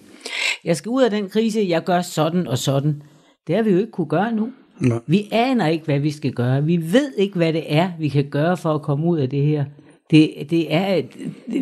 Jeg 0.63 0.77
skal 0.77 0.89
ud 0.89 1.01
af 1.03 1.09
den 1.11 1.29
krise, 1.29 1.65
jeg 1.69 1.83
gør 1.83 2.01
sådan 2.01 2.47
og 2.47 2.57
sådan. 2.57 3.01
Det 3.47 3.55
har 3.55 3.63
vi 3.63 3.71
jo 3.71 3.77
ikke 3.77 3.91
kunne 3.91 4.07
gøre 4.07 4.31
nu. 4.33 4.49
Nej. 4.79 4.99
Vi 5.07 5.27
aner 5.31 5.67
ikke, 5.67 5.85
hvad 5.85 5.99
vi 5.99 6.11
skal 6.11 6.31
gøre. 6.31 6.63
Vi 6.63 6.77
ved 6.93 7.11
ikke, 7.17 7.35
hvad 7.35 7.53
det 7.53 7.63
er, 7.75 7.91
vi 7.99 8.07
kan 8.09 8.25
gøre 8.29 8.57
for 8.57 8.73
at 8.73 8.81
komme 8.81 9.05
ud 9.05 9.19
af 9.19 9.29
det 9.29 9.45
her. 9.45 9.65
Det, 10.11 10.31
det 10.49 10.73
er, 10.73 10.93
et- 10.95 11.15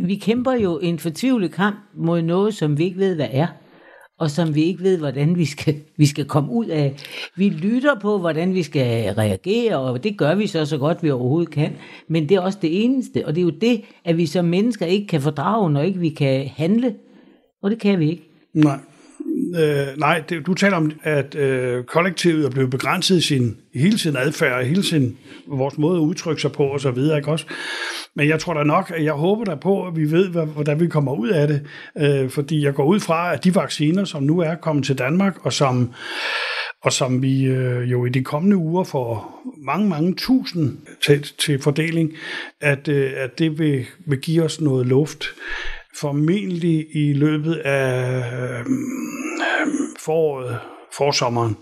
vi 0.08 0.16
kæmper 0.16 0.52
jo 0.54 0.80
en 0.80 1.00
fortvivlet 1.00 1.52
kamp 1.52 1.76
mod 1.96 2.22
noget, 2.22 2.54
som 2.54 2.78
vi 2.78 2.84
ikke 2.84 2.98
ved, 3.00 3.16
hvad 3.16 3.28
er 3.32 3.48
og 4.20 4.32
som 4.32 4.56
vi 4.56 4.64
ikke 4.64 4.84
ved, 4.84 4.98
hvordan 4.98 5.38
vi 5.38 5.46
skal, 5.46 5.76
vi 5.98 6.06
skal 6.06 6.26
komme 6.26 6.52
ud 6.52 6.66
af. 6.66 6.96
Vi 7.36 7.50
lytter 7.50 8.00
på, 8.00 8.18
hvordan 8.18 8.54
vi 8.54 8.64
skal 8.64 9.14
reagere, 9.14 9.78
og 9.78 10.04
det 10.04 10.18
gør 10.18 10.36
vi 10.36 10.48
så 10.48 10.66
så 10.66 10.78
godt, 10.78 11.04
vi 11.04 11.12
overhovedet 11.12 11.52
kan. 11.52 11.74
Men 12.08 12.30
det 12.30 12.38
er 12.38 12.42
også 12.42 12.60
det 12.62 12.84
eneste, 12.84 13.26
og 13.26 13.36
det 13.36 13.42
er 13.42 13.46
jo 13.46 13.50
det, 13.50 13.82
at 14.06 14.18
vi 14.18 14.26
som 14.26 14.46
mennesker 14.46 14.86
ikke 14.86 15.08
kan 15.08 15.22
fordrage, 15.22 15.70
når 15.70 15.82
ikke 15.82 16.00
vi 16.00 16.10
kan 16.10 16.48
handle. 16.56 16.96
Og 17.62 17.72
det 17.72 17.80
kan 17.80 18.00
vi 18.00 18.10
ikke. 18.10 18.24
Nej. 18.54 18.80
Øh, 19.56 19.88
nej, 19.98 20.24
det, 20.30 20.46
du 20.46 20.54
taler 20.54 20.78
om, 20.78 20.92
at 21.04 21.36
øh, 21.36 21.84
kollektivet 21.84 22.46
er 22.46 22.50
blevet 22.50 22.70
begrænset 22.70 23.18
i 23.18 23.22
sin, 23.22 23.58
hele 23.74 23.98
sin 23.98 24.16
adfærd, 24.18 24.60
og 24.60 24.66
hele 24.66 24.84
sin, 24.84 25.18
vores 25.48 25.78
måde 25.78 25.98
at 25.98 26.02
udtrykke 26.02 26.42
sig 26.42 26.52
på 26.52 26.64
og 26.64 26.80
så 26.80 26.92
videre, 26.92 27.18
ikke 27.18 27.32
også? 27.32 27.46
Men 28.16 28.28
jeg 28.28 28.40
tror 28.40 28.54
da 28.54 28.64
nok, 28.64 28.92
at 28.96 29.04
jeg 29.04 29.14
håber 29.14 29.44
da 29.44 29.56
på, 29.56 29.88
at 29.88 29.96
vi 29.96 30.12
ved, 30.12 30.30
hvad, 30.30 30.46
hvordan 30.46 30.80
vi 30.80 30.88
kommer 30.88 31.14
ud 31.14 31.30
af 31.30 31.48
det. 31.48 31.62
Øh, 31.98 32.30
fordi 32.30 32.64
jeg 32.64 32.74
går 32.74 32.86
ud 32.86 33.00
fra, 33.00 33.34
at 33.34 33.44
de 33.44 33.56
vacciner, 33.56 34.04
som 34.04 34.24
nu 34.24 34.40
er 34.40 34.56
kommet 34.56 34.86
til 34.86 34.98
Danmark, 34.98 35.46
og 35.46 35.54
som, 35.54 35.94
og 36.84 36.94
som 36.94 37.22
vi 37.22 37.44
øh, 37.44 37.92
jo 37.92 38.06
i 38.06 38.10
de 38.10 38.24
kommende 38.24 38.58
uger 38.58 38.84
får 38.84 39.42
mange, 39.66 39.90
mange 39.90 40.16
tusind 40.16 40.78
til, 41.06 41.26
til 41.40 41.62
fordeling, 41.62 42.14
at, 42.62 42.88
øh, 42.88 43.12
at 43.16 43.40
det 43.40 43.60
vil, 43.60 43.86
vil 44.06 44.20
give 44.20 44.44
os 44.44 44.62
noget 44.62 44.88
luft. 44.88 45.26
Formentlig 46.02 46.88
i 46.96 47.14
løbet 47.14 47.56
af 47.56 48.20
øh, 48.20 48.66
foråret, 50.00 50.60
forsommeren, 50.94 51.58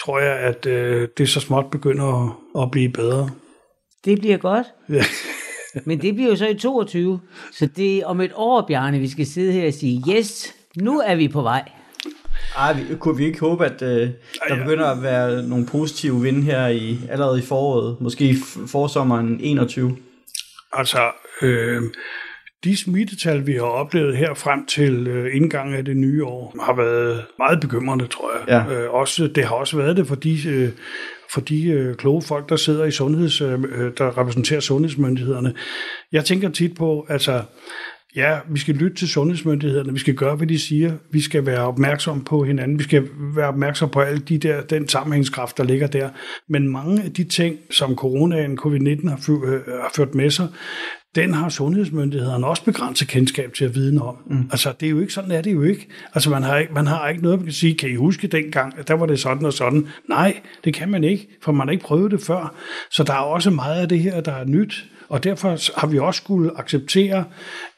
tror 0.00 0.18
jeg, 0.18 0.36
at 0.36 0.66
øh, 0.66 1.08
det 1.18 1.28
så 1.28 1.40
småt 1.40 1.70
begynder 1.70 2.24
at, 2.56 2.62
at 2.62 2.70
blive 2.70 2.88
bedre. 2.88 3.30
Det 4.04 4.18
bliver 4.18 4.36
godt. 4.36 4.66
Ja. 4.88 5.04
Men 5.86 6.02
det 6.02 6.14
bliver 6.14 6.30
jo 6.30 6.36
så 6.36 6.46
i 6.46 6.54
22. 6.54 7.20
Så 7.52 7.66
det 7.66 7.98
er 7.98 8.06
om 8.06 8.20
et 8.20 8.32
år, 8.34 8.64
Bjarne, 8.68 8.98
vi 8.98 9.08
skal 9.08 9.26
sidde 9.26 9.52
her 9.52 9.66
og 9.66 9.74
sige, 9.74 10.04
yes, 10.10 10.54
nu 10.76 11.00
er 11.00 11.14
vi 11.14 11.28
på 11.28 11.42
vej. 11.42 11.70
Ej, 12.56 12.72
vi, 12.72 12.96
kunne 12.96 13.16
vi 13.16 13.24
ikke 13.24 13.40
håbe, 13.40 13.64
at 13.64 13.82
øh, 13.82 14.10
der 14.48 14.56
begynder 14.56 14.86
at 14.86 15.02
være 15.02 15.42
nogle 15.42 15.66
positive 15.66 16.22
vinde 16.22 16.42
her 16.42 16.66
i 16.66 16.98
allerede 17.10 17.38
i 17.38 17.42
foråret, 17.42 17.96
måske 18.00 18.24
i 18.24 18.34
forsommeren 18.66 19.40
21? 19.40 19.96
Altså, 20.72 21.10
øh, 21.42 21.82
de 22.64 22.76
smittetal, 22.76 23.46
vi 23.46 23.52
har 23.52 23.60
oplevet 23.60 24.16
her 24.16 24.34
frem 24.34 24.66
til 24.66 25.06
øh, 25.06 25.36
indgangen 25.36 25.74
af 25.74 25.84
det 25.84 25.96
nye 25.96 26.24
år, 26.24 26.56
har 26.62 26.76
været 26.76 27.24
meget 27.38 27.60
bekymrende, 27.60 28.06
tror 28.06 28.30
jeg. 28.38 28.66
Ja. 28.68 28.74
Øh, 28.74 28.94
også, 28.94 29.26
det 29.26 29.44
har 29.44 29.54
også 29.54 29.76
været 29.76 29.96
det 29.96 30.06
for 30.06 30.14
de, 30.14 30.48
øh, 30.48 30.68
for 31.32 31.40
de 31.40 31.66
øh, 31.66 31.94
kloge 31.94 32.22
folk, 32.22 32.48
der 32.48 32.56
sidder 32.56 32.84
i 32.84 32.90
sundheds, 32.90 33.40
øh, 33.40 33.58
der 33.98 34.18
repræsenterer 34.18 34.60
sundhedsmyndighederne. 34.60 35.54
Jeg 36.12 36.24
tænker 36.24 36.48
tit 36.48 36.74
på, 36.74 37.06
altså, 37.08 37.42
ja, 38.16 38.38
vi 38.50 38.58
skal 38.58 38.74
lytte 38.74 38.96
til 38.96 39.08
sundhedsmyndighederne, 39.08 39.92
vi 39.92 39.98
skal 39.98 40.14
gøre, 40.14 40.36
hvad 40.36 40.46
de 40.46 40.58
siger, 40.58 40.92
vi 41.10 41.20
skal 41.20 41.46
være 41.46 41.66
opmærksom 41.66 42.24
på 42.24 42.44
hinanden, 42.44 42.78
vi 42.78 42.84
skal 42.84 43.08
være 43.36 43.48
opmærksom 43.48 43.90
på 43.90 44.00
alle 44.00 44.20
de 44.20 44.38
der, 44.38 44.62
den 44.62 44.88
sammenhængskraft, 44.88 45.58
der 45.58 45.64
ligger 45.64 45.86
der. 45.86 46.08
Men 46.48 46.68
mange 46.68 47.02
af 47.02 47.12
de 47.12 47.24
ting, 47.24 47.56
som 47.70 47.96
coronaen, 47.96 48.58
covid-19 48.58 49.08
har, 49.08 49.44
øh, 49.46 49.60
har 49.66 49.92
ført 49.96 50.14
med 50.14 50.30
sig, 50.30 50.48
den 51.14 51.34
har 51.34 51.48
sundhedsmyndighederne 51.48 52.46
også 52.46 52.64
begrænset 52.64 53.08
kendskab 53.08 53.52
til 53.54 53.64
at 53.64 53.74
vide 53.74 54.02
om. 54.02 54.16
Mm. 54.26 54.48
Altså, 54.50 54.72
det 54.80 54.86
er 54.86 54.90
jo 54.90 55.00
ikke 55.00 55.12
sådan, 55.12 55.30
er 55.30 55.42
det 55.42 55.52
jo 55.52 55.62
ikke. 55.62 55.88
Altså, 56.14 56.30
man 56.30 56.42
har, 56.42 56.58
ikke, 56.58 56.72
man 56.72 56.86
har 56.86 57.08
ikke 57.08 57.22
noget, 57.22 57.38
man 57.38 57.46
kan 57.46 57.52
sige, 57.52 57.74
kan 57.74 57.90
I 57.90 57.94
huske 57.94 58.26
dengang, 58.26 58.78
at 58.78 58.88
der 58.88 58.94
var 58.94 59.06
det 59.06 59.20
sådan 59.20 59.46
og 59.46 59.52
sådan. 59.52 59.88
Nej, 60.08 60.40
det 60.64 60.74
kan 60.74 60.90
man 60.90 61.04
ikke, 61.04 61.28
for 61.42 61.52
man 61.52 61.66
har 61.66 61.72
ikke 61.72 61.84
prøvet 61.84 62.10
det 62.10 62.20
før. 62.20 62.54
Så 62.90 63.04
der 63.04 63.12
er 63.12 63.18
også 63.18 63.50
meget 63.50 63.80
af 63.80 63.88
det 63.88 63.98
her, 64.00 64.20
der 64.20 64.32
er 64.32 64.44
nyt, 64.44 64.84
Og 65.08 65.24
derfor 65.24 65.80
har 65.80 65.86
vi 65.86 65.98
også 65.98 66.18
skulle 66.18 66.50
acceptere, 66.58 67.24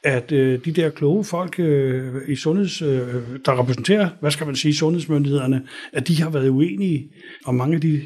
at 0.04 0.32
øh, 0.32 0.64
de 0.64 0.72
der 0.72 0.90
kloge 0.90 1.24
folk 1.24 1.54
øh, 1.58 2.14
i 2.28 2.36
sundheds, 2.36 2.82
øh, 2.82 3.08
der 3.44 3.60
repræsenterer, 3.60 4.08
hvad 4.20 4.30
skal 4.30 4.46
man 4.46 4.56
sige, 4.56 4.74
sundhedsmyndighederne, 4.74 5.62
at 5.92 6.08
de 6.08 6.22
har 6.22 6.30
været 6.30 6.48
uenige 6.48 7.08
om 7.46 7.54
mange 7.54 7.74
af 7.74 7.80
de 7.80 8.02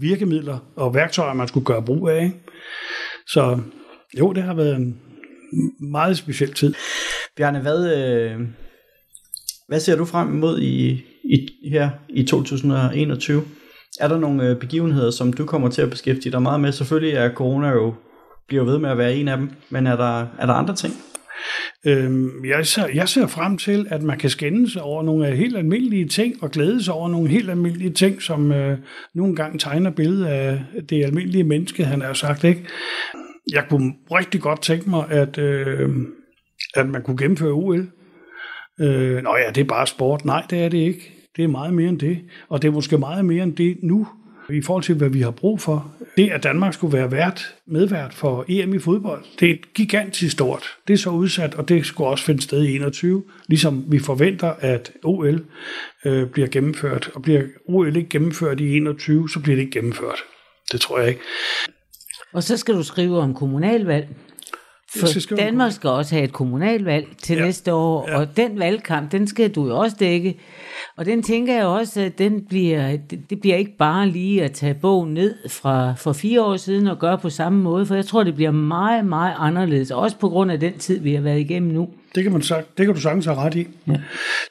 virkemidler 0.00 0.58
og 0.76 0.94
værktøjer, 0.94 1.34
man 1.34 1.48
skulle 1.48 1.66
gøre 1.66 1.82
brug 1.82 2.08
af. 2.08 2.24
Ikke? 2.24 2.36
Så 3.26 3.58
jo, 4.18 4.32
det 4.32 4.42
har 4.42 4.54
været 4.54 4.76
en 4.76 5.00
meget 5.80 6.16
speciel 6.16 6.52
tid. 6.52 6.74
Bjarne, 7.36 7.60
hvad, 7.60 7.96
øh, 7.96 8.40
hvad 9.68 9.80
ser 9.80 9.96
du 9.96 10.04
frem 10.04 10.34
imod 10.34 10.60
i, 10.60 10.90
i, 11.24 11.48
her 11.70 11.90
i 12.08 12.22
2021? 12.22 13.44
Er 14.00 14.08
der 14.08 14.18
nogle 14.18 14.48
øh, 14.48 14.60
begivenheder, 14.60 15.10
som 15.10 15.32
du 15.32 15.46
kommer 15.46 15.70
til 15.70 15.82
at 15.82 15.90
beskæftige 15.90 16.32
dig 16.32 16.42
meget 16.42 16.60
med? 16.60 16.72
Selvfølgelig 16.72 17.14
er 17.14 17.34
corona 17.34 17.68
jo 17.68 17.94
bliver 18.48 18.64
ved 18.64 18.78
med 18.78 18.90
at 18.90 18.98
være 18.98 19.14
en 19.14 19.28
af 19.28 19.36
dem, 19.36 19.50
men 19.70 19.86
er 19.86 19.96
der, 19.96 20.20
er 20.38 20.46
der 20.46 20.52
andre 20.52 20.74
ting? 20.74 20.94
Øhm, 21.86 22.44
jeg, 22.44 22.66
ser, 22.66 22.86
jeg 22.94 23.08
ser 23.08 23.26
frem 23.26 23.58
til, 23.58 23.86
at 23.90 24.02
man 24.02 24.18
kan 24.18 24.30
skændes 24.30 24.76
over 24.76 25.02
nogle 25.02 25.36
helt 25.36 25.56
almindelige 25.56 26.08
ting, 26.08 26.42
og 26.42 26.50
glæde 26.50 26.84
sig 26.84 26.94
over 26.94 27.08
nogle 27.08 27.28
helt 27.28 27.50
almindelige 27.50 27.92
ting, 27.92 28.22
som 28.22 28.52
øh, 28.52 28.78
nogle 29.14 29.36
gange 29.36 29.58
tegner 29.58 29.90
billedet 29.90 30.26
af 30.26 30.64
det 30.88 31.04
almindelige 31.04 31.44
menneske, 31.44 31.84
han 31.84 32.00
har 32.00 32.12
sagt. 32.12 32.44
Ikke? 32.44 32.64
Jeg 33.50 33.64
kunne 33.70 33.94
rigtig 34.10 34.40
godt 34.40 34.62
tænke 34.62 34.90
mig, 34.90 35.10
at, 35.10 35.38
øh, 35.38 35.90
at 36.74 36.88
man 36.88 37.02
kunne 37.02 37.16
gennemføre 37.16 37.52
OL. 37.52 37.88
Øh, 38.80 39.22
nå 39.22 39.36
ja, 39.36 39.50
det 39.50 39.60
er 39.60 39.64
bare 39.64 39.86
sport. 39.86 40.24
Nej, 40.24 40.46
det 40.50 40.64
er 40.64 40.68
det 40.68 40.78
ikke. 40.78 41.12
Det 41.36 41.44
er 41.44 41.48
meget 41.48 41.74
mere 41.74 41.88
end 41.88 41.98
det. 41.98 42.18
Og 42.48 42.62
det 42.62 42.68
er 42.68 42.72
måske 42.72 42.98
meget 42.98 43.24
mere 43.24 43.42
end 43.42 43.56
det 43.56 43.76
nu, 43.82 44.06
i 44.50 44.62
forhold 44.62 44.82
til, 44.82 44.94
hvad 44.94 45.08
vi 45.08 45.20
har 45.20 45.30
brug 45.30 45.60
for. 45.60 45.94
Det, 46.16 46.30
at 46.30 46.42
Danmark 46.42 46.74
skulle 46.74 46.98
være 46.98 47.10
vært, 47.10 47.54
medvært 47.66 48.14
for 48.14 48.44
EM 48.48 48.74
i 48.74 48.78
fodbold, 48.78 49.24
det 49.40 49.50
er 49.50 49.56
gigantisk 49.74 50.32
stort. 50.32 50.64
Det 50.88 50.94
er 50.94 50.98
så 50.98 51.10
udsat, 51.10 51.54
og 51.54 51.68
det 51.68 51.86
skulle 51.86 52.10
også 52.10 52.24
finde 52.24 52.42
sted 52.42 52.62
i 52.62 52.74
21, 52.74 53.24
ligesom 53.48 53.84
vi 53.88 53.98
forventer, 53.98 54.54
at 54.58 54.92
OL 55.04 55.44
øh, 56.04 56.26
bliver 56.30 56.48
gennemført. 56.48 57.10
Og 57.14 57.22
bliver 57.22 57.42
OL 57.68 57.96
ikke 57.96 58.08
gennemført 58.08 58.60
i 58.60 58.76
21, 58.76 59.28
så 59.28 59.40
bliver 59.40 59.56
det 59.56 59.62
ikke 59.62 59.78
gennemført. 59.78 60.18
Det 60.72 60.80
tror 60.80 60.98
jeg 60.98 61.08
ikke. 61.08 61.20
Og 62.32 62.42
så 62.42 62.56
skal 62.56 62.74
du 62.74 62.82
skrive 62.82 63.18
om 63.18 63.34
kommunalvalg. 63.34 64.08
For 64.96 65.36
Danmark 65.36 65.72
skal 65.72 65.90
også 65.90 66.14
have 66.14 66.24
et 66.24 66.32
kommunalvalg 66.32 67.06
til 67.22 67.36
ja. 67.36 67.44
næste 67.44 67.74
år, 67.74 68.10
ja. 68.10 68.18
og 68.18 68.36
den 68.36 68.58
valgkamp, 68.58 69.12
den 69.12 69.26
skal 69.26 69.50
du 69.50 69.66
jo 69.66 69.78
også 69.78 69.96
dække. 70.00 70.38
Og 70.96 71.06
den 71.06 71.22
tænker 71.22 71.54
jeg 71.54 71.66
også, 71.66 72.00
at 72.00 72.18
den 72.18 72.46
bliver, 72.48 72.96
det 73.30 73.40
bliver 73.40 73.56
ikke 73.56 73.76
bare 73.78 74.08
lige 74.08 74.44
at 74.44 74.52
tage 74.52 74.74
bogen 74.74 75.14
ned 75.14 75.34
fra 75.48 75.94
for 75.98 76.12
fire 76.12 76.42
år 76.44 76.56
siden 76.56 76.86
og 76.86 76.98
gøre 76.98 77.18
på 77.18 77.30
samme 77.30 77.62
måde, 77.62 77.86
for 77.86 77.94
jeg 77.94 78.06
tror, 78.06 78.24
det 78.24 78.34
bliver 78.34 78.50
meget, 78.50 79.04
meget 79.06 79.34
anderledes, 79.38 79.90
også 79.90 80.18
på 80.18 80.28
grund 80.28 80.52
af 80.52 80.60
den 80.60 80.78
tid, 80.78 81.00
vi 81.00 81.14
har 81.14 81.22
været 81.22 81.40
igennem 81.40 81.72
nu. 81.72 81.88
Det 82.14 82.22
kan, 82.22 82.32
man 82.32 82.42
sagt, 82.42 82.78
det 82.78 82.86
kan 82.86 82.94
du 82.94 83.00
sagtens 83.00 83.24
have 83.24 83.36
ret 83.36 83.54
i. 83.54 83.66
Ja. 83.86 83.92
Det 83.92 84.00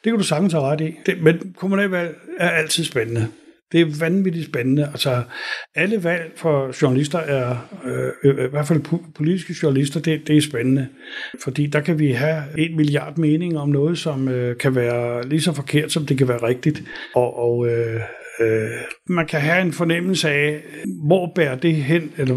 kan 0.03 0.17
du 0.17 0.23
sagtens 0.23 0.53
have 0.53 0.65
ret 0.65 0.81
i. 0.81 0.95
Det, 1.05 1.21
men 1.21 1.53
kommunalvalg 1.57 2.15
er 2.37 2.49
altid 2.49 2.83
spændende. 2.83 3.27
Det 3.71 3.81
er 3.81 3.99
vanvittigt 3.99 4.45
spændende. 4.45 4.85
Altså, 4.85 5.23
alle 5.75 6.03
valg 6.03 6.31
for 6.35 6.81
journalister 6.81 7.19
er, 7.19 7.69
øh, 7.85 8.11
øh, 8.23 8.45
i 8.45 8.49
hvert 8.49 8.67
fald 8.67 8.81
politiske 9.15 9.55
journalister, 9.63 9.99
det, 9.99 10.27
det 10.27 10.37
er 10.37 10.41
spændende. 10.41 10.87
Fordi 11.43 11.67
der 11.67 11.81
kan 11.81 11.99
vi 11.99 12.11
have 12.11 12.43
en 12.57 12.75
milliard 12.75 13.17
meninger 13.17 13.59
om 13.59 13.69
noget, 13.69 13.97
som 13.97 14.27
øh, 14.27 14.57
kan 14.57 14.75
være 14.75 15.27
lige 15.27 15.41
så 15.41 15.53
forkert, 15.53 15.91
som 15.91 16.05
det 16.05 16.17
kan 16.17 16.27
være 16.27 16.47
rigtigt. 16.47 16.83
Og, 17.15 17.39
og 17.39 17.67
øh, 17.67 18.01
Øh, 18.39 18.69
man 19.07 19.27
kan 19.27 19.41
have 19.41 19.61
en 19.61 19.73
fornemmelse 19.73 20.29
af, 20.29 20.61
hvor 21.05 21.31
bærer 21.35 21.55
det 21.55 21.75
hen, 21.75 22.11
eller 22.17 22.35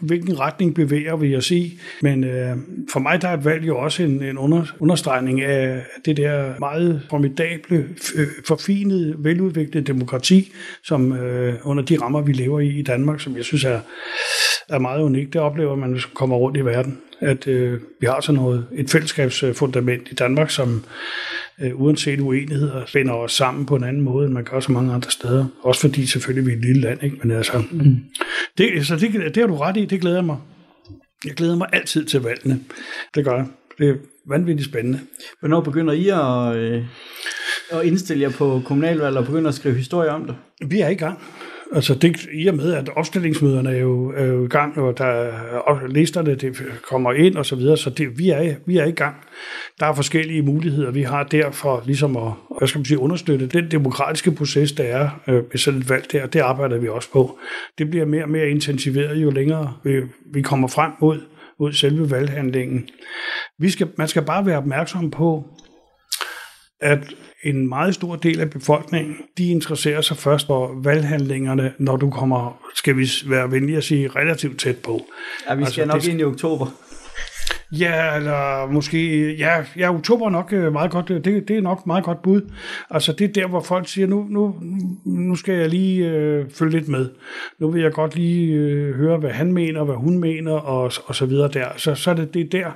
hvilken 0.00 0.40
retning 0.40 0.74
bevæger 0.74 1.16
vi 1.16 1.36
os 1.36 1.50
i. 1.50 1.78
Men 2.02 2.24
øh, 2.24 2.56
for 2.92 3.00
mig 3.00 3.22
der 3.22 3.28
er 3.28 3.36
et 3.36 3.44
valg 3.44 3.66
jo 3.66 3.78
også 3.78 4.02
en, 4.02 4.22
en 4.22 4.38
under, 4.38 4.64
understregning 4.80 5.40
af 5.42 5.82
det 6.04 6.16
der 6.16 6.54
meget 6.58 7.02
formidable, 7.10 7.88
øh, 8.14 8.26
forfinede, 8.46 9.14
veludviklede 9.18 9.86
demokrati, 9.86 10.52
som 10.84 11.12
øh, 11.12 11.54
under 11.62 11.84
de 11.84 11.98
rammer, 12.02 12.20
vi 12.22 12.32
lever 12.32 12.60
i 12.60 12.68
i 12.68 12.82
Danmark, 12.82 13.20
som 13.20 13.36
jeg 13.36 13.44
synes 13.44 13.64
er, 13.64 13.80
er 14.68 14.78
meget 14.78 15.02
unikt. 15.02 15.32
Det 15.32 15.40
oplever 15.40 15.76
man, 15.76 15.92
hvis 15.92 16.06
man 16.06 16.14
kommer 16.14 16.36
rundt 16.36 16.56
i 16.56 16.60
verden, 16.60 16.98
at 17.20 17.48
øh, 17.48 17.80
vi 18.00 18.06
har 18.06 18.20
sådan 18.20 18.40
noget, 18.40 18.66
et 18.72 18.90
fællesskabsfundament 18.90 20.08
i 20.10 20.14
Danmark, 20.14 20.50
som 20.50 20.84
øh, 21.60 21.80
uanset 21.80 22.20
uenigheder, 22.20 22.86
finder 22.86 23.12
os 23.12 23.32
sammen 23.32 23.66
på 23.66 23.76
en 23.76 23.84
anden 23.84 24.02
måde, 24.02 24.26
end 24.26 24.34
man 24.34 24.44
gør 24.44 24.60
så 24.60 24.72
mange 24.72 24.92
andre 24.92 25.10
steder. 25.10 25.46
Også 25.62 25.80
fordi 25.80 26.06
selvfølgelig 26.06 26.46
vi 26.46 26.52
er 26.52 26.56
et 26.56 26.64
lille 26.64 26.80
land, 26.80 27.02
ikke? 27.02 27.16
Men 27.22 27.30
altså, 27.30 27.62
mm. 27.70 27.96
det, 28.58 28.86
så 28.86 28.96
det, 28.96 29.12
det 29.12 29.36
har 29.36 29.46
du 29.46 29.56
ret 29.56 29.76
i, 29.76 29.84
det 29.84 30.00
glæder 30.00 30.22
mig. 30.22 30.36
Jeg 31.24 31.34
glæder 31.34 31.56
mig 31.56 31.68
altid 31.72 32.04
til 32.04 32.20
valgene. 32.20 32.60
Det 33.14 33.24
gør 33.24 33.36
jeg. 33.36 33.46
Det 33.78 33.88
er 33.88 33.94
vanvittigt 34.28 34.68
spændende. 34.68 35.00
Hvornår 35.40 35.60
begynder 35.60 35.92
I 35.92 36.08
at, 36.08 36.56
øh, 36.56 36.84
at 37.70 37.86
indstille 37.86 38.22
jer 38.22 38.30
på 38.30 38.62
kommunalvalg 38.64 39.16
og 39.16 39.24
begynder 39.24 39.48
at 39.48 39.54
skrive 39.54 39.74
historier 39.74 40.10
om 40.10 40.26
det? 40.26 40.36
Vi 40.68 40.80
er 40.80 40.88
i 40.88 40.94
gang. 40.94 41.18
Altså 41.74 41.94
det, 41.94 42.28
i 42.32 42.46
og 42.46 42.54
med, 42.54 42.72
at 42.74 42.88
opstillingsmøderne 42.96 43.70
er 43.70 43.78
jo, 43.78 44.12
er 44.16 44.24
jo 44.24 44.44
i 44.44 44.48
gang, 44.48 44.78
og 44.78 44.98
der 44.98 45.04
er 45.04 45.86
listerne 45.86 46.34
det 46.34 46.56
kommer 46.88 47.12
ind 47.12 47.36
og 47.36 47.46
så 47.46 47.56
videre, 47.56 47.76
så 47.76 47.90
det, 47.90 48.18
vi, 48.18 48.30
er, 48.30 48.54
vi 48.66 48.76
er 48.76 48.84
i 48.84 48.90
gang. 48.90 49.16
Der 49.80 49.86
er 49.86 49.94
forskellige 49.94 50.42
muligheder, 50.42 50.90
vi 50.90 51.02
har 51.02 51.22
der 51.22 51.50
for 51.50 51.82
ligesom 51.86 52.16
at 52.16 52.32
hvad 52.58 52.68
skal 52.68 52.78
man 52.78 52.84
sige, 52.84 52.98
understøtte 52.98 53.46
den 53.46 53.70
demokratiske 53.70 54.30
proces, 54.30 54.72
der 54.72 54.84
er 54.84 55.20
øh, 55.28 55.34
med 55.34 55.58
sådan 55.58 55.80
et 55.80 55.88
valg 55.88 56.12
der. 56.12 56.26
Det 56.26 56.40
arbejder 56.40 56.78
vi 56.78 56.88
også 56.88 57.10
på. 57.12 57.38
Det 57.78 57.90
bliver 57.90 58.06
mere 58.06 58.22
og 58.22 58.30
mere 58.30 58.50
intensiveret, 58.50 59.16
jo 59.16 59.30
længere 59.30 59.72
vi, 59.84 60.00
vi 60.32 60.42
kommer 60.42 60.68
frem 60.68 60.92
mod, 61.00 61.20
mod 61.60 61.72
selve 61.72 62.10
valghandlingen. 62.10 62.88
Vi 63.58 63.70
skal, 63.70 63.88
man 63.98 64.08
skal 64.08 64.22
bare 64.22 64.46
være 64.46 64.58
opmærksom 64.58 65.10
på, 65.10 65.44
at 66.80 66.98
en 67.44 67.68
meget 67.68 67.94
stor 67.94 68.16
del 68.16 68.40
af 68.40 68.50
befolkningen, 68.50 69.16
de 69.38 69.50
interesserer 69.50 70.00
sig 70.00 70.16
først 70.16 70.46
for 70.46 70.80
valghandlingerne, 70.82 71.72
når 71.78 71.96
du 71.96 72.10
kommer, 72.10 72.60
skal 72.74 72.96
vi 72.96 73.08
være 73.26 73.50
venlige 73.50 73.76
at 73.76 73.84
sige, 73.84 74.08
relativt 74.08 74.60
tæt 74.60 74.76
på. 74.76 75.06
Ja, 75.48 75.54
vi 75.54 75.64
skal 75.64 75.82
altså, 75.82 75.84
nok 75.84 76.02
det, 76.02 76.08
ind 76.08 76.20
i 76.20 76.24
oktober. 76.24 76.66
Ja, 77.78 78.16
eller 78.16 78.66
måske, 78.72 79.32
ja, 79.36 79.64
ja 79.76 79.94
oktober 79.94 80.26
er 80.26 80.30
nok 80.30 80.52
øh, 80.52 80.72
meget 80.72 80.90
godt, 80.90 81.10
øh, 81.10 81.24
det, 81.24 81.48
det 81.48 81.56
er 81.56 81.60
nok 81.60 81.86
meget 81.86 82.04
godt 82.04 82.22
bud. 82.22 82.40
Altså 82.90 83.12
det 83.12 83.24
er 83.24 83.32
der, 83.32 83.46
hvor 83.46 83.60
folk 83.60 83.88
siger, 83.88 84.06
nu, 84.06 84.26
nu, 84.30 84.54
nu 85.04 85.36
skal 85.36 85.54
jeg 85.54 85.68
lige 85.68 86.10
øh, 86.10 86.44
følge 86.50 86.72
lidt 86.72 86.88
med. 86.88 87.08
Nu 87.58 87.70
vil 87.70 87.82
jeg 87.82 87.92
godt 87.92 88.16
lige 88.16 88.54
øh, 88.54 88.94
høre, 88.94 89.18
hvad 89.18 89.30
han 89.30 89.52
mener, 89.52 89.84
hvad 89.84 89.94
hun 89.94 90.18
mener, 90.18 90.52
og, 90.52 90.92
og 91.06 91.14
så 91.14 91.26
videre 91.26 91.48
der. 91.48 91.68
Så, 91.76 91.94
så 91.94 92.10
er 92.10 92.14
det, 92.14 92.34
det, 92.34 92.40
er 92.40 92.48
der, 92.50 92.70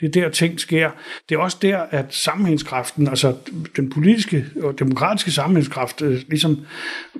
det 0.00 0.16
er 0.16 0.22
der, 0.22 0.28
ting 0.28 0.60
sker. 0.60 0.90
Det 1.28 1.34
er 1.34 1.38
også 1.38 1.58
der, 1.62 1.78
at 1.90 2.06
sammenhængskraften, 2.08 3.08
altså 3.08 3.34
den 3.76 3.90
politiske 3.90 4.44
og 4.62 4.78
demokratiske 4.78 5.30
sammenhængskraft, 5.30 6.02
øh, 6.02 6.18
ligesom 6.28 6.58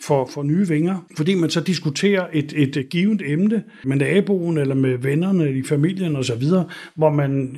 får, 0.06 0.30
får 0.34 0.42
nye 0.42 0.68
vinger, 0.68 1.06
fordi 1.16 1.34
man 1.34 1.50
så 1.50 1.60
diskuterer 1.60 2.26
et, 2.32 2.52
et 2.56 2.86
givet 2.90 3.22
emne 3.26 3.62
med 3.84 3.96
naboen, 3.96 4.58
eller 4.58 4.74
med 4.74 4.98
vennerne 4.98 5.52
i 5.52 5.62
familien 5.62 6.16
og 6.16 6.24
så 6.24 6.34
videre, 6.34 6.64
hvor 6.94 7.11
man 7.11 7.57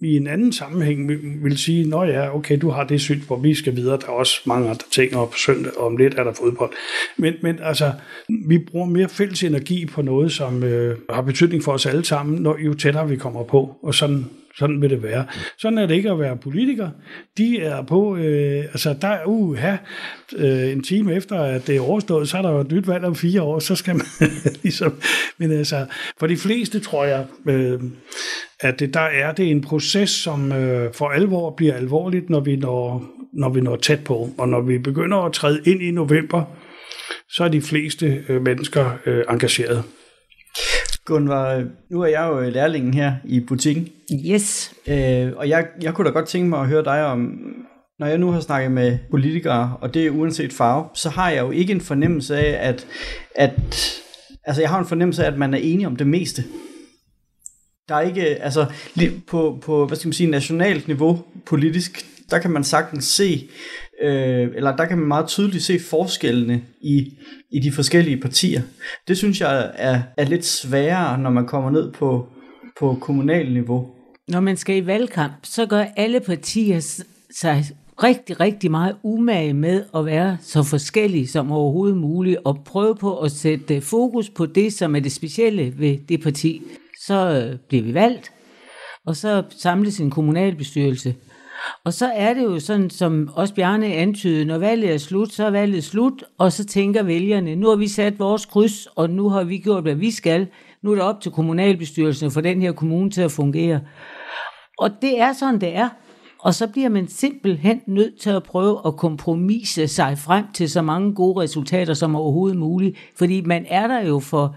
i 0.00 0.16
en 0.16 0.26
anden 0.26 0.52
sammenhæng 0.52 1.08
vil 1.44 1.58
sige, 1.58 1.88
nå 1.88 2.04
ja, 2.04 2.36
okay, 2.36 2.58
du 2.60 2.70
har 2.70 2.84
det 2.84 3.00
syn, 3.00 3.20
hvor 3.26 3.36
vi 3.36 3.54
skal 3.54 3.76
videre, 3.76 3.98
der 3.98 4.06
er 4.06 4.12
også 4.12 4.40
mange 4.46 4.68
andre 4.68 4.84
ting, 4.90 5.16
og 5.16 5.30
på 5.30 5.36
søndag 5.36 5.76
og 5.76 5.86
om 5.86 5.96
lidt 5.96 6.14
er 6.14 6.24
der 6.24 6.32
fodbold. 6.32 6.70
Men, 7.16 7.34
men 7.42 7.58
altså, 7.62 7.92
vi 8.46 8.58
bruger 8.58 8.86
mere 8.86 9.08
fælles 9.08 9.42
energi 9.42 9.86
på 9.86 10.02
noget, 10.02 10.32
som 10.32 10.62
øh, 10.62 10.98
har 11.10 11.22
betydning 11.22 11.64
for 11.64 11.72
os 11.72 11.86
alle 11.86 12.04
sammen, 12.04 12.42
når 12.42 12.58
jo 12.58 12.74
tættere 12.74 13.08
vi 13.08 13.16
kommer 13.16 13.44
på, 13.44 13.76
og 13.82 13.94
sådan 13.94 14.24
sådan 14.56 14.82
vil 14.82 14.90
det 14.90 15.02
være. 15.02 15.26
Sådan 15.58 15.78
er 15.78 15.86
det 15.86 15.94
ikke 15.94 16.10
at 16.10 16.18
være 16.18 16.36
politiker. 16.36 16.90
De 17.38 17.60
er 17.60 17.82
på, 17.82 18.16
øh, 18.16 18.64
altså 18.64 18.94
der 19.00 19.08
er 19.08 19.24
uh, 19.26 19.58
øh, 20.36 20.72
en 20.72 20.82
time 20.82 21.14
efter, 21.14 21.40
at 21.40 21.66
det 21.66 21.76
er 21.76 21.80
overstået, 21.80 22.28
så 22.28 22.38
er 22.38 22.42
der 22.42 22.50
jo 22.50 22.60
et 22.60 22.72
nyt 22.72 22.86
valg 22.86 23.04
om 23.04 23.14
fire 23.14 23.42
år, 23.42 23.58
så 23.58 23.74
skal 23.74 23.96
man 23.96 24.06
ligesom, 24.62 25.00
men 25.38 25.52
altså, 25.52 25.86
for 26.18 26.26
de 26.26 26.36
fleste 26.36 26.80
tror 26.80 27.04
jeg, 27.04 27.26
øh, 27.48 27.80
at 28.60 28.80
det, 28.80 28.94
der 28.94 29.00
er 29.00 29.32
det 29.32 29.50
en 29.50 29.60
proces, 29.60 30.10
som 30.10 30.52
øh, 30.52 30.92
for 30.94 31.08
alvor 31.08 31.50
bliver 31.50 31.74
alvorligt, 31.74 32.30
når 32.30 32.40
vi 32.40 32.56
når, 32.56 33.04
når 33.32 33.48
vi 33.48 33.60
når 33.60 33.76
tæt 33.76 34.04
på, 34.04 34.30
og 34.38 34.48
når 34.48 34.60
vi 34.60 34.78
begynder 34.78 35.16
at 35.16 35.32
træde 35.32 35.60
ind 35.66 35.82
i 35.82 35.90
november, 35.90 36.44
så 37.28 37.44
er 37.44 37.48
de 37.48 37.62
fleste 37.62 38.24
øh, 38.28 38.42
mennesker 38.42 38.90
øh, 39.06 39.24
engageret. 39.30 39.84
Gunvar, 41.04 41.64
nu 41.90 42.00
er 42.00 42.06
jeg 42.06 42.28
jo 42.28 42.50
lærlingen 42.50 42.94
her 42.94 43.14
i 43.24 43.40
butikken. 43.40 43.88
Yes. 44.30 44.74
Øh, 44.86 45.32
og 45.36 45.48
jeg, 45.48 45.66
jeg 45.82 45.94
kunne 45.94 46.06
da 46.06 46.12
godt 46.12 46.28
tænke 46.28 46.48
mig 46.48 46.60
at 46.60 46.68
høre 46.68 46.84
dig 46.84 47.04
om, 47.06 47.38
når 47.98 48.06
jeg 48.06 48.18
nu 48.18 48.30
har 48.30 48.40
snakket 48.40 48.72
med 48.72 48.98
politikere, 49.10 49.76
og 49.80 49.94
det 49.94 50.06
er 50.06 50.10
uanset 50.10 50.52
farve, 50.52 50.88
så 50.94 51.10
har 51.10 51.30
jeg 51.30 51.40
jo 51.40 51.50
ikke 51.50 51.72
en 51.72 51.80
fornemmelse 51.80 52.36
af, 52.36 52.68
at, 52.68 52.86
at 53.34 53.52
altså 54.44 54.62
jeg 54.62 54.70
har 54.70 54.78
en 54.78 54.86
fornemmelse 54.86 55.24
af, 55.24 55.30
at 55.30 55.38
man 55.38 55.54
er 55.54 55.58
enig 55.58 55.86
om 55.86 55.96
det 55.96 56.06
meste. 56.06 56.44
Der 57.88 57.94
er 57.94 58.00
ikke, 58.00 58.22
altså 58.22 58.66
på, 59.26 59.58
på 59.62 59.86
hvad 59.86 59.96
skal 59.96 60.08
man 60.08 60.12
sige, 60.12 60.30
nationalt 60.30 60.88
niveau 60.88 61.24
politisk, 61.46 62.06
der 62.30 62.38
kan 62.38 62.50
man 62.50 62.64
sagtens 62.64 63.04
se, 63.04 63.48
øh, 64.02 64.48
eller 64.54 64.76
der 64.76 64.84
kan 64.84 64.98
man 64.98 65.08
meget 65.08 65.26
tydeligt 65.26 65.64
se 65.64 65.78
forskellene 65.80 66.62
i, 66.80 67.18
i 67.50 67.58
de 67.60 67.72
forskellige 67.72 68.20
partier. 68.20 68.62
Det 69.08 69.18
synes 69.18 69.40
jeg 69.40 69.72
er, 69.74 70.02
er 70.16 70.24
lidt 70.24 70.44
sværere, 70.44 71.18
når 71.18 71.30
man 71.30 71.46
kommer 71.46 71.70
ned 71.70 71.92
på, 71.92 72.26
på 72.78 72.98
kommunal 73.00 73.52
niveau. 73.52 73.86
Når 74.28 74.40
man 74.40 74.56
skal 74.56 74.76
i 74.76 74.86
valgkamp, 74.86 75.32
så 75.42 75.66
gør 75.66 75.84
alle 75.96 76.20
partier 76.20 77.04
sig 77.40 77.64
rigtig, 78.02 78.40
rigtig 78.40 78.70
meget 78.70 78.96
umage 79.02 79.54
med 79.54 79.84
at 79.96 80.06
være 80.06 80.36
så 80.40 80.62
forskellige 80.62 81.28
som 81.28 81.52
overhovedet 81.52 81.96
muligt, 81.96 82.38
og 82.44 82.62
prøve 82.64 82.96
på 82.96 83.18
at 83.18 83.32
sætte 83.32 83.80
fokus 83.80 84.30
på 84.30 84.46
det, 84.46 84.72
som 84.72 84.96
er 84.96 85.00
det 85.00 85.12
specielle 85.12 85.74
ved 85.78 85.98
det 86.08 86.22
parti. 86.22 86.62
Så 87.06 87.30
øh, 87.30 87.58
bliver 87.68 87.84
vi 87.84 87.94
valgt, 87.94 88.32
og 89.06 89.16
så 89.16 89.42
samles 89.50 90.00
en 90.00 90.10
kommunalbestyrelse. 90.10 91.14
Og 91.84 91.92
så 91.92 92.06
er 92.14 92.34
det 92.34 92.42
jo 92.42 92.60
sådan, 92.60 92.90
som 92.90 93.30
også 93.34 93.54
Bjarne 93.54 93.86
antydede, 93.86 94.44
når 94.44 94.58
valget 94.58 94.94
er 94.94 94.98
slut, 94.98 95.32
så 95.32 95.44
er 95.44 95.50
valget 95.50 95.84
slut, 95.84 96.24
og 96.38 96.52
så 96.52 96.64
tænker 96.64 97.02
vælgerne, 97.02 97.54
nu 97.54 97.68
har 97.68 97.76
vi 97.76 97.88
sat 97.88 98.18
vores 98.18 98.46
kryds, 98.46 98.86
og 98.86 99.10
nu 99.10 99.28
har 99.28 99.44
vi 99.44 99.58
gjort, 99.58 99.82
hvad 99.82 99.94
vi 99.94 100.10
skal. 100.10 100.46
Nu 100.82 100.90
er 100.90 100.94
det 100.94 101.04
op 101.04 101.20
til 101.20 101.32
kommunalbestyrelsen 101.32 102.30
for 102.30 102.40
den 102.40 102.62
her 102.62 102.72
kommune 102.72 103.10
til 103.10 103.22
at 103.22 103.32
fungere. 103.32 103.80
Og 104.78 104.90
det 105.02 105.20
er 105.20 105.32
sådan, 105.32 105.60
det 105.60 105.76
er. 105.76 105.88
Og 106.38 106.54
så 106.54 106.66
bliver 106.66 106.88
man 106.88 107.08
simpelthen 107.08 107.80
nødt 107.86 108.20
til 108.20 108.30
at 108.30 108.42
prøve 108.42 108.80
at 108.86 108.96
kompromisse 108.96 109.88
sig 109.88 110.18
frem 110.18 110.44
til 110.54 110.70
så 110.70 110.82
mange 110.82 111.14
gode 111.14 111.40
resultater 111.40 111.94
som 111.94 112.16
overhovedet 112.16 112.58
muligt. 112.58 112.98
Fordi 113.18 113.40
man 113.40 113.66
er 113.68 113.86
der 113.86 114.00
jo 114.06 114.20
for 114.20 114.56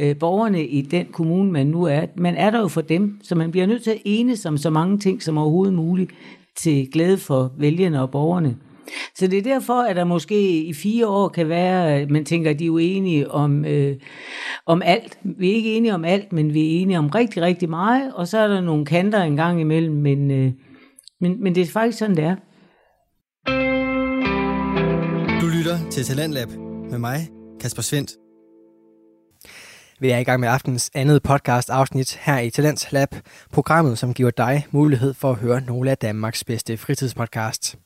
øh, 0.00 0.18
borgerne 0.18 0.66
i 0.66 0.82
den 0.82 1.06
kommune, 1.12 1.52
man 1.52 1.66
nu 1.66 1.82
er. 1.82 2.06
Man 2.16 2.36
er 2.36 2.50
der 2.50 2.60
jo 2.60 2.68
for 2.68 2.80
dem, 2.80 3.20
så 3.22 3.34
man 3.34 3.50
bliver 3.50 3.66
nødt 3.66 3.82
til 3.82 3.90
at 3.90 4.02
enes 4.04 4.46
om 4.46 4.58
så 4.58 4.70
mange 4.70 4.98
ting 4.98 5.22
som 5.22 5.38
overhovedet 5.38 5.74
muligt 5.74 6.10
til 6.56 6.90
glæde 6.92 7.18
for 7.18 7.52
vælgerne 7.58 8.02
og 8.02 8.10
borgerne. 8.10 8.56
Så 9.14 9.26
det 9.26 9.38
er 9.38 9.42
derfor, 9.42 9.82
at 9.82 9.96
der 9.96 10.04
måske 10.04 10.62
i 10.62 10.72
fire 10.72 11.06
år 11.06 11.28
kan 11.28 11.48
være, 11.48 11.94
at 11.94 12.10
man 12.10 12.24
tænker, 12.24 12.50
at 12.50 12.58
de 12.58 12.66
er 12.66 12.70
uenige 12.70 13.30
om, 13.30 13.64
øh, 13.64 13.96
om 14.66 14.82
alt. 14.84 15.18
Vi 15.22 15.50
er 15.50 15.54
ikke 15.54 15.76
enige 15.76 15.94
om 15.94 16.04
alt, 16.04 16.32
men 16.32 16.54
vi 16.54 16.60
er 16.60 16.80
enige 16.80 16.98
om 16.98 17.08
rigtig, 17.08 17.42
rigtig 17.42 17.70
meget, 17.70 18.14
og 18.14 18.28
så 18.28 18.38
er 18.38 18.48
der 18.48 18.60
nogle 18.60 18.86
kanter 18.86 19.22
en 19.22 19.36
gang 19.36 19.60
imellem, 19.60 19.94
men, 19.94 20.30
øh, 20.30 20.52
men, 21.20 21.42
men 21.42 21.54
det 21.54 21.60
er 21.60 21.66
faktisk 21.66 21.98
sådan, 21.98 22.16
det 22.16 22.24
er. 22.24 22.36
Du 25.40 25.46
lytter 25.58 25.90
til 25.90 26.04
Talentlab 26.04 26.48
med 26.90 26.98
mig, 26.98 27.28
Kasper 27.60 27.82
Svendt. 27.82 28.23
Vi 30.00 30.10
er 30.10 30.18
i 30.18 30.24
gang 30.24 30.40
med 30.40 30.48
aftens 30.48 30.90
andet 30.94 31.22
podcast 31.22 31.70
afsnit 31.70 32.18
her 32.22 32.38
i 32.38 32.50
Talents 32.50 32.92
Lab, 32.92 33.08
programmet, 33.52 33.98
som 33.98 34.14
giver 34.14 34.30
dig 34.30 34.66
mulighed 34.70 35.14
for 35.14 35.30
at 35.30 35.36
høre 35.36 35.60
nogle 35.60 35.90
af 35.90 35.98
Danmarks 35.98 36.44
bedste 36.44 36.76
fritidspodcasts. 36.76 37.76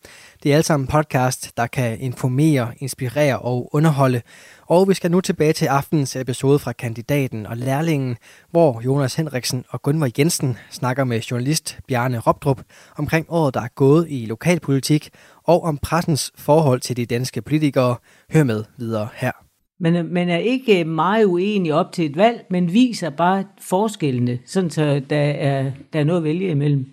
Det 0.42 0.52
er 0.52 0.56
alt 0.56 0.64
sammen 0.64 0.86
podcast, 0.86 1.56
der 1.56 1.66
kan 1.66 2.00
informere, 2.00 2.72
inspirere 2.78 3.38
og 3.38 3.74
underholde. 3.74 4.22
Og 4.66 4.88
vi 4.88 4.94
skal 4.94 5.11
nu 5.11 5.20
tilbage 5.20 5.52
til 5.52 5.66
aftens 5.66 6.16
episode 6.16 6.59
fra 6.59 6.72
Kandidaten 6.72 7.46
og 7.46 7.56
Lærlingen, 7.56 8.16
hvor 8.50 8.80
Jonas 8.84 9.14
Henriksen 9.14 9.64
og 9.68 9.82
Gunvor 9.82 10.09
Jensen 10.18 10.59
snakker 10.70 11.04
med 11.04 11.20
journalist 11.20 11.78
Bjarne 11.88 12.18
Robdrup 12.18 12.61
omkring 12.96 13.26
året, 13.28 13.54
der 13.54 13.61
er 13.61 13.68
gået 13.74 14.06
i 14.09 14.26
lokalpolitik, 14.26 15.11
og 15.44 15.62
om 15.64 15.78
pressens 15.78 16.32
forhold 16.36 16.80
til 16.80 16.96
de 16.96 17.06
danske 17.06 17.42
politikere. 17.42 17.96
Hør 18.32 18.44
med 18.44 18.64
videre 18.78 19.09
her. 19.14 19.47
Man 19.81 19.97
er, 19.97 20.03
man 20.03 20.29
er 20.29 20.39
ikke 20.39 20.85
meget 20.85 21.24
uenig 21.24 21.74
op 21.74 21.93
til 21.93 22.07
et 22.07 22.16
valg, 22.16 22.45
men 22.51 22.72
viser 22.72 23.11
bare 23.11 23.45
forskellene, 23.61 24.39
sådan 24.47 24.70
så 24.70 25.03
der 25.11 25.16
er, 25.20 25.70
der 25.93 26.01
er 26.01 26.05
noget 26.05 26.20
at 26.20 26.24
vælge 26.24 26.51
imellem. 26.51 26.87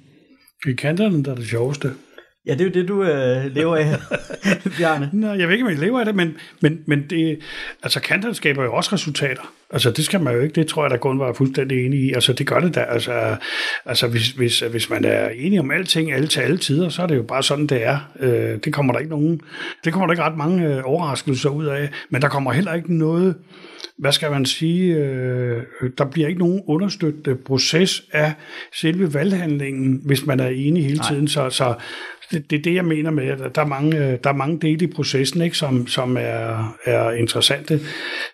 Det 0.66 0.72
er 0.72 0.76
kanterne, 0.76 1.24
der 1.24 1.32
er 1.32 1.36
det 1.36 1.48
sjoveste. 1.48 1.92
Ja, 2.48 2.54
det 2.54 2.62
er 2.62 2.66
jo 2.66 2.72
det, 2.72 2.88
du 2.88 3.04
øh, 3.04 3.56
lever 3.56 3.76
af, 3.76 3.96
Bjarne. 4.78 5.10
Nå, 5.14 5.34
jeg 5.34 5.48
ved 5.48 5.54
ikke, 5.54 5.66
om 5.66 5.72
jeg 5.72 5.80
lever 5.80 6.00
af 6.00 6.06
det, 6.06 6.16
men, 6.16 6.38
men, 6.62 6.80
men 6.86 7.06
det, 7.10 7.40
altså 7.84 8.00
kanterne 8.00 8.36
skaber 8.36 8.64
jo 8.64 8.74
også 8.74 8.90
resultater. 8.94 9.54
Altså 9.70 9.92
det 9.92 10.06
skal 10.06 10.22
man 10.22 10.34
jo 10.34 10.42
ikke, 10.42 10.56
det 10.56 10.68
tror 10.68 10.84
jeg, 10.84 10.92
der 10.92 10.98
kun 10.98 11.20
var 11.20 11.34
fuldstændig 11.34 11.86
enig 11.86 12.00
i. 12.00 12.14
Altså 12.14 12.34
det 12.34 12.48
gør 12.48 12.60
det 12.60 12.76
da. 12.76 12.80
Altså, 12.80 13.36
altså 13.86 14.08
hvis, 14.08 14.30
hvis, 14.30 14.60
hvis 14.60 14.90
man 14.90 15.06
er 15.06 15.30
enig 15.30 15.60
om 15.60 15.72
alting, 15.72 16.12
alle 16.12 16.28
til 16.28 16.40
alle 16.40 16.58
tider, 16.58 16.90
så 16.90 17.02
er 17.02 17.08
det 17.08 17.16
jo 17.16 17.24
bare 17.24 17.44
sådan, 17.44 17.68
det 17.68 17.86
er. 17.86 18.12
Øh, 18.20 18.60
det 18.64 18.74
kommer 18.74 18.94
der 18.94 19.00
ikke 19.00 19.12
nogen, 19.12 19.42
det 19.86 19.94
kommer 19.94 20.08
der 20.08 20.14
ikke 20.14 20.24
ret 20.24 20.38
mange 20.38 20.68
øh, 20.68 20.82
overraskelser 20.86 21.50
ud 21.50 21.66
af. 21.66 21.90
Men 22.10 22.22
der 22.22 22.30
kommer 22.30 22.52
heller 22.52 22.74
ikke 22.74 22.98
noget, 22.98 23.36
hvad 23.98 24.12
skal 24.12 24.32
man 24.32 24.46
sige, 24.46 24.96
øh, 24.96 25.64
der 25.98 26.06
bliver 26.06 26.28
ikke 26.28 26.40
nogen 26.40 26.62
understøttende 26.68 27.36
proces 27.36 28.04
af 28.12 28.34
selve 28.74 29.14
valghandlingen, 29.14 30.02
hvis 30.06 30.26
man 30.26 30.40
er 30.40 30.48
enig 30.48 30.86
hele 30.86 31.00
tiden. 31.00 31.28
Så, 31.28 31.50
så 31.50 31.74
det, 32.32 32.50
det 32.50 32.60
er 32.60 32.62
det, 32.62 32.76
jeg 32.76 32.86
mener 32.86 33.12
med, 33.12 33.28
at 33.28 33.56
der 33.56 33.62
er 33.62 33.66
mange, 33.66 33.98
øh, 33.98 34.18
der 34.24 34.30
er 34.30 34.34
mange 34.34 34.60
dele 34.62 34.86
i 34.86 34.88
processen, 34.88 35.42
ikke, 35.42 35.58
som, 35.58 35.88
som 35.88 36.18
er, 36.18 36.76
er 36.86 37.12
interessante, 37.12 37.80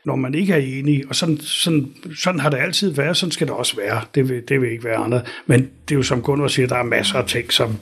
når 0.06 0.16
man 0.16 0.36
ikke 0.36 0.54
er 0.54 0.58
enig. 0.58 1.04
Og 1.10 1.16
sådan, 1.16 1.38
sådan, 1.38 1.88
sådan 2.16 2.40
har 2.40 2.50
det 2.50 2.58
altid 2.58 2.90
været, 2.90 3.18
sådan 3.18 3.32
skal 3.32 3.48
det 3.48 3.56
også 3.56 3.76
være. 3.76 4.02
Det 4.16 4.30
vil, 4.30 4.44
det 4.50 4.62
vil 4.62 4.72
ikke 4.72 4.84
være 4.84 4.96
andet. 4.96 5.22
Men 5.46 5.62
det 5.62 5.96
er 5.96 5.96
jo 5.96 6.04
som 6.04 6.22
Gunnar 6.22 6.48
siger, 6.48 6.68
der 6.68 6.76
er 6.76 6.84
masser 6.84 7.18
af 7.18 7.26
ting 7.28 7.54
som 7.54 7.78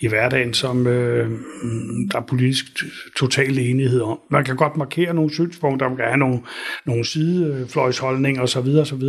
i 0.00 0.08
hverdagen, 0.08 0.54
som 0.54 0.86
øh, 0.86 1.30
der 2.12 2.18
er 2.18 2.24
politisk 2.28 2.64
total 3.18 3.58
enighed 3.58 4.00
om. 4.00 4.20
Man 4.30 4.44
kan 4.44 4.56
godt 4.56 4.76
markere 4.76 5.14
nogle 5.14 5.32
synspunkter, 5.32 5.88
man 5.88 5.96
kan 5.96 6.06
have 6.06 6.18
nogle, 6.18 6.40
nogle 6.86 7.04
sidefløjsholdninger 7.04 8.42
osv., 8.42 8.68
osv., 8.80 9.02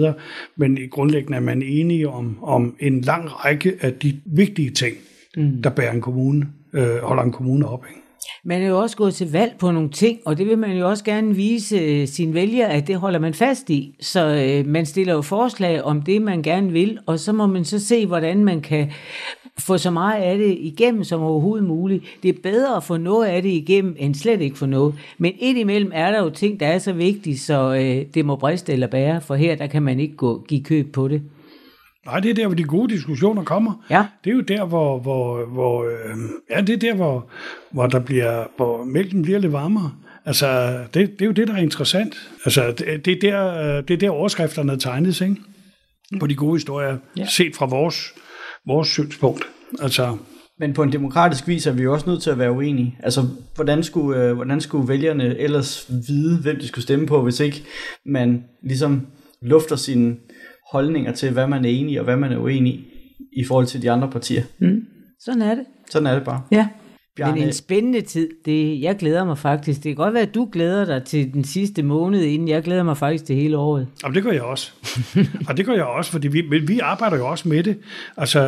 men 0.56 0.78
i 0.78 0.88
grundlæggende 0.88 1.38
er 1.38 1.42
man 1.42 1.62
enige 1.62 2.10
om, 2.10 2.44
om 2.44 2.76
en 2.80 3.02
lang 3.02 3.46
række 3.46 3.74
af 3.82 3.94
de 3.94 4.20
vigtige 4.26 4.70
ting, 4.70 4.98
mm. 5.40 5.62
der 5.62 5.70
bærer 5.70 5.92
en 5.92 6.02
kommune, 6.02 6.48
øh, 6.74 6.98
holder 7.04 7.24
en 7.24 7.32
kommune 7.32 7.68
op. 7.68 7.86
Ikke? 7.90 8.02
Man 8.44 8.62
er 8.62 8.68
jo 8.68 8.80
også 8.80 8.98
gået 8.98 9.14
til 9.14 9.32
valg 9.32 9.56
på 9.60 9.72
nogle 9.72 9.90
ting, 9.90 10.20
og 10.26 10.38
det 10.38 10.48
vil 10.48 10.58
man 10.58 10.78
jo 10.78 10.90
også 10.90 11.04
gerne 11.04 11.36
vise 11.36 11.78
øh, 11.78 12.08
sine 12.08 12.34
vælgere, 12.34 12.70
at 12.70 12.88
det 12.88 12.96
holder 12.96 13.20
man 13.20 13.34
fast 13.34 13.70
i. 13.70 13.96
Så 14.00 14.26
øh, 14.26 14.68
man 14.68 14.86
stiller 14.86 15.14
jo 15.14 15.22
forslag 15.22 15.84
om 15.84 16.02
det, 16.02 16.22
man 16.22 16.42
gerne 16.42 16.72
vil, 16.72 17.00
og 17.06 17.20
så 17.20 17.34
må 17.34 17.48
man 17.48 17.66
så 17.66 17.80
se, 17.80 18.06
hvordan 18.06 18.44
man 18.44 18.62
kan 18.62 18.92
få 19.60 19.78
så 19.78 19.92
meget 19.92 20.22
af 20.22 20.38
det 20.38 20.58
igennem 20.60 21.04
som 21.04 21.22
overhovedet 21.22 21.68
muligt. 21.68 22.04
Det 22.24 22.30
er 22.30 22.42
bedre 22.44 22.78
at 22.78 22.84
få 22.84 22.98
noget 22.98 23.28
af 23.28 23.42
det 23.42 23.50
igennem, 23.50 23.96
end 24.00 24.16
slet 24.16 24.42
ikke 24.42 24.58
få 24.58 24.66
noget. 24.66 24.96
Men 25.18 25.34
indimellem 25.40 25.92
er 25.94 26.12
der 26.12 26.24
jo 26.24 26.30
ting, 26.30 26.60
der 26.60 26.68
er 26.68 26.80
så 26.80 26.94
vigtige, 26.94 27.38
så 27.38 27.74
øh, 27.74 28.06
det 28.14 28.26
må 28.26 28.36
briste 28.36 28.74
eller 28.74 28.88
bære, 28.88 29.22
for 29.22 29.36
her 29.36 29.56
der 29.56 29.68
kan 29.68 29.84
man 29.84 30.00
ikke 30.00 30.16
gå, 30.16 30.46
give 30.48 30.64
køb 30.64 30.92
på 30.92 31.08
det. 31.08 31.22
Nej, 32.06 32.20
det 32.20 32.30
er 32.30 32.34
der, 32.34 32.48
hvor 32.48 32.56
de 32.56 32.64
gode 32.64 32.94
diskussioner 32.94 33.44
kommer. 33.44 33.86
Ja. 33.90 34.06
Det 34.24 34.30
er 34.30 34.36
jo 34.36 34.42
der, 34.42 34.66
hvor, 34.66 35.00
hvor, 35.00 35.46
hvor 35.46 35.84
øh, 35.84 36.18
ja, 36.50 36.62
det 36.62 36.74
er 36.74 36.78
der, 36.78 36.96
hvor, 36.96 37.30
hvor 37.72 37.88
der 37.88 38.00
bliver, 38.00 38.46
hvor 38.58 38.84
mælken 38.84 39.22
bliver 39.22 39.40
lidt 39.40 39.54
varmere. 39.54 39.92
Altså, 40.26 40.78
det, 40.94 41.10
det 41.20 41.22
er 41.22 41.26
jo 41.26 41.32
det, 41.32 41.48
der 41.48 41.54
er 41.54 41.62
interessant. 41.62 42.16
Altså, 42.46 42.72
det, 42.78 43.06
det, 43.06 43.24
er, 43.24 43.32
der, 43.32 43.78
øh, 43.78 43.84
det 43.88 43.94
er 43.94 43.98
der, 43.98 44.10
overskrifterne 44.10 44.80
tegnes, 44.80 45.22
ikke? 45.22 45.36
På 46.20 46.28
de 46.28 46.36
gode 46.36 46.56
historier, 46.56 46.98
ja. 47.18 47.26
set 47.26 47.56
fra 47.56 47.66
vores, 47.66 48.14
vores 48.68 48.88
synspunkt. 48.88 49.44
Altså, 49.82 50.18
Men 50.60 50.74
på 50.74 50.84
en 50.84 50.92
demokratisk 50.92 51.48
vis 51.48 51.68
er 51.68 51.72
vi 51.72 51.84
jo 51.84 51.94
også 51.94 52.10
nødt 52.10 52.24
til 52.24 52.30
at 52.30 52.40
være 52.40 52.52
uenige. 52.52 52.98
Altså, 53.04 53.26
hvordan 53.56 53.84
skulle, 53.84 54.24
øh, 54.24 54.36
hvordan 54.36 54.62
skulle 54.62 54.88
vælgerne 54.88 55.38
ellers 55.38 55.92
vide, 56.08 56.38
hvem 56.42 56.60
de 56.60 56.68
skulle 56.68 56.84
stemme 56.84 57.08
på, 57.08 57.22
hvis 57.22 57.40
ikke 57.40 57.64
man 58.06 58.44
ligesom 58.64 59.08
lufter 59.42 59.76
sine 59.76 60.16
holdninger 60.72 61.12
til, 61.12 61.32
hvad 61.32 61.48
man 61.48 61.66
er 61.66 61.70
enig 61.70 61.94
i 61.94 61.98
og 61.98 62.04
hvad 62.04 62.18
man 62.18 62.32
er 62.32 62.38
uenig 62.38 62.74
i, 62.74 62.86
i 63.34 63.46
forhold 63.46 63.66
til 63.66 63.82
de 63.82 63.92
andre 63.92 64.10
partier. 64.10 64.44
Sådan 65.20 65.42
er 65.42 65.56
det. 65.56 65.66
Sådan 65.90 66.08
er 66.08 66.14
det 66.14 66.24
bare. 66.24 66.42
Ja. 66.52 66.68
Bjarne- 67.20 67.34
Men 67.40 67.44
en 67.44 67.54
spændende 67.54 68.02
tid. 68.02 68.30
Det, 68.46 68.82
jeg 68.82 68.96
glæder 68.98 69.26
mig 69.26 69.38
faktisk. 69.38 69.78
Det 69.84 69.90
kan 69.90 69.96
godt 69.96 70.14
være, 70.14 70.24
at 70.24 70.36
du 70.36 70.50
glæder 70.52 70.86
dig 70.86 71.04
til 71.04 71.34
den 71.34 71.44
sidste 71.44 71.84
måned 71.84 72.22
inden. 72.22 72.48
Jeg 72.48 72.64
glæder 72.64 72.84
mig 72.84 72.98
faktisk 72.98 73.26
til 73.26 73.36
hele 73.36 73.58
året. 73.58 73.88
Og 74.04 74.16
det 74.16 74.24
gør 74.24 74.32
jeg 74.32 74.42
også. 74.42 74.72
og 75.50 75.58
det 75.58 75.66
gør 75.66 75.74
jeg 75.74 75.84
også, 75.84 76.12
fordi 76.12 76.28
vi, 76.28 76.42
men 76.50 76.68
vi 76.68 76.80
arbejder 76.80 77.18
jo 77.18 77.28
også 77.28 77.50
med 77.50 77.64
det. 77.64 77.78
Altså, 78.18 78.40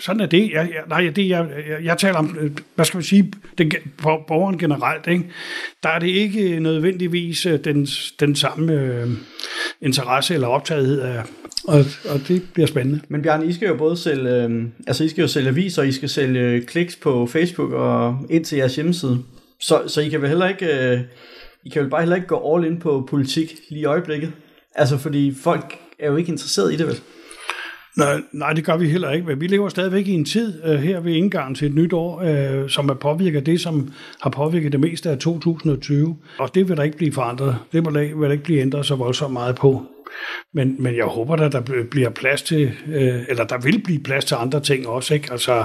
sådan 0.00 0.20
er 0.20 0.26
det. 0.26 0.50
Jeg, 0.52 0.68
jeg, 0.74 0.82
nej, 0.88 1.10
det 1.16 1.28
jeg, 1.28 1.46
jeg, 1.68 1.84
jeg 1.84 1.98
taler 1.98 2.18
om, 2.18 2.36
øh, 2.40 2.50
hvad 2.74 2.84
skal 2.84 2.96
man 2.98 3.04
sige, 3.04 3.32
den, 3.58 3.72
borgeren 4.02 4.58
generelt, 4.58 5.06
ikke? 5.06 5.24
der 5.82 5.88
er 5.88 5.98
det 5.98 6.08
ikke 6.08 6.60
nødvendigvis 6.60 7.46
øh, 7.46 7.58
den, 7.64 7.86
den 8.20 8.36
samme 8.36 8.72
øh, 8.72 9.08
interesse 9.82 10.34
eller 10.34 10.48
optagethed 10.48 11.00
af, 11.00 11.22
og, 11.64 11.84
og 12.10 12.20
det 12.28 12.42
bliver 12.54 12.66
spændende. 12.66 13.00
Men 13.08 13.22
Bjarne, 13.22 13.46
I 13.46 13.52
skal 13.52 13.68
jo 13.68 13.76
både 13.76 13.96
sælge, 13.96 14.44
øh, 14.44 14.64
altså 14.86 15.04
I 15.04 15.08
skal 15.08 15.22
jo 15.22 15.28
sælge 15.28 15.48
aviser, 15.48 15.82
I 15.82 15.92
skal 15.92 16.08
sælge 16.08 16.40
øh, 16.40 16.62
kliks 16.62 16.96
på 16.96 17.26
Facebook 17.26 17.69
og 17.72 18.18
ind 18.30 18.44
til 18.44 18.58
jeres 18.58 18.76
hjemmeside. 18.76 19.18
Så, 19.60 19.82
så 19.86 20.00
I 20.00 20.08
kan 20.08 20.20
vel 20.20 20.28
heller 20.28 20.48
ikke, 20.48 20.66
øh, 20.66 21.00
I 21.64 21.68
kan 21.68 21.82
vel 21.82 21.90
bare 21.90 22.00
heller 22.00 22.16
ikke 22.16 22.28
gå 22.28 22.54
all 22.54 22.66
in 22.66 22.78
på 22.78 23.06
politik 23.10 23.54
lige 23.70 23.80
i 23.80 23.84
øjeblikket. 23.84 24.32
Altså 24.74 24.98
fordi 24.98 25.34
folk 25.42 25.78
er 25.98 26.10
jo 26.10 26.16
ikke 26.16 26.32
interesseret 26.32 26.72
i 26.72 26.76
det 26.76 26.86
vel. 26.86 27.00
Nej, 27.96 28.22
nej, 28.32 28.52
det 28.52 28.64
gør 28.64 28.76
vi 28.76 28.88
heller 28.88 29.10
ikke, 29.10 29.26
men 29.26 29.40
vi 29.40 29.46
lever 29.46 29.68
stadigvæk 29.68 30.06
i 30.06 30.12
en 30.12 30.24
tid 30.24 30.64
øh, 30.64 30.74
her 30.74 31.00
ved 31.00 31.12
indgangen 31.12 31.54
til 31.54 31.68
et 31.68 31.74
nyt 31.74 31.92
år, 31.92 32.20
øh, 32.20 32.68
som 32.68 32.88
er 32.88 32.94
påvirket 32.94 33.46
det, 33.46 33.60
som 33.60 33.92
har 34.20 34.30
påvirket 34.30 34.72
det 34.72 34.80
meste 34.80 35.10
af 35.10 35.18
2020. 35.18 36.16
Og 36.38 36.54
det 36.54 36.68
vil 36.68 36.76
der 36.76 36.82
ikke 36.82 36.96
blive 36.96 37.12
forandret. 37.12 37.56
Det 37.72 37.86
vil 37.86 37.94
der, 37.94 38.00
vil 38.00 38.26
der 38.26 38.32
ikke 38.32 38.44
blive 38.44 38.60
ændret 38.60 38.86
så 38.86 38.94
voldsomt 38.94 39.32
meget 39.32 39.56
på. 39.56 39.86
Men, 40.54 40.82
men 40.82 40.96
jeg 40.96 41.04
håber, 41.04 41.36
da, 41.36 41.48
der 41.48 41.84
bliver 41.90 42.10
plads 42.10 42.42
til, 42.42 42.72
øh, 42.86 43.22
eller 43.28 43.44
der 43.44 43.58
vil 43.58 43.82
blive 43.84 44.02
plads 44.02 44.24
til 44.24 44.34
andre 44.34 44.60
ting 44.60 44.88
også. 44.88 45.14
Ikke? 45.14 45.32
Altså, 45.32 45.64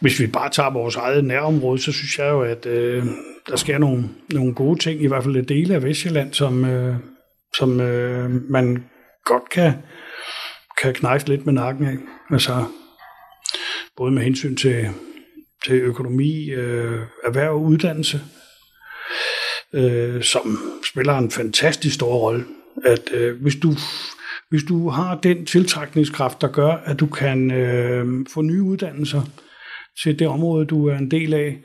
hvis 0.00 0.20
vi 0.20 0.26
bare 0.26 0.50
tager 0.50 0.70
vores 0.70 0.96
eget 0.96 1.24
nærområde, 1.24 1.78
så 1.78 1.92
synes 1.92 2.18
jeg 2.18 2.30
jo, 2.30 2.42
at 2.42 2.66
øh, 2.66 3.04
der 3.48 3.56
sker 3.56 3.78
nogle, 3.78 4.08
nogle 4.32 4.54
gode 4.54 4.78
ting, 4.78 5.02
i 5.02 5.06
hvert 5.06 5.24
fald 5.24 5.36
et 5.36 5.48
dele 5.48 5.74
af 5.74 5.82
Vestjylland, 5.82 6.32
som, 6.32 6.64
øh, 6.64 6.94
som 7.56 7.80
øh, 7.80 8.30
man 8.50 8.84
godt 9.24 9.50
kan 9.50 9.72
kan 10.82 10.94
knejse 10.94 11.28
lidt 11.28 11.46
med 11.46 11.52
nakken 11.52 11.86
af. 11.86 11.96
Altså, 12.30 12.64
både 13.96 14.12
med 14.12 14.22
hensyn 14.22 14.56
til, 14.56 14.88
til 15.66 15.74
økonomi, 15.74 16.50
øh, 16.50 17.00
erhverv 17.24 17.50
og 17.50 17.62
uddannelse, 17.62 18.20
øh, 19.72 20.22
som 20.22 20.58
spiller 20.90 21.18
en 21.18 21.30
fantastisk 21.30 21.94
stor 21.94 22.14
rolle. 22.14 22.44
At 22.84 23.12
øh, 23.14 23.42
hvis 23.42 23.56
du 23.56 23.72
hvis 24.50 24.62
du 24.62 24.88
har 24.88 25.14
den 25.14 25.46
tiltrækningskraft, 25.46 26.40
der 26.40 26.48
gør, 26.48 26.72
at 26.84 27.00
du 27.00 27.06
kan 27.06 27.50
øh, 27.50 28.26
få 28.34 28.42
nye 28.42 28.62
uddannelser 28.62 29.22
til 30.02 30.18
det 30.18 30.28
område, 30.28 30.66
du 30.66 30.86
er 30.86 30.96
en 30.96 31.10
del 31.10 31.34
af, 31.34 31.58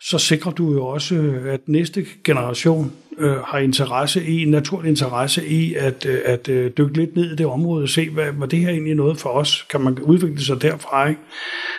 så 0.00 0.18
sikrer 0.18 0.52
du 0.52 0.72
jo 0.72 0.86
også, 0.86 1.34
at 1.46 1.60
næste 1.68 2.06
generation 2.24 2.92
øh, 3.18 3.36
har 3.36 3.58
interesse 3.58 4.24
i, 4.24 4.44
naturlig 4.44 4.88
interesse 4.88 5.46
i 5.46 5.74
at, 5.74 6.06
øh, 6.06 6.20
at 6.24 6.48
øh, 6.48 6.70
dykke 6.78 6.96
lidt 6.96 7.16
ned 7.16 7.32
i 7.32 7.36
det 7.36 7.46
område 7.46 7.82
og 7.82 7.88
se, 7.88 8.10
hvad, 8.10 8.32
hvad 8.32 8.48
det 8.48 8.58
her 8.58 8.68
egentlig 8.68 8.92
er 8.92 8.96
noget 8.96 9.18
for 9.18 9.30
os. 9.30 9.66
Kan 9.70 9.80
man 9.80 9.98
udvikle 9.98 10.44
sig 10.44 10.62
derfra, 10.62 11.08
ikke? 11.08 11.20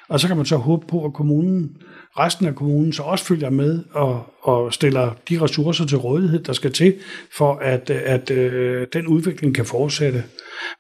Og 0.10 0.20
så 0.20 0.28
kan 0.28 0.38
man 0.38 0.46
så 0.46 0.56
håbe 0.56 0.88
på, 0.88 1.06
at 1.06 1.14
kommunen 1.14 1.72
resten 2.20 2.46
af 2.46 2.56
kommunen 2.56 2.94
så 2.94 3.04
også 3.04 3.26
følger 3.26 3.50
med 3.50 3.84
og, 3.92 4.34
og 4.42 4.74
stiller 4.74 5.16
de 5.30 5.42
ressourcer 5.42 5.86
til 5.86 5.98
rådighed, 5.98 6.44
der 6.44 6.54
skal 6.54 6.72
til, 6.72 6.96
for 7.38 7.56
at, 7.56 7.90
at, 7.90 8.32
øh, 8.32 8.88
den 8.94 9.08
udvikling 9.08 9.56
kan 9.56 9.66
fortsætte. 9.66 10.24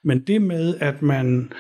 Men 0.04 0.20
det 0.20 0.42
med, 0.42 0.76
at 0.80 1.02
man, 1.02 1.52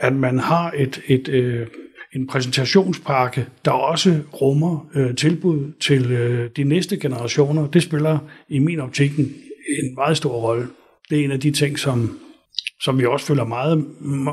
at 0.00 0.12
man 0.12 0.38
har 0.38 0.72
et, 0.76 1.02
et, 1.06 1.28
øh, 1.28 1.66
en 2.14 2.26
præsentationspakke, 2.26 3.46
der 3.64 3.70
også 3.70 4.18
rummer 4.32 4.88
øh, 4.94 5.16
tilbud 5.16 5.72
til 5.80 6.12
øh, 6.12 6.50
de 6.56 6.64
næste 6.64 6.96
generationer, 6.96 7.66
det 7.66 7.82
spiller 7.82 8.18
i 8.48 8.58
min 8.58 8.80
optik 8.80 9.18
en, 9.18 9.34
en 9.82 9.94
meget 9.94 10.16
stor 10.16 10.32
rolle. 10.32 10.68
Det 11.10 11.20
er 11.20 11.24
en 11.24 11.30
af 11.30 11.40
de 11.40 11.50
ting, 11.50 11.78
som, 11.78 12.18
som 12.80 12.98
vi 12.98 13.06
også 13.06 13.26
følger 13.26 13.44
meget, 13.44 13.78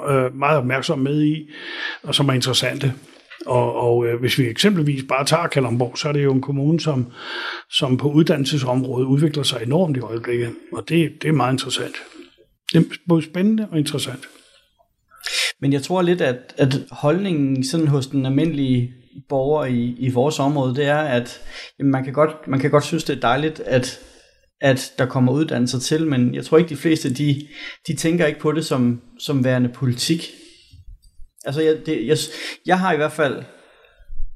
øh, 0.10 0.36
meget 0.36 0.58
opmærksom 0.58 1.00
med 1.00 1.24
i, 1.24 1.50
og 2.04 2.16
som 2.16 2.30
er 2.30 2.34
interessante. 2.34 2.94
Og, 3.46 3.76
og 3.76 4.08
øh, 4.08 4.20
hvis 4.20 4.38
vi 4.38 4.48
eksempelvis 4.48 5.04
bare 5.10 5.26
tager 5.26 5.48
Kalundborg, 5.48 5.98
så 5.98 6.08
er 6.08 6.12
det 6.14 6.24
jo 6.24 6.34
en 6.34 6.42
kommune, 6.42 6.80
som, 6.80 7.12
som 7.72 7.98
på 7.98 8.12
uddannelsesområdet 8.12 9.06
udvikler 9.06 9.44
sig 9.44 9.60
enormt 9.64 9.98
i 9.98 10.00
øjeblikket. 10.00 10.56
Og 10.74 10.90
det, 10.90 11.12
det 11.22 11.28
er 11.28 11.34
meget 11.34 11.54
interessant. 11.54 11.96
Det 12.74 12.80
er 12.80 12.84
både 13.08 13.24
spændende 13.24 13.68
og 13.72 13.78
interessant. 13.78 14.28
Men 15.62 15.74
jeg 15.74 15.82
tror 15.84 16.02
lidt, 16.02 16.22
at, 16.22 16.54
at 16.58 16.76
holdningen 16.92 17.64
sådan 17.64 17.88
hos 17.88 18.08
den 18.08 18.26
almindelige 18.26 18.94
borger 19.30 19.66
i, 19.66 19.96
i 20.00 20.10
vores 20.10 20.40
område, 20.40 20.76
det 20.76 20.86
er, 20.86 20.98
at 20.98 21.42
jamen, 21.80 21.92
man, 21.92 22.04
kan 22.04 22.14
godt, 22.14 22.48
man 22.48 22.60
kan 22.60 22.72
godt 22.72 22.84
synes, 22.84 23.04
det 23.04 23.16
er 23.16 23.20
dejligt, 23.20 23.60
at, 23.60 24.00
at 24.62 24.94
der 24.98 25.06
kommer 25.06 25.32
uddannelser 25.32 25.80
til, 25.80 26.08
men 26.08 26.36
jeg 26.36 26.46
tror 26.46 26.58
ikke, 26.58 26.70
de 26.70 26.76
fleste, 26.76 27.14
de, 27.14 27.48
de 27.88 27.96
tænker 27.96 28.26
ikke 28.26 28.40
på 28.40 28.52
det 28.52 28.66
som, 28.66 29.02
som 29.20 29.44
værende 29.44 29.70
politik. 29.70 30.32
Altså, 31.46 31.62
jeg, 31.62 31.78
det, 31.86 32.08
jeg, 32.08 32.18
jeg 32.66 32.80
har 32.80 32.94
i 32.94 32.98
hvert 32.98 33.12
fald, 33.12 33.44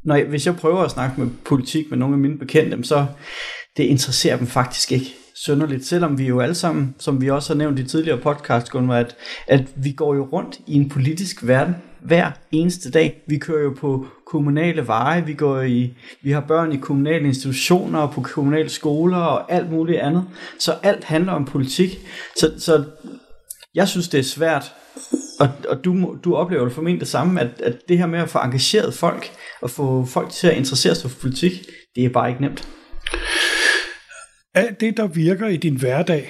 når 0.04 0.16
jeg, 0.16 0.26
hvis 0.26 0.46
jeg 0.46 0.56
prøver 0.56 0.82
at 0.82 0.92
snakke 0.92 1.22
med 1.22 1.30
politik 1.46 1.90
med 1.90 1.98
nogle 1.98 2.16
af 2.16 2.20
mine 2.20 2.38
bekendte, 2.38 2.84
så 2.84 3.06
det 3.78 3.84
interesserer 3.84 4.38
dem 4.38 4.48
faktisk 4.48 4.92
ikke 4.92 5.16
sønderligt, 5.46 5.86
selvom 5.86 6.18
vi 6.18 6.28
jo 6.28 6.40
alle 6.40 6.56
sammen, 6.56 6.96
som 7.00 7.22
vi 7.22 7.30
også 7.30 7.54
har 7.54 7.58
nævnt 7.58 7.80
i 7.80 7.84
tidligere 7.84 8.18
podcast, 8.18 8.70
Gunvar, 8.70 8.96
at, 8.96 9.16
at 9.48 9.64
vi 9.76 9.92
går 9.92 10.16
jo 10.16 10.30
rundt 10.32 10.60
i 10.68 10.74
en 10.74 10.90
politisk 10.90 11.48
verden 11.48 11.76
hver 12.02 12.32
eneste 12.52 12.92
dag. 12.92 13.24
Vi 13.28 13.38
kører 13.38 13.64
jo 13.64 13.76
på 13.80 14.06
kommunale 14.28 14.88
veje, 14.88 15.26
vi 15.26 15.34
går 15.34 15.62
i, 15.62 15.94
vi 16.22 16.32
har 16.32 16.42
børn 16.42 16.72
i 16.72 16.78
kommunale 16.78 17.28
institutioner 17.28 18.00
og 18.00 18.12
på 18.12 18.22
kommunale 18.22 18.70
skoler 18.70 19.18
og 19.18 19.52
alt 19.52 19.72
muligt 19.72 20.00
andet. 20.00 20.26
Så 20.60 20.76
alt 20.84 21.04
handler 21.04 21.32
om 21.32 21.46
politik. 21.46 22.00
Så, 22.36 22.52
så 22.58 22.84
jeg 23.76 23.88
synes, 23.88 24.10
det 24.10 24.20
er 24.20 24.24
svært 24.24 24.74
og, 25.40 25.50
og 25.70 25.86
du, 25.86 26.18
du 26.24 26.36
oplever 26.36 26.64
det 26.64 26.74
formentlig 26.74 27.00
det 27.00 27.08
samme, 27.08 27.42
at, 27.42 27.62
at 27.62 27.78
det 27.90 27.98
her 27.98 28.06
med 28.06 28.20
at 28.20 28.30
få 28.30 28.40
engageret 28.40 28.94
folk, 28.94 29.32
og 29.62 29.70
få 29.70 30.06
folk 30.06 30.30
til 30.30 30.48
at 30.48 30.58
interessere 30.58 30.96
sig 30.96 31.12
for 31.12 31.20
politik, 31.20 31.52
det 31.96 32.06
er 32.06 32.10
bare 32.10 32.30
ikke 32.30 32.42
nemt. 32.42 32.68
Alt 34.56 34.82
det, 34.82 34.98
der 34.98 35.08
virker 35.08 35.48
i 35.48 35.58
din 35.58 35.76
hverdag, 35.76 36.30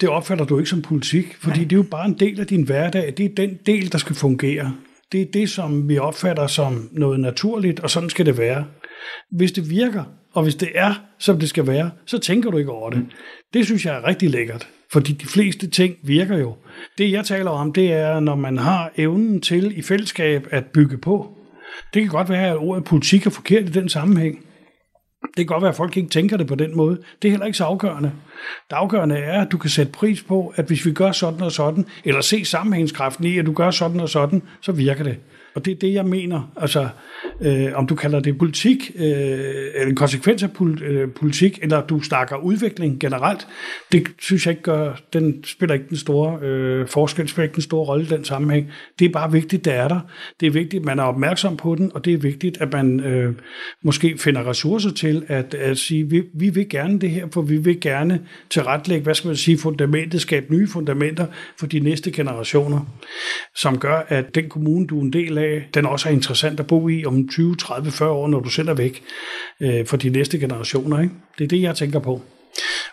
det 0.00 0.08
opfatter 0.08 0.44
du 0.44 0.58
ikke 0.58 0.70
som 0.70 0.82
politik, 0.82 1.36
fordi 1.40 1.58
Nej. 1.58 1.64
det 1.64 1.72
er 1.72 1.76
jo 1.76 1.86
bare 1.90 2.06
en 2.06 2.18
del 2.18 2.40
af 2.40 2.46
din 2.46 2.62
hverdag. 2.62 3.14
Det 3.16 3.24
er 3.24 3.34
den 3.36 3.58
del, 3.66 3.92
der 3.92 3.98
skal 3.98 4.16
fungere. 4.16 4.76
Det 5.12 5.20
er 5.20 5.26
det, 5.32 5.50
som 5.50 5.88
vi 5.88 5.98
opfatter 5.98 6.46
som 6.46 6.88
noget 6.92 7.20
naturligt, 7.20 7.80
og 7.80 7.90
sådan 7.90 8.10
skal 8.10 8.26
det 8.26 8.38
være. 8.38 8.64
Hvis 9.30 9.52
det 9.52 9.70
virker, 9.70 10.04
og 10.32 10.42
hvis 10.42 10.54
det 10.54 10.68
er, 10.74 10.94
som 11.18 11.38
det 11.38 11.48
skal 11.48 11.66
være, 11.66 11.90
så 12.06 12.18
tænker 12.18 12.50
du 12.50 12.56
ikke 12.56 12.70
over 12.70 12.90
det. 12.90 12.98
Mm. 12.98 13.10
Det 13.54 13.64
synes 13.64 13.86
jeg 13.86 13.96
er 13.96 14.06
rigtig 14.06 14.30
lækkert, 14.30 14.68
fordi 14.94 15.12
de 15.12 15.26
fleste 15.26 15.70
ting 15.70 15.96
virker 16.02 16.38
jo. 16.38 16.54
Det 16.98 17.12
jeg 17.12 17.24
taler 17.24 17.50
om, 17.50 17.72
det 17.72 17.92
er, 17.92 18.20
når 18.20 18.34
man 18.34 18.58
har 18.58 18.92
evnen 18.96 19.40
til 19.40 19.78
i 19.78 19.82
fællesskab 19.82 20.46
at 20.50 20.64
bygge 20.66 20.98
på. 20.98 21.38
Det 21.94 22.02
kan 22.02 22.10
godt 22.10 22.28
være, 22.28 22.50
at 22.50 22.56
ordet 22.56 22.84
politik 22.84 23.26
er 23.26 23.30
forkert 23.30 23.62
i 23.62 23.72
den 23.72 23.88
sammenhæng. 23.88 24.38
Det 25.22 25.36
kan 25.36 25.46
godt 25.46 25.62
være, 25.62 25.70
at 25.70 25.76
folk 25.76 25.96
ikke 25.96 26.08
tænker 26.08 26.36
det 26.36 26.46
på 26.46 26.54
den 26.54 26.76
måde. 26.76 26.98
Det 27.22 27.28
er 27.28 27.32
heller 27.32 27.46
ikke 27.46 27.58
så 27.58 27.64
afgørende. 27.64 28.12
Det 28.70 28.76
afgørende 28.76 29.16
er, 29.16 29.42
at 29.42 29.52
du 29.52 29.58
kan 29.58 29.70
sætte 29.70 29.92
pris 29.92 30.22
på, 30.22 30.52
at 30.56 30.66
hvis 30.66 30.86
vi 30.86 30.92
gør 30.92 31.12
sådan 31.12 31.42
og 31.42 31.52
sådan, 31.52 31.86
eller 32.04 32.20
se 32.20 32.44
sammenhængskraften 32.44 33.24
i, 33.24 33.38
at 33.38 33.46
du 33.46 33.52
gør 33.52 33.70
sådan 33.70 34.00
og 34.00 34.08
sådan, 34.08 34.42
så 34.60 34.72
virker 34.72 35.04
det. 35.04 35.16
Og 35.54 35.64
det 35.64 35.70
er 35.70 35.74
det, 35.74 35.92
jeg 35.92 36.06
mener. 36.06 36.52
Altså, 36.56 36.88
øh, 37.40 37.72
om 37.74 37.86
du 37.86 37.94
kalder 37.94 38.20
det 38.20 38.38
politik, 38.38 38.90
øh, 38.96 39.04
eller 39.04 39.86
en 39.86 39.96
konsekvens 39.96 40.42
af 40.42 40.48
øh, 40.60 41.08
politik, 41.10 41.58
eller 41.62 41.86
du 41.86 42.00
snakker 42.00 42.36
udvikling 42.36 43.00
generelt, 43.00 43.46
det 43.92 44.08
synes 44.18 44.46
jeg 44.46 44.52
ikke 44.52 44.62
gør, 44.62 45.00
den 45.12 45.44
spiller 45.44 45.74
ikke 45.74 45.88
den 45.88 45.96
store 45.96 46.38
øh, 46.42 46.88
forskel, 46.88 47.28
spiller 47.28 47.44
ikke 47.44 47.54
den 47.54 47.62
store 47.62 47.86
rolle 47.86 48.04
i 48.04 48.08
den 48.08 48.24
sammenhæng. 48.24 48.70
Det 48.98 49.04
er 49.04 49.12
bare 49.12 49.32
vigtigt, 49.32 49.64
det 49.64 49.74
er 49.74 49.88
der. 49.88 50.00
Det 50.40 50.46
er 50.46 50.50
vigtigt, 50.50 50.80
at 50.80 50.84
man 50.84 50.98
er 50.98 51.02
opmærksom 51.02 51.56
på 51.56 51.74
den, 51.74 51.90
og 51.94 52.04
det 52.04 52.12
er 52.12 52.18
vigtigt, 52.18 52.60
at 52.60 52.72
man 52.72 53.00
øh, 53.00 53.34
måske 53.82 54.18
finder 54.18 54.48
ressourcer 54.48 54.90
til 54.90 55.24
at, 55.28 55.54
at 55.54 55.78
sige, 55.78 56.10
vi, 56.10 56.22
vi 56.34 56.48
vil 56.48 56.68
gerne 56.68 56.98
det 56.98 57.10
her, 57.10 57.26
for 57.32 57.42
vi 57.42 57.56
vil 57.56 57.80
gerne 57.80 58.20
tilrettelægge, 58.50 59.04
hvad 59.04 59.14
skal 59.14 59.28
man 59.28 59.36
sige, 59.36 59.58
fundamentet, 59.58 60.20
skabe 60.20 60.54
nye 60.54 60.68
fundamenter 60.68 61.26
for 61.58 61.66
de 61.66 61.80
næste 61.80 62.10
generationer, 62.10 62.80
som 63.56 63.78
gør, 63.78 64.04
at 64.08 64.34
den 64.34 64.48
kommune, 64.48 64.86
du 64.86 64.98
er 64.98 65.02
en 65.02 65.12
del 65.12 65.38
af, 65.38 65.43
Øh, 65.44 65.62
den 65.74 65.86
også 65.86 66.08
er 66.08 66.12
interessant 66.12 66.60
at 66.60 66.66
bo 66.66 66.88
i 66.88 67.04
om 67.04 67.28
20, 67.28 67.56
30, 67.56 67.90
40 67.90 68.10
år, 68.10 68.28
når 68.28 68.40
du 68.40 68.48
selv 68.48 68.68
er 68.68 68.74
væk 68.74 69.02
øh, 69.60 69.86
for 69.86 69.96
de 69.96 70.08
næste 70.08 70.38
generationer. 70.38 71.00
Ikke? 71.00 71.14
Det 71.38 71.44
er 71.44 71.48
det, 71.48 71.62
jeg 71.62 71.76
tænker 71.76 71.98
på. 71.98 72.22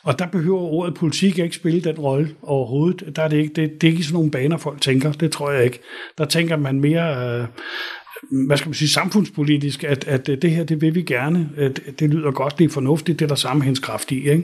Og 0.04 0.20
der 0.20 0.28
behøver 0.28 0.62
ordet 0.62 0.94
politik 0.94 1.40
ikke 1.40 1.56
spille 1.56 1.82
den 1.82 2.00
rolle 2.00 2.36
overhovedet. 2.42 3.16
Der 3.16 3.24
er 3.24 3.28
det, 3.28 3.38
ikke, 3.38 3.54
det, 3.54 3.82
det 3.82 3.88
er 3.88 3.92
ikke 3.92 4.04
sådan 4.04 4.14
nogle 4.14 4.32
baner, 4.32 4.58
folk 4.58 4.82
tænker. 4.82 5.12
Det 5.12 5.32
tror 5.32 5.52
jeg 5.52 5.64
ikke. 5.64 5.80
Der 6.18 6.26
tænker 6.26 6.58
man 6.58 6.80
mere... 6.80 7.40
Øh, 7.40 7.48
hvad 8.48 8.58
skal 8.58 8.70
man 8.70 8.74
sige, 8.74 8.90
samfundspolitisk, 8.90 9.84
at, 9.84 10.08
at 10.08 10.28
det 10.28 10.52
her, 10.52 10.64
det 10.64 10.82
vil 10.82 10.96
vi 10.96 11.02
gerne. 11.02 11.50
At 11.58 11.82
det 12.00 12.10
lyder 12.10 12.32
godt, 12.32 12.60
det 12.60 12.66
er 12.66 12.70
fornuftigt, 12.70 13.20
det 13.20 13.26
er 13.26 13.30
der 13.30 13.36
sammenhængskraft 13.36 14.12
i. 14.12 14.30
Ikke? 14.30 14.44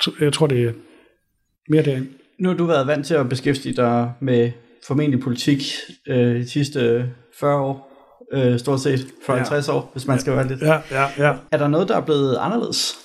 Så 0.00 0.10
jeg 0.20 0.32
tror, 0.32 0.46
det 0.46 0.64
er 0.64 0.72
mere 1.68 1.82
det. 1.82 2.08
Nu 2.38 2.48
har 2.48 2.56
du 2.56 2.64
været 2.64 2.86
vant 2.86 3.06
til 3.06 3.14
at 3.14 3.28
beskæftige 3.28 3.76
dig 3.76 4.12
med 4.20 4.50
formentlig 4.86 5.20
politik 5.20 5.62
øh, 6.08 6.36
de 6.36 6.50
sidste 6.50 7.10
40 7.40 7.60
år, 7.60 7.90
øh, 8.32 8.58
stort 8.58 8.80
set 8.80 9.06
40-50 9.28 9.30
ja. 9.30 9.72
år, 9.72 9.90
hvis 9.92 10.06
man 10.06 10.18
skal 10.20 10.32
være 10.32 10.48
lidt. 10.48 10.60
Ja, 10.60 10.78
ja, 10.90 11.06
ja. 11.18 11.34
Er 11.52 11.58
der 11.58 11.68
noget, 11.68 11.88
der 11.88 11.96
er 11.96 12.00
blevet 12.00 12.36
anderledes? 12.36 12.96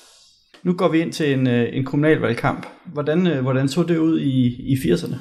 Nu 0.64 0.74
går 0.74 0.88
vi 0.88 1.00
ind 1.00 1.14
til 1.14 1.34
en, 1.34 1.48
øh, 1.48 1.70
en 1.74 1.86
kommunalvalgkamp. 1.86 2.66
Hvordan, 2.86 3.28
øh, 3.28 3.42
hvordan 3.42 3.70
så 3.70 3.84
det 3.84 3.98
ud 3.98 4.20
i, 4.20 4.72
i 4.72 4.76
80'erne? 4.76 5.16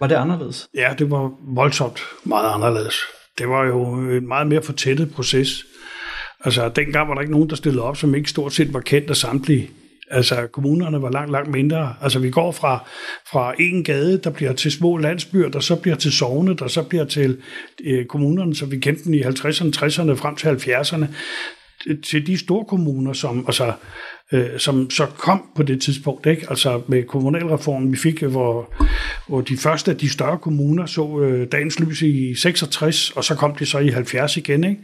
Var 0.00 0.06
det 0.06 0.14
anderledes? 0.14 0.68
Ja, 0.74 0.94
det 0.98 1.10
var 1.10 1.30
voldsomt 1.54 2.00
meget 2.24 2.54
anderledes. 2.54 2.96
Det 3.38 3.48
var 3.48 3.64
jo 3.64 3.94
en 3.94 4.28
meget 4.28 4.46
mere 4.46 4.62
fortættet 4.62 5.12
proces. 5.14 5.64
Altså, 6.44 6.68
dengang 6.68 7.08
var 7.08 7.14
der 7.14 7.20
ikke 7.20 7.32
nogen, 7.32 7.50
der 7.50 7.56
stillede 7.56 7.82
op, 7.82 7.96
som 7.96 8.14
ikke 8.14 8.30
stort 8.30 8.52
set 8.52 8.74
var 8.74 8.80
kendt 8.80 9.10
af 9.10 9.16
samtlige. 9.16 9.70
Altså 10.10 10.46
kommunerne 10.46 11.02
var 11.02 11.10
langt, 11.10 11.32
langt 11.32 11.50
mindre. 11.50 11.94
Altså 12.02 12.18
vi 12.18 12.30
går 12.30 12.52
fra, 12.52 12.88
fra 13.30 13.54
en 13.58 13.84
gade, 13.84 14.18
der 14.18 14.30
bliver 14.30 14.52
til 14.52 14.72
små 14.72 14.96
landsbyer, 14.96 15.48
der 15.48 15.60
så 15.60 15.76
bliver 15.76 15.96
til 15.96 16.12
sovne, 16.12 16.56
der 16.56 16.68
så 16.68 16.82
bliver 16.82 17.04
til 17.04 17.38
øh, 17.84 18.06
kommunerne, 18.06 18.54
så 18.54 18.66
vi 18.66 18.78
kendte 18.78 19.04
dem 19.04 19.14
i 19.14 19.22
50'erne, 19.22 19.70
60'erne, 19.76 20.12
frem 20.12 20.36
til 20.36 20.48
70'erne, 20.48 21.06
til 22.02 22.26
de 22.26 22.38
store 22.38 22.64
kommuner, 22.64 23.12
som, 23.12 23.44
altså, 23.46 23.72
øh, 24.32 24.58
som 24.58 24.90
så 24.90 25.06
kom 25.06 25.42
på 25.56 25.62
det 25.62 25.80
tidspunkt. 25.80 26.26
Ikke? 26.26 26.46
Altså 26.50 26.80
med 26.86 27.02
kommunalreformen, 27.02 27.92
vi 27.92 27.96
fik, 27.96 28.22
øh, 28.22 28.30
hvor, 28.30 28.74
hvor 29.28 29.40
de 29.40 29.56
første 29.56 29.90
af 29.90 29.96
de 29.96 30.08
større 30.08 30.38
kommuner 30.38 30.86
så 30.86 31.20
øh, 31.20 31.46
dagens 31.52 31.80
lys 31.80 32.02
i 32.02 32.34
66, 32.34 33.10
og 33.10 33.24
så 33.24 33.34
kom 33.34 33.54
de 33.54 33.66
så 33.66 33.78
i 33.78 33.88
70 33.88 34.36
igen. 34.36 34.64
Ikke? 34.64 34.82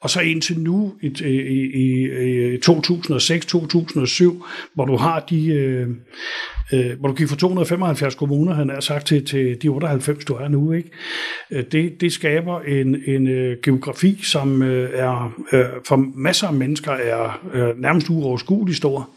Og 0.00 0.10
så 0.10 0.20
indtil 0.20 0.60
nu 0.60 0.94
i, 1.02 1.06
i, 1.24 1.30
i, 1.74 2.54
i 2.54 2.56
2006-2007, 2.56 4.46
hvor 4.74 4.84
du 4.84 4.96
har 4.96 5.20
de... 5.30 5.46
Øh, 5.46 5.88
øh, 6.72 6.98
hvor 7.00 7.08
du 7.08 7.14
gik 7.14 7.28
fra 7.28 7.36
275 7.36 8.14
kommuner, 8.14 8.54
han 8.54 8.68
har 8.68 8.80
sagt, 8.80 9.06
til, 9.06 9.26
til 9.26 9.62
de 9.62 9.68
98, 9.68 10.24
du 10.24 10.34
er 10.34 10.48
nu. 10.48 10.72
Ikke? 10.72 10.90
Øh, 11.50 11.64
det, 11.72 12.00
det 12.00 12.12
skaber 12.12 12.60
en, 12.60 12.96
en 13.06 13.28
øh, 13.28 13.56
geografi, 13.62 14.20
som 14.22 14.62
øh, 14.62 14.90
er 14.92 15.34
øh, 15.52 15.64
for 15.86 15.96
masser 16.16 16.46
af 16.46 16.54
mennesker 16.54 16.92
er 16.92 17.40
øh, 17.54 17.82
nærmest 17.82 18.10
uoverskuelig 18.10 18.76
stor. 18.84 19.10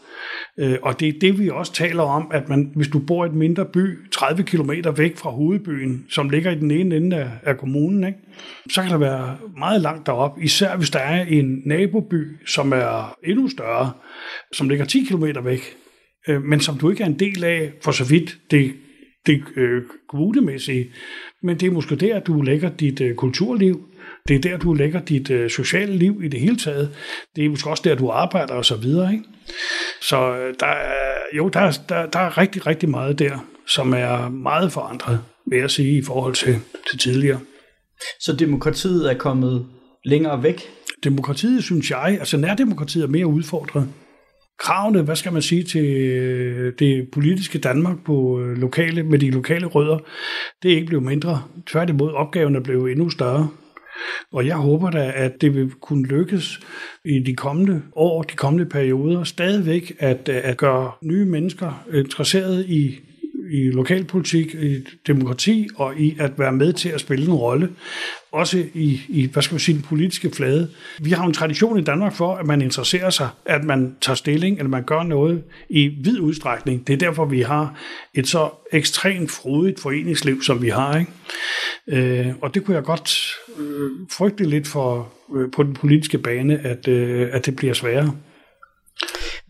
Øh, 0.58 0.78
og 0.82 1.00
det 1.00 1.08
er 1.08 1.18
det, 1.20 1.38
vi 1.38 1.48
også 1.48 1.72
taler 1.72 2.02
om, 2.02 2.30
at 2.34 2.48
man, 2.48 2.72
hvis 2.74 2.88
du 2.88 2.98
bor 2.98 3.24
i 3.24 3.28
et 3.28 3.34
mindre 3.34 3.66
by, 3.66 4.10
30 4.12 4.42
km 4.42 4.70
væk 4.96 5.16
fra 5.16 5.30
hovedbyen, 5.30 6.06
som 6.10 6.30
ligger 6.30 6.50
i 6.50 6.54
den 6.54 6.70
ene 6.70 6.96
ende 6.96 7.16
af, 7.16 7.30
af 7.42 7.58
kommunen, 7.58 8.04
ikke? 8.04 8.18
så 8.70 8.82
kan 8.82 8.90
der 8.90 8.98
være 8.98 9.36
meget 9.58 9.80
langt 9.80 10.06
derop, 10.06 10.38
især 10.42 10.76
hvis 10.76 10.90
der 10.90 10.98
er 10.98 11.24
en 11.24 11.62
naboby, 11.66 12.36
som 12.46 12.72
er 12.72 13.16
endnu 13.24 13.48
større, 13.48 13.92
som 14.52 14.68
ligger 14.68 14.84
10 14.84 15.04
km 15.04 15.24
væk, 15.44 15.76
øh, 16.28 16.42
men 16.42 16.60
som 16.60 16.78
du 16.78 16.90
ikke 16.90 17.02
er 17.02 17.06
en 17.06 17.18
del 17.18 17.44
af, 17.44 17.72
for 17.82 17.92
så 17.92 18.04
vidt 18.04 18.38
det, 18.50 18.72
det 19.26 19.42
øh, 19.56 19.82
kommunemæssige. 20.08 20.90
Men 21.42 21.60
det 21.60 21.66
er 21.66 21.72
måske 21.72 21.96
der, 21.96 22.20
du 22.20 22.42
lægger 22.42 22.70
dit 22.70 23.00
øh, 23.00 23.14
kulturliv, 23.14 23.88
det 24.28 24.36
er 24.36 24.40
der, 24.40 24.58
du 24.58 24.74
lægger 24.74 25.00
dit 25.00 25.30
øh, 25.30 25.50
sociale 25.50 25.96
liv 25.96 26.20
i 26.24 26.28
det 26.28 26.40
hele 26.40 26.56
taget. 26.56 26.90
Det 27.36 27.44
er 27.44 27.48
måske 27.48 27.70
også 27.70 27.82
der, 27.86 27.94
du 27.94 28.08
arbejder 28.08 28.54
og 28.54 28.64
så 28.64 28.76
videre. 28.76 29.12
Ikke? 29.12 29.24
Så 30.00 30.36
øh, 30.36 30.54
der 30.60 30.66
er, 30.66 31.36
jo, 31.36 31.48
der, 31.48 31.60
er, 31.60 31.72
der, 31.88 32.06
der 32.06 32.18
er 32.18 32.38
rigtig, 32.38 32.66
rigtig 32.66 32.88
meget 32.88 33.18
der, 33.18 33.38
som 33.66 33.92
er 33.92 34.28
meget 34.28 34.72
forandret, 34.72 35.20
vil 35.46 35.58
jeg 35.58 35.70
sige, 35.70 35.98
i 35.98 36.02
forhold 36.02 36.34
til, 36.34 36.58
til 36.90 36.98
tidligere. 36.98 37.40
Så 38.20 38.36
demokratiet 38.36 39.10
er 39.10 39.14
kommet 39.14 39.66
længere 40.04 40.42
væk? 40.42 40.62
Demokratiet, 41.04 41.64
synes 41.64 41.90
jeg, 41.90 42.16
altså 42.20 42.36
nærdemokratiet 42.36 43.04
er 43.04 43.08
mere 43.08 43.26
udfordret. 43.26 43.88
Kravene, 44.58 45.02
hvad 45.02 45.16
skal 45.16 45.32
man 45.32 45.42
sige, 45.42 45.62
til 45.62 45.84
øh, 45.84 46.72
det 46.78 47.08
politiske 47.12 47.58
Danmark 47.58 47.96
på 48.04 48.40
øh, 48.40 48.56
lokale, 48.56 49.02
med 49.02 49.18
de 49.18 49.30
lokale 49.30 49.66
rødder, 49.66 49.98
det 50.62 50.72
er 50.72 50.76
ikke 50.76 50.86
blevet 50.86 51.04
mindre. 51.04 51.42
Tværtimod, 51.66 52.12
opgaven 52.12 52.56
er 52.56 52.60
blevet 52.60 52.90
endnu 52.92 53.10
større. 53.10 53.48
Og 54.32 54.46
jeg 54.46 54.56
håber 54.56 54.90
da, 54.90 55.12
at 55.14 55.40
det 55.40 55.54
vil 55.54 55.70
kunne 55.70 56.06
lykkes 56.06 56.60
i 57.04 57.18
de 57.18 57.36
kommende 57.36 57.82
år, 57.96 58.22
de 58.22 58.34
kommende 58.34 58.66
perioder, 58.66 59.24
stadigvæk 59.24 59.96
at, 59.98 60.28
øh, 60.28 60.40
at 60.44 60.56
gøre 60.56 60.92
nye 61.02 61.24
mennesker 61.24 61.86
interesseret 61.92 62.66
i 62.66 63.00
i 63.50 63.70
lokalpolitik, 63.70 64.54
i 64.54 64.84
demokrati 65.06 65.68
og 65.76 66.00
i 66.00 66.16
at 66.18 66.38
være 66.38 66.52
med 66.52 66.72
til 66.72 66.88
at 66.88 67.00
spille 67.00 67.26
en 67.26 67.32
rolle, 67.32 67.68
også 68.32 68.64
i, 68.74 69.00
i 69.08 69.26
hvad 69.32 69.42
skal 69.42 69.54
man 69.54 69.60
sige, 69.60 69.74
den 69.74 69.82
politiske 69.82 70.30
flade. 70.30 70.70
Vi 71.00 71.10
har 71.10 71.26
en 71.26 71.32
tradition 71.32 71.78
i 71.78 71.82
Danmark 71.82 72.14
for, 72.14 72.34
at 72.34 72.46
man 72.46 72.62
interesserer 72.62 73.10
sig, 73.10 73.28
at 73.44 73.64
man 73.64 73.96
tager 74.00 74.14
stilling, 74.14 74.56
eller 74.56 74.68
man 74.68 74.84
gør 74.84 75.02
noget 75.02 75.42
i 75.68 75.88
vid 75.88 76.20
udstrækning. 76.20 76.86
Det 76.86 76.92
er 76.92 76.98
derfor, 76.98 77.24
vi 77.24 77.40
har 77.40 77.74
et 78.14 78.28
så 78.28 78.50
ekstremt 78.72 79.30
frodigt 79.30 79.80
foreningsliv, 79.80 80.42
som 80.42 80.62
vi 80.62 80.68
har. 80.68 80.98
Ikke? 80.98 81.12
Øh, 81.88 82.34
og 82.40 82.54
det 82.54 82.64
kunne 82.64 82.76
jeg 82.76 82.84
godt 82.84 83.34
øh, 83.58 83.90
frygte 84.10 84.44
lidt 84.44 84.66
for 84.66 85.12
øh, 85.36 85.50
på 85.50 85.62
den 85.62 85.74
politiske 85.74 86.18
bane, 86.18 86.58
at, 86.58 86.88
øh, 86.88 87.28
at 87.32 87.46
det 87.46 87.56
bliver 87.56 87.74
sværere. 87.74 88.14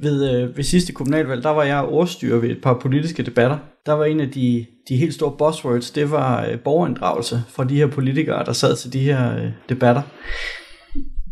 Ved, 0.00 0.30
øh, 0.30 0.56
ved 0.56 0.64
sidste 0.64 0.92
kommunalvalg, 0.92 1.42
der 1.42 1.50
var 1.50 1.64
jeg 1.64 1.82
ordstyrer 1.82 2.38
ved 2.38 2.50
et 2.50 2.62
par 2.62 2.78
politiske 2.78 3.22
debatter. 3.22 3.58
Der 3.86 3.92
var 3.92 4.04
en 4.04 4.20
af 4.20 4.30
de, 4.30 4.66
de 4.88 4.96
helt 4.96 5.14
store 5.14 5.36
buzzwords, 5.38 5.90
det 5.90 6.10
var 6.10 6.46
øh, 6.46 6.60
borgerinddragelse 6.60 7.42
fra 7.48 7.64
de 7.64 7.76
her 7.76 7.86
politikere, 7.86 8.44
der 8.44 8.52
sad 8.52 8.76
til 8.76 8.92
de 8.92 8.98
her 8.98 9.36
øh, 9.36 9.50
debatter. 9.68 10.02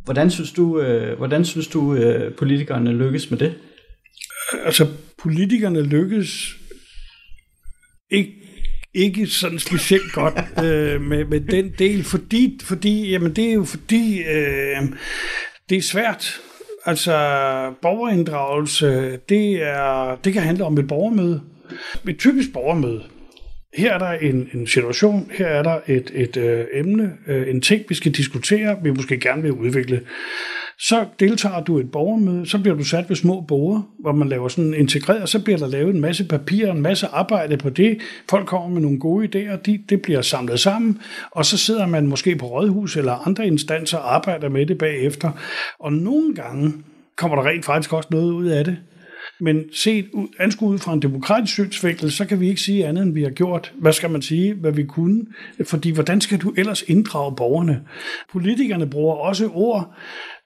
Hvordan 0.04 0.30
synes 0.30 0.52
du, 0.52 0.80
øh, 0.80 1.16
hvordan 1.18 1.44
synes 1.44 1.68
du 1.68 1.94
øh, 1.94 2.34
politikerne 2.34 2.92
lykkes 2.92 3.30
med 3.30 3.38
det? 3.38 3.54
Altså, 4.64 4.86
politikerne 5.22 5.82
lykkes 5.82 6.56
ikke 8.10 8.32
ikke 8.94 9.26
sådan 9.26 9.58
specielt 9.58 10.12
godt 10.12 10.34
øh, 10.64 11.00
med, 11.00 11.24
med 11.24 11.40
den 11.40 11.72
del, 11.78 12.04
fordi, 12.04 12.58
fordi 12.62 13.10
jamen 13.10 13.36
det 13.36 13.48
er 13.48 13.52
jo 13.52 13.64
fordi, 13.64 14.18
øh, 14.18 14.82
det 15.68 15.78
er 15.78 15.82
svært 15.82 16.40
Altså, 16.86 17.12
borgerinddragelse, 17.82 19.16
det, 19.28 19.62
er, 19.62 20.16
det 20.24 20.32
kan 20.32 20.42
handle 20.42 20.64
om 20.64 20.78
et 20.78 20.88
borgermøde. 20.88 21.40
Et 22.08 22.18
typisk 22.18 22.52
borgermøde. 22.52 23.02
Her 23.74 23.92
er 23.92 23.98
der 23.98 24.10
en, 24.10 24.48
en 24.54 24.66
situation, 24.66 25.30
her 25.32 25.46
er 25.46 25.62
der 25.62 25.80
et, 25.86 26.10
et 26.14 26.36
øh, 26.36 26.64
emne, 26.72 27.12
øh, 27.26 27.48
en 27.48 27.60
ting, 27.60 27.84
vi 27.88 27.94
skal 27.94 28.12
diskutere, 28.12 28.78
vi 28.82 28.90
måske 28.90 29.20
gerne 29.20 29.42
vil 29.42 29.52
udvikle. 29.52 30.00
Så 30.78 31.06
deltager 31.20 31.64
du 31.64 31.78
i 31.78 31.80
et 31.80 31.90
borgermøde, 31.90 32.46
så 32.46 32.58
bliver 32.58 32.76
du 32.76 32.84
sat 32.84 33.08
ved 33.08 33.16
små 33.16 33.40
borger, 33.40 33.82
hvor 33.98 34.12
man 34.12 34.28
laver 34.28 34.48
sådan 34.48 34.74
integreret, 34.74 35.28
så 35.28 35.44
bliver 35.44 35.58
der 35.58 35.66
lavet 35.66 35.94
en 35.94 36.00
masse 36.00 36.24
papir, 36.24 36.70
en 36.70 36.82
masse 36.82 37.06
arbejde 37.06 37.56
på 37.56 37.70
det. 37.70 37.98
Folk 38.30 38.46
kommer 38.46 38.68
med 38.68 38.82
nogle 38.82 39.00
gode 39.00 39.26
idéer, 39.26 39.56
de, 39.56 39.78
det 39.88 40.02
bliver 40.02 40.22
samlet 40.22 40.60
sammen, 40.60 41.00
og 41.30 41.44
så 41.44 41.58
sidder 41.58 41.86
man 41.86 42.06
måske 42.06 42.36
på 42.36 42.46
rådhus 42.46 42.96
eller 42.96 43.26
andre 43.26 43.46
instanser 43.46 43.98
og 43.98 44.14
arbejder 44.14 44.48
med 44.48 44.66
det 44.66 44.78
bagefter. 44.78 45.30
Og 45.80 45.92
nogle 45.92 46.34
gange 46.34 46.72
kommer 47.16 47.36
der 47.36 47.50
rent 47.50 47.64
faktisk 47.64 47.92
også 47.92 48.08
noget 48.10 48.32
ud 48.32 48.46
af 48.46 48.64
det. 48.64 48.76
Men 49.40 49.64
set 49.72 50.06
anskuet 50.38 50.72
ud 50.72 50.78
fra 50.78 50.92
en 50.92 51.02
demokratisk 51.02 51.52
synsvinkel, 51.52 52.12
så 52.12 52.24
kan 52.24 52.40
vi 52.40 52.48
ikke 52.48 52.60
sige 52.60 52.86
andet, 52.86 53.02
end 53.02 53.14
vi 53.14 53.22
har 53.22 53.30
gjort. 53.30 53.72
Hvad 53.74 53.92
skal 53.92 54.10
man 54.10 54.22
sige, 54.22 54.54
hvad 54.54 54.72
vi 54.72 54.84
kunne? 54.84 55.22
Fordi 55.64 55.90
hvordan 55.90 56.20
skal 56.20 56.38
du 56.38 56.54
ellers 56.56 56.82
inddrage 56.82 57.36
borgerne? 57.36 57.82
Politikerne 58.32 58.90
bruger 58.90 59.14
også 59.14 59.50
ord, 59.54 59.94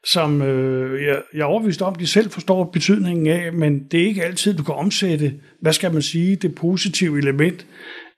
som 0.04 0.42
øh, 0.42 1.04
jeg, 1.04 1.22
jeg 1.34 1.40
er 1.40 1.44
overbevist 1.44 1.82
om, 1.82 1.94
de 1.94 2.06
selv 2.06 2.30
forstår 2.30 2.64
betydningen 2.64 3.26
af, 3.26 3.52
men 3.52 3.84
det 3.90 4.02
er 4.02 4.06
ikke 4.06 4.24
altid, 4.24 4.54
du 4.54 4.62
kan 4.62 4.74
omsætte, 4.74 5.34
hvad 5.62 5.72
skal 5.72 5.92
man 5.92 6.02
sige, 6.02 6.36
det 6.36 6.54
positive 6.54 7.18
element 7.18 7.66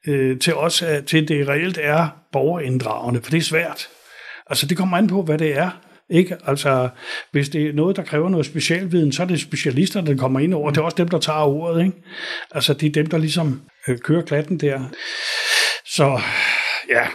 øh, 0.06 0.38
til 0.38 0.54
os, 0.54 0.84
til 1.06 1.28
det 1.28 1.48
reelt 1.48 1.78
er 1.82 2.08
borgerinddragende, 2.32 3.20
for 3.22 3.30
det 3.30 3.38
er 3.38 3.42
svært. 3.42 3.88
Altså 4.46 4.66
det 4.66 4.76
kommer 4.76 4.96
an 4.96 5.06
på, 5.06 5.22
hvad 5.22 5.38
det 5.38 5.58
er. 5.58 5.70
Ikke? 6.10 6.36
Altså, 6.46 6.88
hvis 7.32 7.48
det 7.48 7.66
er 7.66 7.72
noget, 7.72 7.96
der 7.96 8.02
kræver 8.02 8.28
noget 8.28 8.46
specialviden, 8.46 9.12
så 9.12 9.22
er 9.22 9.26
det 9.26 9.40
specialister, 9.40 10.00
der 10.00 10.16
kommer 10.16 10.40
ind 10.40 10.54
over. 10.54 10.70
Det 10.70 10.78
er 10.78 10.82
også 10.82 10.96
dem, 10.96 11.08
der 11.08 11.18
tager 11.18 11.38
ordet. 11.38 11.84
Ikke? 11.84 11.96
Altså, 12.50 12.74
det 12.74 12.88
er 12.88 12.92
dem, 12.92 13.06
der 13.06 13.18
ligesom 13.18 13.60
øh, 13.88 13.98
kører 13.98 14.22
klatten 14.22 14.60
der. 14.60 14.80
Så, 15.86 16.20
ja, 16.88 17.06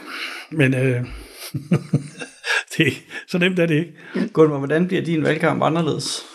men 0.51 0.73
øh, 0.73 1.05
det, 2.77 2.93
så 3.27 3.37
nemt 3.37 3.59
er 3.59 3.65
det 3.65 3.75
ikke. 3.75 3.93
Gunvar, 4.33 4.57
hvordan 4.57 4.87
bliver 4.87 5.01
din 5.01 5.23
valgkamp 5.23 5.63
anderledes 5.63 6.25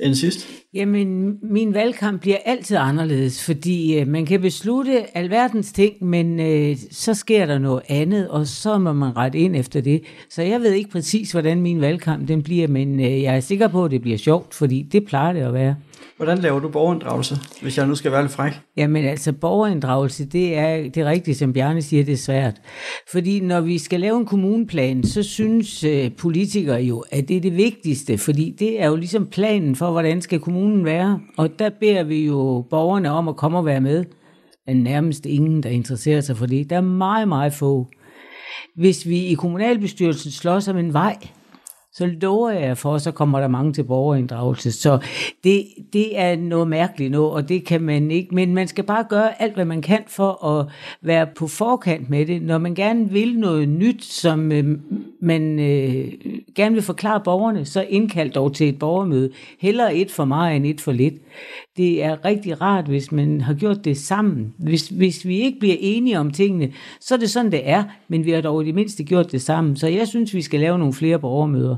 end 0.00 0.14
sidst? 0.14 0.48
Jamen, 0.74 1.38
min 1.42 1.74
valgkamp 1.74 2.20
bliver 2.20 2.36
altid 2.44 2.76
anderledes, 2.76 3.44
fordi 3.44 3.98
øh, 3.98 4.08
man 4.08 4.26
kan 4.26 4.40
beslutte 4.40 5.16
alverdens 5.16 5.72
ting, 5.72 6.04
men 6.04 6.40
øh, 6.40 6.76
så 6.90 7.14
sker 7.14 7.46
der 7.46 7.58
noget 7.58 7.82
andet, 7.88 8.28
og 8.28 8.46
så 8.46 8.78
må 8.78 8.92
man 8.92 9.16
rette 9.16 9.38
ind 9.38 9.56
efter 9.56 9.80
det. 9.80 10.02
Så 10.30 10.42
jeg 10.42 10.60
ved 10.60 10.72
ikke 10.72 10.90
præcis, 10.90 11.32
hvordan 11.32 11.60
min 11.60 11.80
valgkamp 11.80 12.28
den 12.28 12.42
bliver, 12.42 12.68
men 12.68 13.00
øh, 13.00 13.22
jeg 13.22 13.36
er 13.36 13.40
sikker 13.40 13.68
på, 13.68 13.84
at 13.84 13.90
det 13.90 14.02
bliver 14.02 14.18
sjovt, 14.18 14.54
fordi 14.54 14.82
det 14.92 15.04
plejer 15.04 15.32
det 15.32 15.40
at 15.40 15.54
være. 15.54 15.76
Hvordan 16.22 16.38
laver 16.38 16.60
du 16.60 16.68
borgerinddragelse, 16.68 17.36
hvis 17.62 17.78
jeg 17.78 17.86
nu 17.86 17.94
skal 17.94 18.12
være 18.12 18.22
lidt 18.22 18.32
fræk? 18.32 18.52
Jamen 18.76 19.04
altså, 19.04 19.32
borgerinddragelse, 19.32 20.24
det 20.24 20.56
er, 20.56 20.76
det 20.76 20.96
er 20.96 21.04
rigtigt, 21.04 21.38
som 21.38 21.52
Bjarne 21.52 21.82
siger, 21.82 22.04
det 22.04 22.12
er 22.12 22.16
svært. 22.16 22.60
Fordi 23.12 23.40
når 23.40 23.60
vi 23.60 23.78
skal 23.78 24.00
lave 24.00 24.16
en 24.18 24.26
kommuneplan, 24.26 25.04
så 25.04 25.22
synes 25.22 25.84
øh, 25.84 26.10
politikere 26.18 26.82
jo, 26.82 27.04
at 27.10 27.28
det 27.28 27.36
er 27.36 27.40
det 27.40 27.56
vigtigste, 27.56 28.18
fordi 28.18 28.54
det 28.58 28.82
er 28.82 28.88
jo 28.88 28.96
ligesom 28.96 29.26
planen 29.26 29.76
for, 29.76 29.90
hvordan 29.90 30.20
skal 30.20 30.40
kommunen 30.40 30.84
være. 30.84 31.20
Og 31.36 31.58
der 31.58 31.70
beder 31.80 32.02
vi 32.02 32.26
jo 32.26 32.66
borgerne 32.70 33.10
om 33.10 33.28
at 33.28 33.36
komme 33.36 33.58
og 33.58 33.66
være 33.66 33.80
med. 33.80 34.04
Men 34.66 34.76
nærmest 34.76 35.26
ingen, 35.26 35.62
der 35.62 35.70
interesserer 35.70 36.20
sig 36.20 36.36
for 36.36 36.46
det. 36.46 36.70
Der 36.70 36.76
er 36.76 36.80
meget, 36.80 37.28
meget 37.28 37.52
få. 37.52 37.86
Hvis 38.76 39.08
vi 39.08 39.18
i 39.18 39.34
kommunalbestyrelsen 39.34 40.30
slås 40.30 40.68
om 40.68 40.76
en 40.76 40.92
vej, 40.92 41.16
så 41.94 42.06
lover 42.06 42.50
jeg 42.50 42.78
for, 42.78 42.98
så 42.98 43.10
kommer 43.10 43.40
der 43.40 43.48
mange 43.48 43.72
til 43.72 43.84
borgerinddragelse. 43.84 44.72
Så 44.72 44.98
det, 45.44 45.64
det 45.92 46.18
er 46.18 46.36
noget 46.36 46.68
mærkeligt 46.68 47.10
noget, 47.10 47.32
og 47.32 47.48
det 47.48 47.64
kan 47.64 47.80
man 47.80 48.10
ikke. 48.10 48.34
Men 48.34 48.54
man 48.54 48.68
skal 48.68 48.84
bare 48.84 49.04
gøre 49.08 49.42
alt, 49.42 49.54
hvad 49.54 49.64
man 49.64 49.82
kan 49.82 50.02
for 50.06 50.46
at 50.46 50.66
være 51.02 51.26
på 51.36 51.46
forkant 51.46 52.10
med 52.10 52.26
det. 52.26 52.42
Når 52.42 52.58
man 52.58 52.74
gerne 52.74 53.10
vil 53.10 53.38
noget 53.38 53.68
nyt, 53.68 54.04
som 54.04 54.52
øh, 54.52 54.78
man 55.20 55.58
øh, 55.58 56.12
gerne 56.54 56.74
vil 56.74 56.82
forklare 56.82 57.20
borgerne, 57.24 57.64
så 57.64 57.86
indkald 57.88 58.30
dog 58.30 58.54
til 58.54 58.68
et 58.68 58.78
borgermøde. 58.78 59.30
Heller 59.60 59.90
et 59.92 60.10
for 60.10 60.24
meget 60.24 60.56
end 60.56 60.66
et 60.66 60.80
for 60.80 60.92
lidt. 60.92 61.14
Det 61.76 62.04
er 62.04 62.24
rigtig 62.24 62.60
rart, 62.60 62.84
hvis 62.84 63.12
man 63.12 63.40
har 63.40 63.54
gjort 63.54 63.84
det 63.84 63.96
sammen. 63.96 64.54
Hvis, 64.58 64.88
hvis 64.88 65.26
vi 65.26 65.40
ikke 65.40 65.58
bliver 65.58 65.76
enige 65.80 66.18
om 66.18 66.30
tingene, 66.30 66.72
så 67.00 67.14
er 67.14 67.18
det 67.18 67.30
sådan, 67.30 67.52
det 67.52 67.68
er, 67.68 67.84
men 68.08 68.24
vi 68.24 68.30
har 68.30 68.40
dog 68.40 68.62
i 68.62 68.66
det 68.66 68.74
mindste 68.74 69.04
gjort 69.04 69.32
det 69.32 69.42
sammen. 69.42 69.76
Så 69.76 69.88
jeg 69.88 70.08
synes, 70.08 70.34
vi 70.34 70.42
skal 70.42 70.60
lave 70.60 70.78
nogle 70.78 70.94
flere 70.94 71.18
borgermøder. 71.18 71.76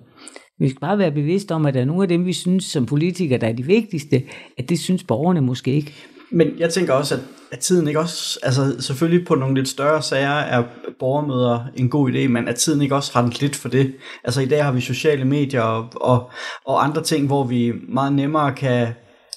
Vi 0.58 0.68
skal 0.68 0.80
bare 0.80 0.98
være 0.98 1.12
bevidste 1.12 1.52
om, 1.52 1.66
at 1.66 1.74
der 1.74 1.80
er 1.80 1.84
nogle 1.84 2.02
af 2.02 2.08
dem, 2.08 2.26
vi 2.26 2.32
synes 2.32 2.64
som 2.64 2.86
politikere, 2.86 3.38
der 3.38 3.46
er 3.46 3.52
de 3.52 3.66
vigtigste, 3.66 4.22
at 4.58 4.68
det 4.68 4.78
synes 4.78 5.04
borgerne 5.04 5.40
måske 5.40 5.74
ikke. 5.74 5.94
Men 6.30 6.48
jeg 6.58 6.70
tænker 6.70 6.92
også, 6.92 7.14
at, 7.14 7.20
at 7.52 7.58
tiden 7.58 7.88
ikke 7.88 8.00
også, 8.00 8.38
altså 8.42 8.76
selvfølgelig 8.80 9.26
på 9.26 9.34
nogle 9.34 9.54
lidt 9.54 9.68
større 9.68 10.02
sager 10.02 10.30
er 10.30 10.64
borgermøder 10.98 11.60
en 11.76 11.90
god 11.90 12.10
idé, 12.10 12.28
men 12.28 12.48
at 12.48 12.56
tiden 12.56 12.82
ikke 12.82 12.94
også 12.94 13.12
rent 13.16 13.40
lidt 13.40 13.56
for 13.56 13.68
det. 13.68 13.94
Altså 14.24 14.40
i 14.40 14.46
dag 14.46 14.64
har 14.64 14.72
vi 14.72 14.80
sociale 14.80 15.24
medier 15.24 15.62
og, 15.62 15.88
og, 15.96 16.30
og 16.64 16.84
andre 16.84 17.02
ting, 17.02 17.26
hvor 17.26 17.44
vi 17.44 17.72
meget 17.88 18.12
nemmere 18.12 18.52
kan 18.54 18.88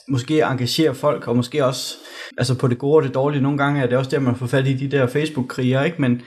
måske 0.09 0.41
engagere 0.41 0.95
folk, 0.95 1.27
og 1.27 1.35
måske 1.35 1.65
også 1.65 1.95
altså 2.37 2.57
på 2.57 2.67
det 2.67 2.77
gode 2.77 2.95
og 2.95 3.03
det 3.03 3.13
dårlige. 3.13 3.41
Nogle 3.41 3.57
gange 3.57 3.81
er 3.81 3.87
det 3.87 3.97
også 3.97 4.11
der, 4.11 4.19
man 4.19 4.35
får 4.35 4.47
fat 4.47 4.67
i 4.67 4.73
de 4.73 4.97
der 4.97 5.07
Facebook-kriger, 5.07 5.83
ikke? 5.83 6.01
Men, 6.01 6.21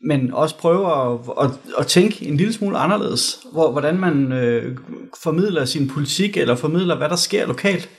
men 0.00 0.32
også 0.32 0.58
prøve 0.58 0.86
at, 0.86 1.18
at, 1.40 1.50
at 1.78 1.86
tænke 1.86 2.26
en 2.26 2.36
lille 2.36 2.52
smule 2.52 2.78
anderledes, 2.78 3.40
hvor, 3.52 3.72
hvordan 3.72 3.98
man 4.00 4.32
øh, 4.32 4.76
formidler 5.22 5.64
sin 5.64 5.88
politik, 5.88 6.36
eller 6.36 6.54
formidler, 6.54 6.96
hvad 6.96 7.08
der 7.08 7.16
sker 7.16 7.46
lokalt. 7.46 7.90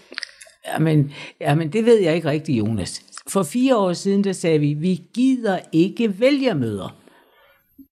Jamen, 0.67 1.11
jamen, 1.41 1.73
det 1.73 1.85
ved 1.85 1.99
jeg 1.99 2.15
ikke 2.15 2.29
rigtigt, 2.29 2.57
Jonas. 2.57 3.01
For 3.27 3.43
fire 3.43 3.77
år 3.77 3.93
siden, 3.93 4.23
der 4.23 4.33
sagde 4.33 4.59
vi, 4.59 4.73
vi 4.73 5.01
gider 5.13 5.59
ikke 5.71 6.19
vælgermøder. 6.19 6.95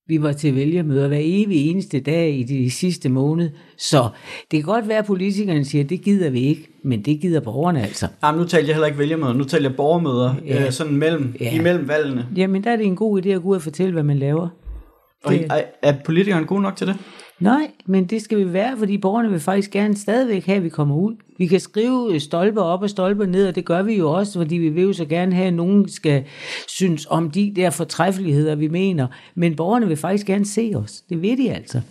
Vi 0.08 0.22
var 0.22 0.32
til 0.32 0.56
vælgermøder 0.56 1.08
hver 1.08 1.18
evig 1.22 1.70
eneste 1.72 2.00
dag 2.00 2.34
i 2.40 2.44
de 2.44 2.72
sidste 2.72 3.10
måned. 3.10 3.50
Så 3.78 4.10
det 4.52 4.64
kan 4.64 4.74
godt 4.74 4.88
være, 4.88 4.98
at 4.98 5.06
politikerne 5.06 5.66
siger, 5.66 5.84
det 5.84 6.02
gider 6.02 6.30
vi 6.30 6.40
ikke, 6.42 6.68
men 6.84 7.02
det 7.02 7.20
gider 7.22 7.40
borgerne 7.40 7.82
altså. 7.84 8.08
Jamen, 8.24 8.42
nu 8.42 8.48
taler 8.48 8.66
jeg 8.68 8.76
heller 8.76 8.88
ikke 8.88 9.00
vælgermøder, 9.00 9.34
nu 9.34 9.44
taler 9.44 9.70
jeg 9.70 9.76
borgermøder, 9.78 10.36
Ja. 10.46 10.66
øh, 10.66 10.72
sådan 10.72 10.94
mellem, 10.96 11.36
Ja. 11.40 11.56
imellem 11.56 11.88
valgene. 11.88 12.28
Jamen, 12.36 12.64
der 12.64 12.72
er 12.72 12.76
det 12.76 12.86
en 12.86 12.96
god 12.96 13.22
idé 13.26 13.30
at 13.30 13.42
gå 13.42 13.48
ud 13.50 13.56
og 13.56 13.62
fortælle, 13.62 13.94
hvad 13.94 14.04
man 14.04 14.18
laver. 14.18 14.48
Og 15.24 15.34
er, 15.50 15.62
er 15.84 15.94
politikerne 16.06 16.46
gode 16.46 16.62
nok 16.62 16.76
til 16.76 16.88
det? 16.88 16.96
Nej, 17.40 17.72
men 17.86 18.06
det 18.06 18.22
skal 18.22 18.38
vi 18.38 18.54
være, 18.54 18.78
fordi 18.78 18.98
borgerne 18.98 19.30
vil 19.30 19.40
faktisk 19.40 19.72
gerne 19.72 19.98
stadigvæk 19.98 20.46
have, 20.46 20.56
at 20.56 20.64
vi 20.64 20.70
kommer 20.70 20.96
ud. 20.96 21.16
Vi 21.38 21.48
kan 21.48 21.60
skrive 21.60 22.20
stolper 22.20 22.62
op 22.62 22.82
og 22.82 22.90
stolper 22.90 23.26
ned, 23.26 23.48
og 23.48 23.56
det 23.56 23.66
gør 23.66 23.82
vi 23.82 23.96
jo 23.96 24.12
også, 24.12 24.40
fordi 24.40 24.56
vi 24.56 24.70
vil 24.70 24.84
jo 24.84 24.94
så 24.94 25.06
gerne 25.06 25.36
have, 25.36 25.48
at 25.48 25.54
nogen 25.54 25.90
skal 25.90 26.24
synes 26.68 27.08
om 27.10 27.32
de 27.32 27.54
der 27.56 27.70
fortræffeligheder, 27.70 28.56
vi 28.56 28.68
mener. 28.68 29.08
Men 29.36 29.56
borgerne 29.56 29.88
vil 29.88 29.98
faktisk 29.98 30.28
gerne 30.28 30.46
se 30.46 30.72
os. 30.76 31.02
Det 31.10 31.22
ved 31.22 31.38
de 31.38 31.52
altså. 31.52 31.82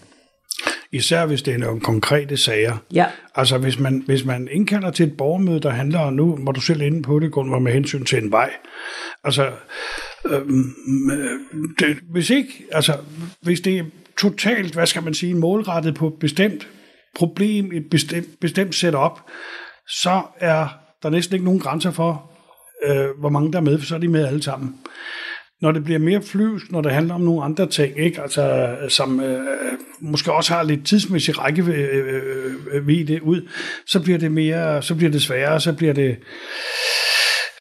Især 0.93 1.27
hvis 1.27 1.43
det 1.43 1.55
er 1.55 1.59
nogle 1.59 1.81
konkrete 1.81 2.37
sager. 2.37 2.77
Ja. 2.95 3.07
Altså 3.35 3.59
hvis 3.59 3.79
man, 3.79 4.03
hvis 4.07 4.25
man 4.25 4.49
indkalder 4.53 4.91
til 4.91 5.07
et 5.07 5.17
borgermøde, 5.17 5.61
der 5.61 5.71
handler 5.71 5.99
om, 5.99 6.13
nu 6.13 6.39
var 6.41 6.53
du 6.53 6.61
selv 6.61 6.81
inde 6.81 7.03
på 7.03 7.19
det, 7.19 7.33
Gunvar, 7.33 7.59
med 7.59 7.73
hensyn 7.73 8.05
til 8.05 8.25
en 8.25 8.33
vej. 8.33 8.51
Altså, 9.25 9.51
øhm, 10.27 11.11
øh, 11.13 11.41
det, 11.79 11.97
hvis 12.11 12.31
ikke, 12.31 12.65
altså, 12.73 12.97
hvis 13.43 13.61
det 13.61 13.87
totalt, 14.21 14.75
hvad 14.75 14.87
skal 14.87 15.03
man 15.03 15.15
sige, 15.15 15.35
målrettet 15.35 15.95
på 15.95 16.07
et 16.07 16.15
bestemt 16.21 16.69
problem, 17.17 17.73
et 17.73 17.85
bestemt, 17.91 18.27
bestemt 18.41 18.75
setup, 18.75 19.21
så 19.89 20.23
er 20.39 20.69
der 21.03 21.11
næsten 21.11 21.35
ikke 21.35 21.45
nogen 21.45 21.61
grænser 21.61 21.91
for, 21.91 22.31
øh, 22.87 23.07
hvor 23.19 23.29
mange 23.29 23.53
der 23.53 23.59
er 23.59 23.63
med, 23.63 23.79
for 23.79 23.87
så 23.87 23.95
er 23.95 23.99
de 23.99 24.09
med 24.09 24.27
alle 24.27 24.43
sammen. 24.43 24.75
Når 25.63 25.73
det 25.73 25.85
bliver 25.85 25.99
mere 25.99 26.23
flyvsk, 26.23 26.73
når 26.73 26.81
det 26.81 26.93
handler 26.93 27.15
om 27.15 27.21
nogle 27.21 27.45
andre 27.45 27.67
ting, 27.67 27.99
ikke? 27.99 28.23
Altså, 28.23 28.43
øh, 28.83 28.91
som 28.91 29.21
øh, 29.21 29.41
øh, 29.41 29.79
måske 30.01 30.33
også 30.33 30.55
har 30.55 30.63
lidt 30.63 30.87
tidsmæssig 30.87 31.39
rækkevidde 31.39 33.19
øh, 33.19 33.23
ud, 33.23 33.49
så 33.87 34.03
bliver 34.03 34.19
det 34.19 34.33
mere, 34.33 34.83
så 34.83 34.95
bliver 34.95 35.11
det 35.11 35.23
sværere, 35.23 35.61
så 35.61 35.73
bliver 35.73 35.93
det, 35.93 36.17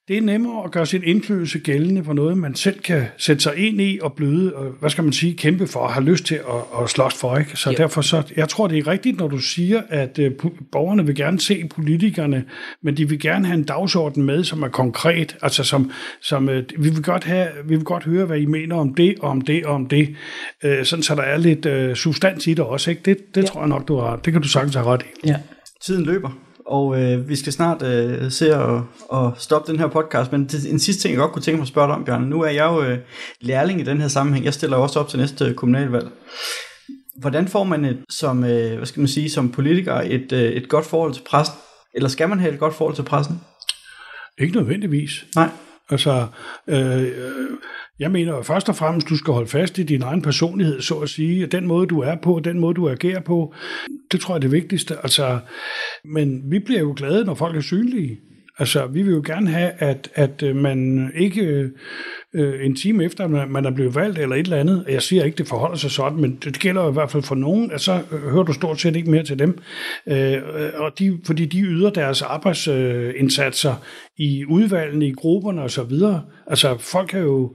det 0.08 0.18
er 0.18 0.22
nemmere 0.22 0.64
at 0.64 0.72
gøre 0.72 0.86
sin 0.86 1.04
indflydelse 1.04 1.60
gældende 1.60 2.04
på 2.04 2.14
noget, 2.14 2.38
man 2.38 2.56
selv 2.56 2.80
kan 2.80 3.06
sætte 3.18 3.44
sig 3.44 3.56
ind 3.58 3.82
i 3.82 4.00
og 4.02 4.14
bløde, 4.14 4.56
og 4.56 4.72
hvad 4.80 4.90
skal 4.90 5.04
man 5.04 5.14
sige, 5.14 5.34
kæmpe 5.34 5.68
for, 5.68 5.80
og 5.80 5.94
have 5.94 6.04
lyst 6.06 6.26
til 6.26 6.36
at, 6.36 6.82
at 6.84 6.90
slås 6.90 7.14
for. 7.14 7.38
Ikke? 7.38 7.58
Så 7.58 7.70
Ja. 7.70 7.76
derfor 7.76 8.02
så, 8.02 8.24
jeg 8.38 8.50
tror, 8.50 8.68
det 8.68 8.78
er 8.78 8.88
rigtigt, 8.88 9.18
når 9.18 9.28
du 9.28 9.38
siger, 9.38 9.82
at 9.90 10.20
øh, 10.20 10.32
borgerne 10.72 11.06
vil 11.06 11.16
gerne 11.16 11.40
se 11.40 11.70
politikerne, 11.76 12.46
men 12.84 12.98
de 12.98 13.10
vil 13.10 13.20
gerne 13.20 13.46
have 13.46 13.58
en 13.58 13.64
dagsorden 13.64 14.24
med, 14.24 14.44
som 14.44 14.64
er 14.64 14.68
konkret. 14.68 15.38
Altså 15.42 15.64
som, 15.64 15.92
som 16.22 16.50
øh, 16.50 16.64
vi, 16.78 16.90
vil 16.90 17.04
godt 17.04 17.24
have, 17.24 17.48
vi 17.66 17.76
vil 17.76 17.86
godt 17.86 18.04
høre, 18.04 18.26
hvad 18.26 18.38
I 18.40 18.46
mener 18.46 18.76
om 18.76 18.94
det, 18.96 19.16
og 19.20 19.30
om 19.30 19.42
det, 19.42 19.66
og 19.66 19.76
om 19.76 19.86
det. 19.86 20.16
Øh, 20.64 20.86
sådan, 20.86 21.04
så 21.04 21.16
der 21.16 21.24
er 21.24 21.38
lidt 21.38 21.66
øh, 21.66 21.96
substans 21.96 22.48
i 22.48 22.54
det 22.54 22.66
også. 22.66 22.90
Ikke? 22.90 23.02
Det, 23.06 23.36
det 23.36 23.42
ja. 23.42 23.48
tror 23.48 23.60
jeg 23.62 23.70
nok, 23.70 23.88
du 23.88 23.98
har. 23.98 24.16
Det 24.16 24.34
kan 24.34 24.42
du 24.42 24.48
sagtens 24.48 24.76
have 24.76 24.88
ret 24.88 25.04
i. 25.24 25.28
Ja. 25.28 25.36
Tiden 25.86 26.06
løber, 26.06 26.45
og 26.66 27.02
øh, 27.02 27.30
vi 27.30 27.36
skal 27.36 27.54
snart 27.54 27.82
øh, 27.82 28.32
se 28.32 28.56
at, 28.56 28.82
at 29.14 29.32
stoppe 29.38 29.72
den 29.72 29.80
her 29.80 29.88
podcast, 29.88 30.32
men 30.32 30.46
det, 30.46 30.72
en 30.72 30.80
sidste 30.80 31.02
ting, 31.02 31.12
jeg 31.12 31.20
godt 31.20 31.32
kunne 31.32 31.42
tænke 31.42 31.58
mig 31.58 31.64
at 31.64 31.68
spørge 31.68 31.88
dig 31.88 31.96
om, 31.96 32.06
Bjørn. 32.06 32.22
Nu 32.22 32.42
er 32.42 32.50
jeg 32.50 32.66
jo 32.66 32.84
øh, 32.84 32.98
lærling 33.42 33.82
i 33.82 33.84
den 33.84 34.02
her 34.02 34.08
sammenhæng. 34.08 34.46
Jeg 34.46 34.54
stiller 34.54 34.78
også 34.78 35.00
op 35.00 35.10
til 35.10 35.20
næste 35.20 35.54
kommunalvalg. 35.54 36.08
Hvordan 37.20 37.48
får 37.48 37.64
man 37.64 37.86
et, 37.86 38.04
som, 38.10 38.44
øh, 38.44 38.78
hvad 38.78 38.86
skal 38.86 39.00
man 39.00 39.08
sige, 39.08 39.30
som 39.30 39.52
politiker 39.52 39.94
et, 39.96 40.32
øh, 40.32 40.52
et 40.52 40.70
godt 40.70 40.86
forhold 40.86 41.14
til 41.14 41.22
pressen? 41.30 41.56
Eller 41.94 42.10
skal 42.10 42.30
man 42.30 42.40
have 42.40 42.54
et 42.54 42.60
godt 42.60 42.74
forhold 42.74 42.96
til 42.96 43.04
pressen? 43.04 43.42
Ikke 44.38 44.56
nødvendigvis. 44.56 45.26
Nej. 45.36 45.50
Altså, 45.90 46.28
øh, 46.68 47.02
øh, 47.02 47.50
jeg 48.00 48.12
mener 48.12 48.42
først 48.42 48.70
og 48.70 48.76
fremmest, 48.76 49.10
du 49.10 49.18
skal 49.18 49.34
holde 49.34 49.50
fast 49.50 49.78
i 49.78 49.84
din 49.84 50.02
egen 50.02 50.22
personlighed, 50.22 50.82
så 50.82 50.96
at 50.96 51.10
sige. 51.10 51.46
Den 51.46 51.68
måde, 51.68 51.88
du 51.88 52.00
er 52.00 52.16
på, 52.24 52.42
den 52.44 52.60
måde, 52.60 52.74
du 52.74 52.90
agerer 52.90 53.20
på, 53.20 53.54
det 54.12 54.20
tror 54.20 54.34
jeg 54.34 54.38
er 54.38 54.42
det 54.42 54.52
vigtigste. 54.52 54.96
Altså, 55.04 55.40
men 56.06 56.52
vi 56.52 56.60
bliver 56.60 56.80
jo 56.80 56.94
glade, 56.98 57.26
når 57.26 57.34
folk 57.34 57.56
er 57.56 57.62
synlige. 57.62 58.20
Altså, 58.60 58.88
vi 58.88 59.02
vil 59.02 59.14
jo 59.14 59.24
gerne 59.26 59.50
have, 59.50 59.72
at, 59.78 60.10
at 60.14 60.44
øh, 60.44 60.56
man 60.56 61.12
ikke 61.16 61.72
øh, 62.36 62.66
en 62.66 62.76
time 62.76 63.04
efter, 63.04 63.28
man, 63.28 63.50
man 63.50 63.66
er 63.66 63.72
blevet 63.72 63.96
valgt 63.96 64.20
eller 64.20 64.36
et 64.36 64.44
eller 64.44 64.58
andet, 64.58 64.86
jeg 64.90 65.02
siger 65.02 65.24
ikke, 65.24 65.38
det 65.38 65.48
forholder 65.48 65.78
sig 65.78 65.92
sådan, 65.92 66.22
men 66.22 66.40
det 66.44 66.60
gælder 66.60 66.90
i 66.90 66.94
hvert 66.94 67.12
fald 67.12 67.24
for 67.24 67.36
nogen, 67.36 67.72
at 67.72 67.82
så 67.82 68.02
øh, 68.12 68.32
hører 68.32 68.44
du 68.44 68.54
stort 68.54 68.82
set 68.82 68.96
ikke 68.96 69.12
mere 69.12 69.24
til 69.24 69.40
dem. 69.40 69.60
Øh, 70.08 70.34
øh, 70.34 70.42
og 70.76 71.00
de, 71.00 71.20
fordi 71.26 71.46
de 71.46 71.62
yder 71.62 71.90
deres 71.90 72.22
arbejdsindsatser 72.22 73.74
i 74.18 74.46
udvalgene, 74.46 75.08
i 75.08 75.12
grupperne 75.12 75.62
osv. 75.62 75.90
så. 75.90 76.20
Altså, 76.48 76.78
folk 76.80 77.14
er 77.14 77.20
jo 77.20 77.52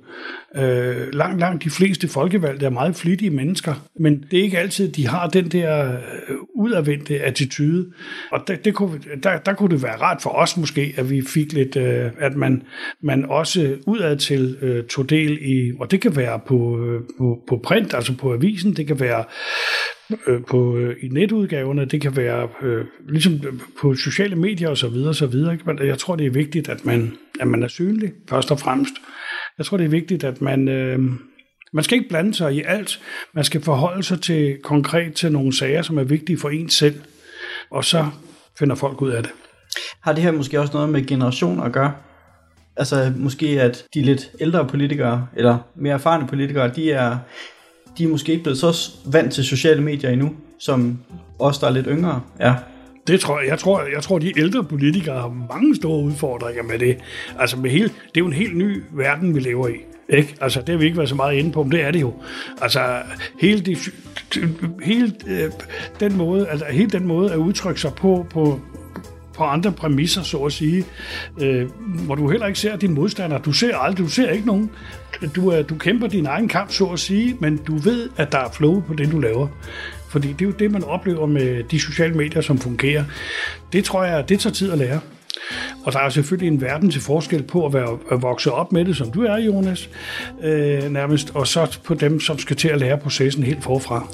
øh, 0.56 1.12
langt, 1.12 1.40
langt 1.40 1.64
de 1.64 1.70
fleste 1.70 2.08
folkevalgte 2.08 2.66
er 2.66 2.70
meget 2.70 2.96
flittige 2.96 3.30
mennesker, 3.30 3.74
men 4.00 4.24
det 4.30 4.38
er 4.38 4.42
ikke 4.42 4.58
altid, 4.58 4.92
de 4.92 5.06
har 5.06 5.28
den 5.28 5.48
der 5.48 5.92
øh, 5.92 6.36
udadvendte 6.54 7.20
attitude. 7.20 7.92
Og 8.32 8.40
der, 8.46 8.56
det 8.56 8.74
kunne, 8.74 9.00
der, 9.22 9.38
der 9.38 9.52
kunne 9.52 9.70
det 9.70 9.82
være 9.82 9.96
rart 9.96 10.22
for 10.22 10.30
os 10.30 10.56
måske, 10.56 10.94
at 10.96 11.10
vi 11.10 11.22
fik 11.22 11.52
lidt, 11.52 11.76
øh, 11.76 12.10
at 12.18 12.36
man, 12.36 12.62
man 13.02 13.24
også 13.24 13.76
udad 13.86 14.16
til 14.16 14.56
øh, 14.70 14.84
tog 14.84 15.10
del 15.10 15.38
i, 15.42 15.72
og 15.80 15.90
det 15.90 16.00
kan 16.00 16.16
være 16.16 16.40
på, 16.46 16.84
øh, 16.84 17.00
på, 17.18 17.38
på 17.48 17.60
print, 17.64 17.94
altså 17.94 18.16
på 18.16 18.32
avisen, 18.32 18.76
det 18.76 18.86
kan 18.86 19.00
være 19.00 19.24
øh, 20.26 20.40
på, 20.48 20.76
øh, 20.76 20.96
i 21.02 21.08
netudgaverne, 21.08 21.84
det 21.84 22.00
kan 22.00 22.16
være 22.16 22.48
øh, 22.62 22.84
ligesom 23.08 23.32
øh, 23.32 23.52
på 23.80 23.94
sociale 23.94 24.36
medier 24.36 24.68
og 24.68 24.78
så 24.78 24.88
videre, 24.88 25.14
så 25.14 25.26
videre. 25.26 25.58
Jeg 25.80 25.98
tror, 25.98 26.16
det 26.16 26.26
er 26.26 26.30
vigtigt, 26.30 26.68
at 26.68 26.86
man, 26.86 27.12
at 27.40 27.48
man 27.48 27.62
er 27.62 27.68
synlig, 27.68 28.12
først 28.28 28.50
og 28.50 28.60
fremmest. 28.60 28.94
Jeg 29.58 29.66
tror, 29.66 29.76
det 29.76 29.84
er 29.84 29.90
vigtigt, 29.90 30.24
at 30.24 30.40
man, 30.40 30.68
øh, 30.68 30.98
man 31.72 31.84
skal 31.84 31.98
ikke 31.98 32.08
blande 32.08 32.34
sig 32.34 32.54
i 32.54 32.62
alt. 32.66 33.00
Man 33.34 33.44
skal 33.44 33.60
forholde 33.60 34.02
sig 34.02 34.20
til 34.20 34.58
konkret 34.62 35.14
til 35.14 35.32
nogle 35.32 35.56
sager, 35.56 35.82
som 35.82 35.98
er 35.98 36.04
vigtige 36.04 36.38
for 36.38 36.48
en 36.48 36.68
selv, 36.68 37.00
og 37.70 37.84
så 37.84 38.06
finder 38.58 38.74
folk 38.74 39.02
ud 39.02 39.10
af 39.10 39.22
det. 39.22 39.32
Har 40.02 40.12
det 40.12 40.22
her 40.22 40.30
måske 40.30 40.60
også 40.60 40.72
noget 40.72 40.88
med 40.88 41.06
generationer 41.06 41.62
at 41.62 41.72
gøre? 41.72 41.92
Altså 42.76 43.12
måske, 43.16 43.46
at 43.60 43.84
de 43.94 44.02
lidt 44.02 44.30
ældre 44.40 44.66
politikere, 44.66 45.26
eller 45.36 45.58
mere 45.76 45.94
erfarne 45.94 46.26
politikere, 46.26 46.68
de 46.68 46.92
er, 46.92 47.18
de 47.98 48.04
er 48.04 48.08
måske 48.08 48.32
ikke 48.32 48.42
blevet 48.42 48.58
så 48.58 48.90
vant 49.04 49.32
til 49.32 49.44
sociale 49.44 49.82
medier 49.82 50.10
endnu, 50.10 50.30
som 50.58 50.98
os, 51.38 51.58
der 51.58 51.66
er 51.66 51.70
lidt 51.70 51.86
yngre, 51.90 52.20
er. 52.38 52.54
Det 53.06 53.20
tror 53.20 53.40
jeg, 53.40 53.48
jeg 53.48 53.58
tror, 53.58 53.82
jeg 53.94 54.02
tror, 54.02 54.18
de 54.18 54.38
ældre 54.38 54.64
politikere 54.64 55.20
har 55.20 55.46
mange 55.54 55.76
store 55.76 56.04
udfordringer 56.04 56.62
med 56.62 56.78
det. 56.78 56.98
Altså 57.38 57.56
med 57.56 57.70
hele, 57.70 57.88
det 57.88 58.16
er 58.16 58.20
jo 58.20 58.26
en 58.26 58.32
helt 58.32 58.56
ny 58.56 58.82
verden, 58.92 59.34
vi 59.34 59.40
lever 59.40 59.68
i. 59.68 59.74
Ikke? 60.08 60.36
Altså, 60.40 60.60
det 60.60 60.68
har 60.68 60.76
vi 60.76 60.84
ikke 60.84 60.96
været 60.96 61.08
så 61.08 61.14
meget 61.14 61.38
inde 61.38 61.52
på, 61.52 61.62
men 61.62 61.72
det 61.72 61.82
er 61.82 61.90
det 61.90 62.00
jo. 62.00 62.14
Altså, 62.62 62.80
hele, 63.40 63.60
de, 63.60 63.76
hele, 64.82 65.12
øh, 65.26 65.50
den 66.00 66.16
måde, 66.16 66.48
altså, 66.48 66.66
hele 66.70 66.90
den 66.90 67.06
måde 67.06 67.32
at 67.32 67.36
udtrykke 67.36 67.80
sig 67.80 67.94
på, 67.94 68.26
på, 68.30 68.60
på 69.40 69.44
andre 69.44 69.72
præmisser, 69.72 70.22
så 70.22 70.36
at 70.36 70.52
sige, 70.52 70.84
øh, 71.40 71.68
hvor 71.80 72.14
du 72.14 72.30
heller 72.30 72.46
ikke 72.46 72.58
ser 72.58 72.76
din 72.76 72.94
modstander. 72.94 73.38
Du 73.38 73.52
ser 73.52 73.76
aldrig, 73.76 74.06
du 74.06 74.10
ser 74.10 74.30
ikke 74.30 74.46
nogen. 74.46 74.70
Du, 75.36 75.52
øh, 75.52 75.68
du 75.68 75.74
kæmper 75.74 76.06
din 76.06 76.26
egen 76.26 76.48
kamp, 76.48 76.70
så 76.70 76.84
at 76.84 76.98
sige, 76.98 77.36
men 77.40 77.56
du 77.56 77.76
ved, 77.76 78.08
at 78.16 78.32
der 78.32 78.38
er 78.38 78.50
flow 78.50 78.80
på 78.80 78.94
det, 78.94 79.12
du 79.12 79.18
laver. 79.18 79.48
Fordi 80.10 80.28
det 80.28 80.40
er 80.40 80.46
jo 80.46 80.50
det, 80.50 80.70
man 80.70 80.84
oplever 80.84 81.26
med 81.26 81.64
de 81.64 81.80
sociale 81.80 82.14
medier, 82.14 82.42
som 82.42 82.58
fungerer. 82.58 83.04
Det 83.72 83.84
tror 83.84 84.04
jeg, 84.04 84.28
det 84.28 84.40
tager 84.40 84.54
tid 84.54 84.72
at 84.72 84.78
lære. 84.78 85.00
Og 85.84 85.92
der 85.92 85.98
er 85.98 86.08
selvfølgelig 86.08 86.52
en 86.52 86.60
verden 86.60 86.90
til 86.90 87.00
forskel 87.00 87.42
på 87.42 87.66
at 87.66 87.74
være 87.74 87.98
at 88.12 88.22
vokse 88.22 88.52
op 88.52 88.72
med 88.72 88.84
det, 88.84 88.96
som 88.96 89.10
du 89.10 89.22
er, 89.22 89.36
Jonas, 89.36 89.90
øh, 90.42 90.90
nærmest, 90.90 91.30
og 91.34 91.46
så 91.46 91.78
på 91.84 91.94
dem, 91.94 92.20
som 92.20 92.38
skal 92.38 92.56
til 92.56 92.68
at 92.68 92.80
lære 92.80 92.98
processen 92.98 93.42
helt 93.42 93.62
forfra. 93.64 94.08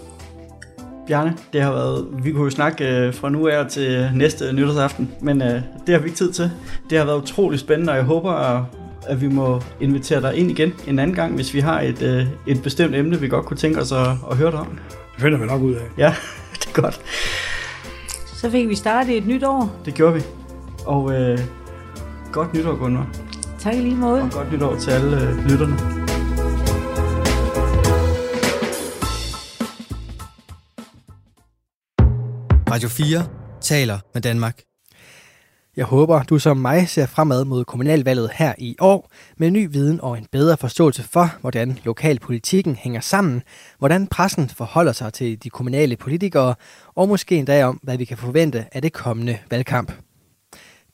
Bjarne, 1.06 1.36
det 1.52 1.62
har 1.62 1.72
været, 1.72 2.06
vi 2.22 2.32
kunne 2.32 2.44
jo 2.44 2.50
snakke 2.50 2.88
øh, 2.88 3.14
fra 3.14 3.28
nu 3.28 3.48
af 3.48 3.66
til 3.66 4.10
næste 4.14 4.52
nytårsaften, 4.52 5.10
men 5.20 5.42
øh, 5.42 5.60
det 5.86 5.94
har 5.94 5.98
vi 5.98 6.06
ikke 6.06 6.16
tid 6.16 6.32
til. 6.32 6.50
Det 6.90 6.98
har 6.98 7.04
været 7.04 7.22
utrolig 7.22 7.58
spændende, 7.58 7.90
og 7.90 7.96
jeg 7.96 8.04
håber, 8.04 8.32
at, 8.32 8.62
at 9.06 9.20
vi 9.20 9.28
må 9.28 9.62
invitere 9.80 10.20
dig 10.20 10.36
ind 10.36 10.50
igen 10.50 10.72
en 10.86 10.98
anden 10.98 11.16
gang, 11.16 11.34
hvis 11.34 11.54
vi 11.54 11.60
har 11.60 11.80
et, 11.80 12.02
øh, 12.02 12.26
et 12.46 12.62
bestemt 12.62 12.94
emne, 12.94 13.20
vi 13.20 13.28
godt 13.28 13.46
kunne 13.46 13.56
tænke 13.56 13.80
os 13.80 13.92
at, 13.92 14.08
at 14.30 14.36
høre 14.36 14.50
dig 14.50 14.60
om. 14.60 14.78
Det 15.14 15.22
finder 15.22 15.38
vi 15.38 15.46
nok 15.46 15.62
ud 15.62 15.74
af. 15.74 15.82
Ja, 15.98 16.14
det 16.60 16.66
er 16.76 16.82
godt. 16.82 17.00
Så 18.36 18.50
fik 18.50 18.68
vi 18.68 18.74
startet 18.74 19.16
et 19.16 19.26
nyt 19.26 19.44
år. 19.44 19.76
Det 19.84 19.94
gjorde 19.94 20.14
vi. 20.14 20.20
Og 20.86 21.12
øh, 21.12 21.38
godt 22.32 22.54
nytår, 22.54 22.74
Gunnar. 22.76 23.06
Tak 23.58 23.74
i 23.74 23.78
lige 23.78 23.96
måde. 23.96 24.22
Og 24.22 24.30
godt 24.30 24.52
nytår 24.52 24.76
til 24.76 24.90
alle 24.90 25.22
øh, 25.22 25.50
lytterne. 25.50 25.95
Radio 32.76 32.88
4 32.88 33.26
taler 33.60 33.98
med 34.14 34.22
Danmark. 34.22 34.62
Jeg 35.76 35.84
håber, 35.84 36.22
du 36.22 36.38
som 36.38 36.56
mig 36.56 36.88
ser 36.88 37.06
fremad 37.06 37.44
mod 37.44 37.64
kommunalvalget 37.64 38.30
her 38.34 38.54
i 38.58 38.76
år 38.80 39.10
med 39.36 39.50
ny 39.50 39.68
viden 39.70 40.00
og 40.00 40.18
en 40.18 40.26
bedre 40.32 40.56
forståelse 40.56 41.02
for, 41.02 41.30
hvordan 41.40 41.78
lokalpolitikken 41.84 42.76
hænger 42.76 43.00
sammen, 43.00 43.42
hvordan 43.78 44.06
pressen 44.06 44.48
forholder 44.48 44.92
sig 44.92 45.12
til 45.12 45.42
de 45.42 45.50
kommunale 45.50 45.96
politikere, 45.96 46.54
og 46.94 47.08
måske 47.08 47.36
endda 47.36 47.64
om, 47.64 47.80
hvad 47.82 47.98
vi 47.98 48.04
kan 48.04 48.16
forvente 48.16 48.66
af 48.72 48.82
det 48.82 48.92
kommende 48.92 49.38
valgkamp. 49.50 49.92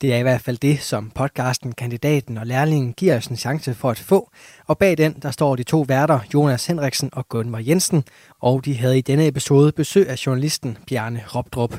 Det 0.01 0.13
er 0.13 0.17
i 0.17 0.21
hvert 0.21 0.41
fald 0.41 0.57
det, 0.57 0.79
som 0.81 1.11
podcasten 1.15 1.71
Kandidaten 1.71 2.37
og 2.37 2.47
Lærlingen 2.47 2.93
giver 2.93 3.17
os 3.17 3.27
en 3.27 3.37
chance 3.37 3.73
for 3.73 3.89
at 3.89 3.99
få. 3.99 4.29
Og 4.67 4.77
bag 4.77 4.97
den, 4.97 5.13
der 5.21 5.31
står 5.31 5.55
de 5.55 5.63
to 5.63 5.85
værter, 5.87 6.19
Jonas 6.33 6.65
Henriksen 6.65 7.09
og 7.13 7.29
Gunvar 7.29 7.59
Jensen, 7.59 8.03
og 8.39 8.65
de 8.65 8.77
havde 8.77 8.97
i 8.97 9.01
denne 9.01 9.27
episode 9.27 9.71
besøg 9.71 10.09
af 10.09 10.25
journalisten 10.25 10.77
Bjarne 10.87 11.23
Robdrup. 11.35 11.75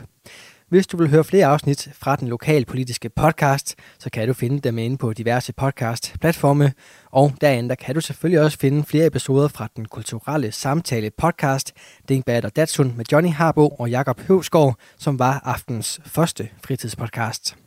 Hvis 0.69 0.87
du 0.87 0.97
vil 0.97 1.11
høre 1.11 1.25
flere 1.25 1.47
afsnit 1.47 1.89
fra 1.93 2.17
den 2.17 2.29
lokale 2.29 2.65
politiske 2.65 3.09
podcast, 3.09 3.75
så 3.99 4.11
kan 4.11 4.29
du 4.29 4.35
finde 4.35 4.61
dem 4.61 4.79
inde 4.79 4.97
på 4.97 5.13
diverse 5.13 5.53
podcast-platforme. 5.53 6.73
Og 7.11 7.33
derinde 7.41 7.69
der 7.69 7.75
kan 7.75 7.95
du 7.95 8.01
selvfølgelig 8.01 8.41
også 8.41 8.59
finde 8.59 8.85
flere 8.85 9.07
episoder 9.07 9.49
fra 9.49 9.69
den 9.77 9.85
kulturelle 9.85 10.53
samtale 10.53 11.11
podcast, 11.19 11.73
Dingbad 12.09 12.45
og 12.45 12.57
Datsun 12.57 12.95
med 12.97 13.05
Johnny 13.13 13.31
Harbo 13.31 13.69
og 13.69 13.91
Jakob 13.91 14.21
Høvsgaard, 14.21 14.77
som 14.99 15.19
var 15.19 15.41
aftens 15.45 16.01
første 16.05 16.49
fritidspodcast. 16.65 17.64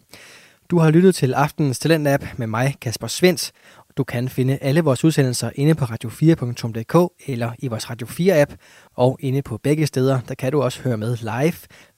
Du 0.72 0.78
har 0.80 0.91
lyttet 0.91 1.15
til 1.15 1.34
aftenens 1.34 1.80
Talentlab 1.80 2.24
med 2.38 2.47
mig, 2.47 2.76
Kasper 2.82 3.07
Svens. 3.07 3.51
Du 3.97 4.03
kan 4.03 4.30
finde 4.30 4.57
alle 4.61 4.82
vores 4.82 5.03
udsendelser 5.03 5.49
inde 5.55 5.76
på 5.76 5.86
radio4.dk 5.86 7.13
eller 7.28 7.51
i 7.59 7.68
vores 7.68 7.89
Radio 7.89 8.07
4-app. 8.07 8.55
Og 8.95 9.18
inde 9.20 9.41
på 9.41 9.57
begge 9.57 9.88
steder, 9.88 10.20
der 10.28 10.36
kan 10.36 10.51
du 10.51 10.61
også 10.61 10.82
høre 10.82 10.97
med 10.97 11.18
live, 11.22 11.53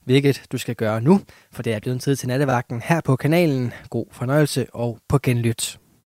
hvilket 0.05 0.43
du 0.51 0.57
skal 0.57 0.75
gøre 0.75 1.01
nu, 1.01 1.21
for 1.51 1.63
det 1.63 1.73
er 1.73 1.79
blevet 1.79 2.01
tid 2.01 2.15
til 2.15 2.27
nattevagten 2.27 2.81
her 2.85 3.01
på 3.01 3.15
kanalen. 3.15 3.73
God 3.89 4.05
fornøjelse 4.11 4.67
og 4.73 4.99
på 5.07 5.19
genlyt. 5.23 5.79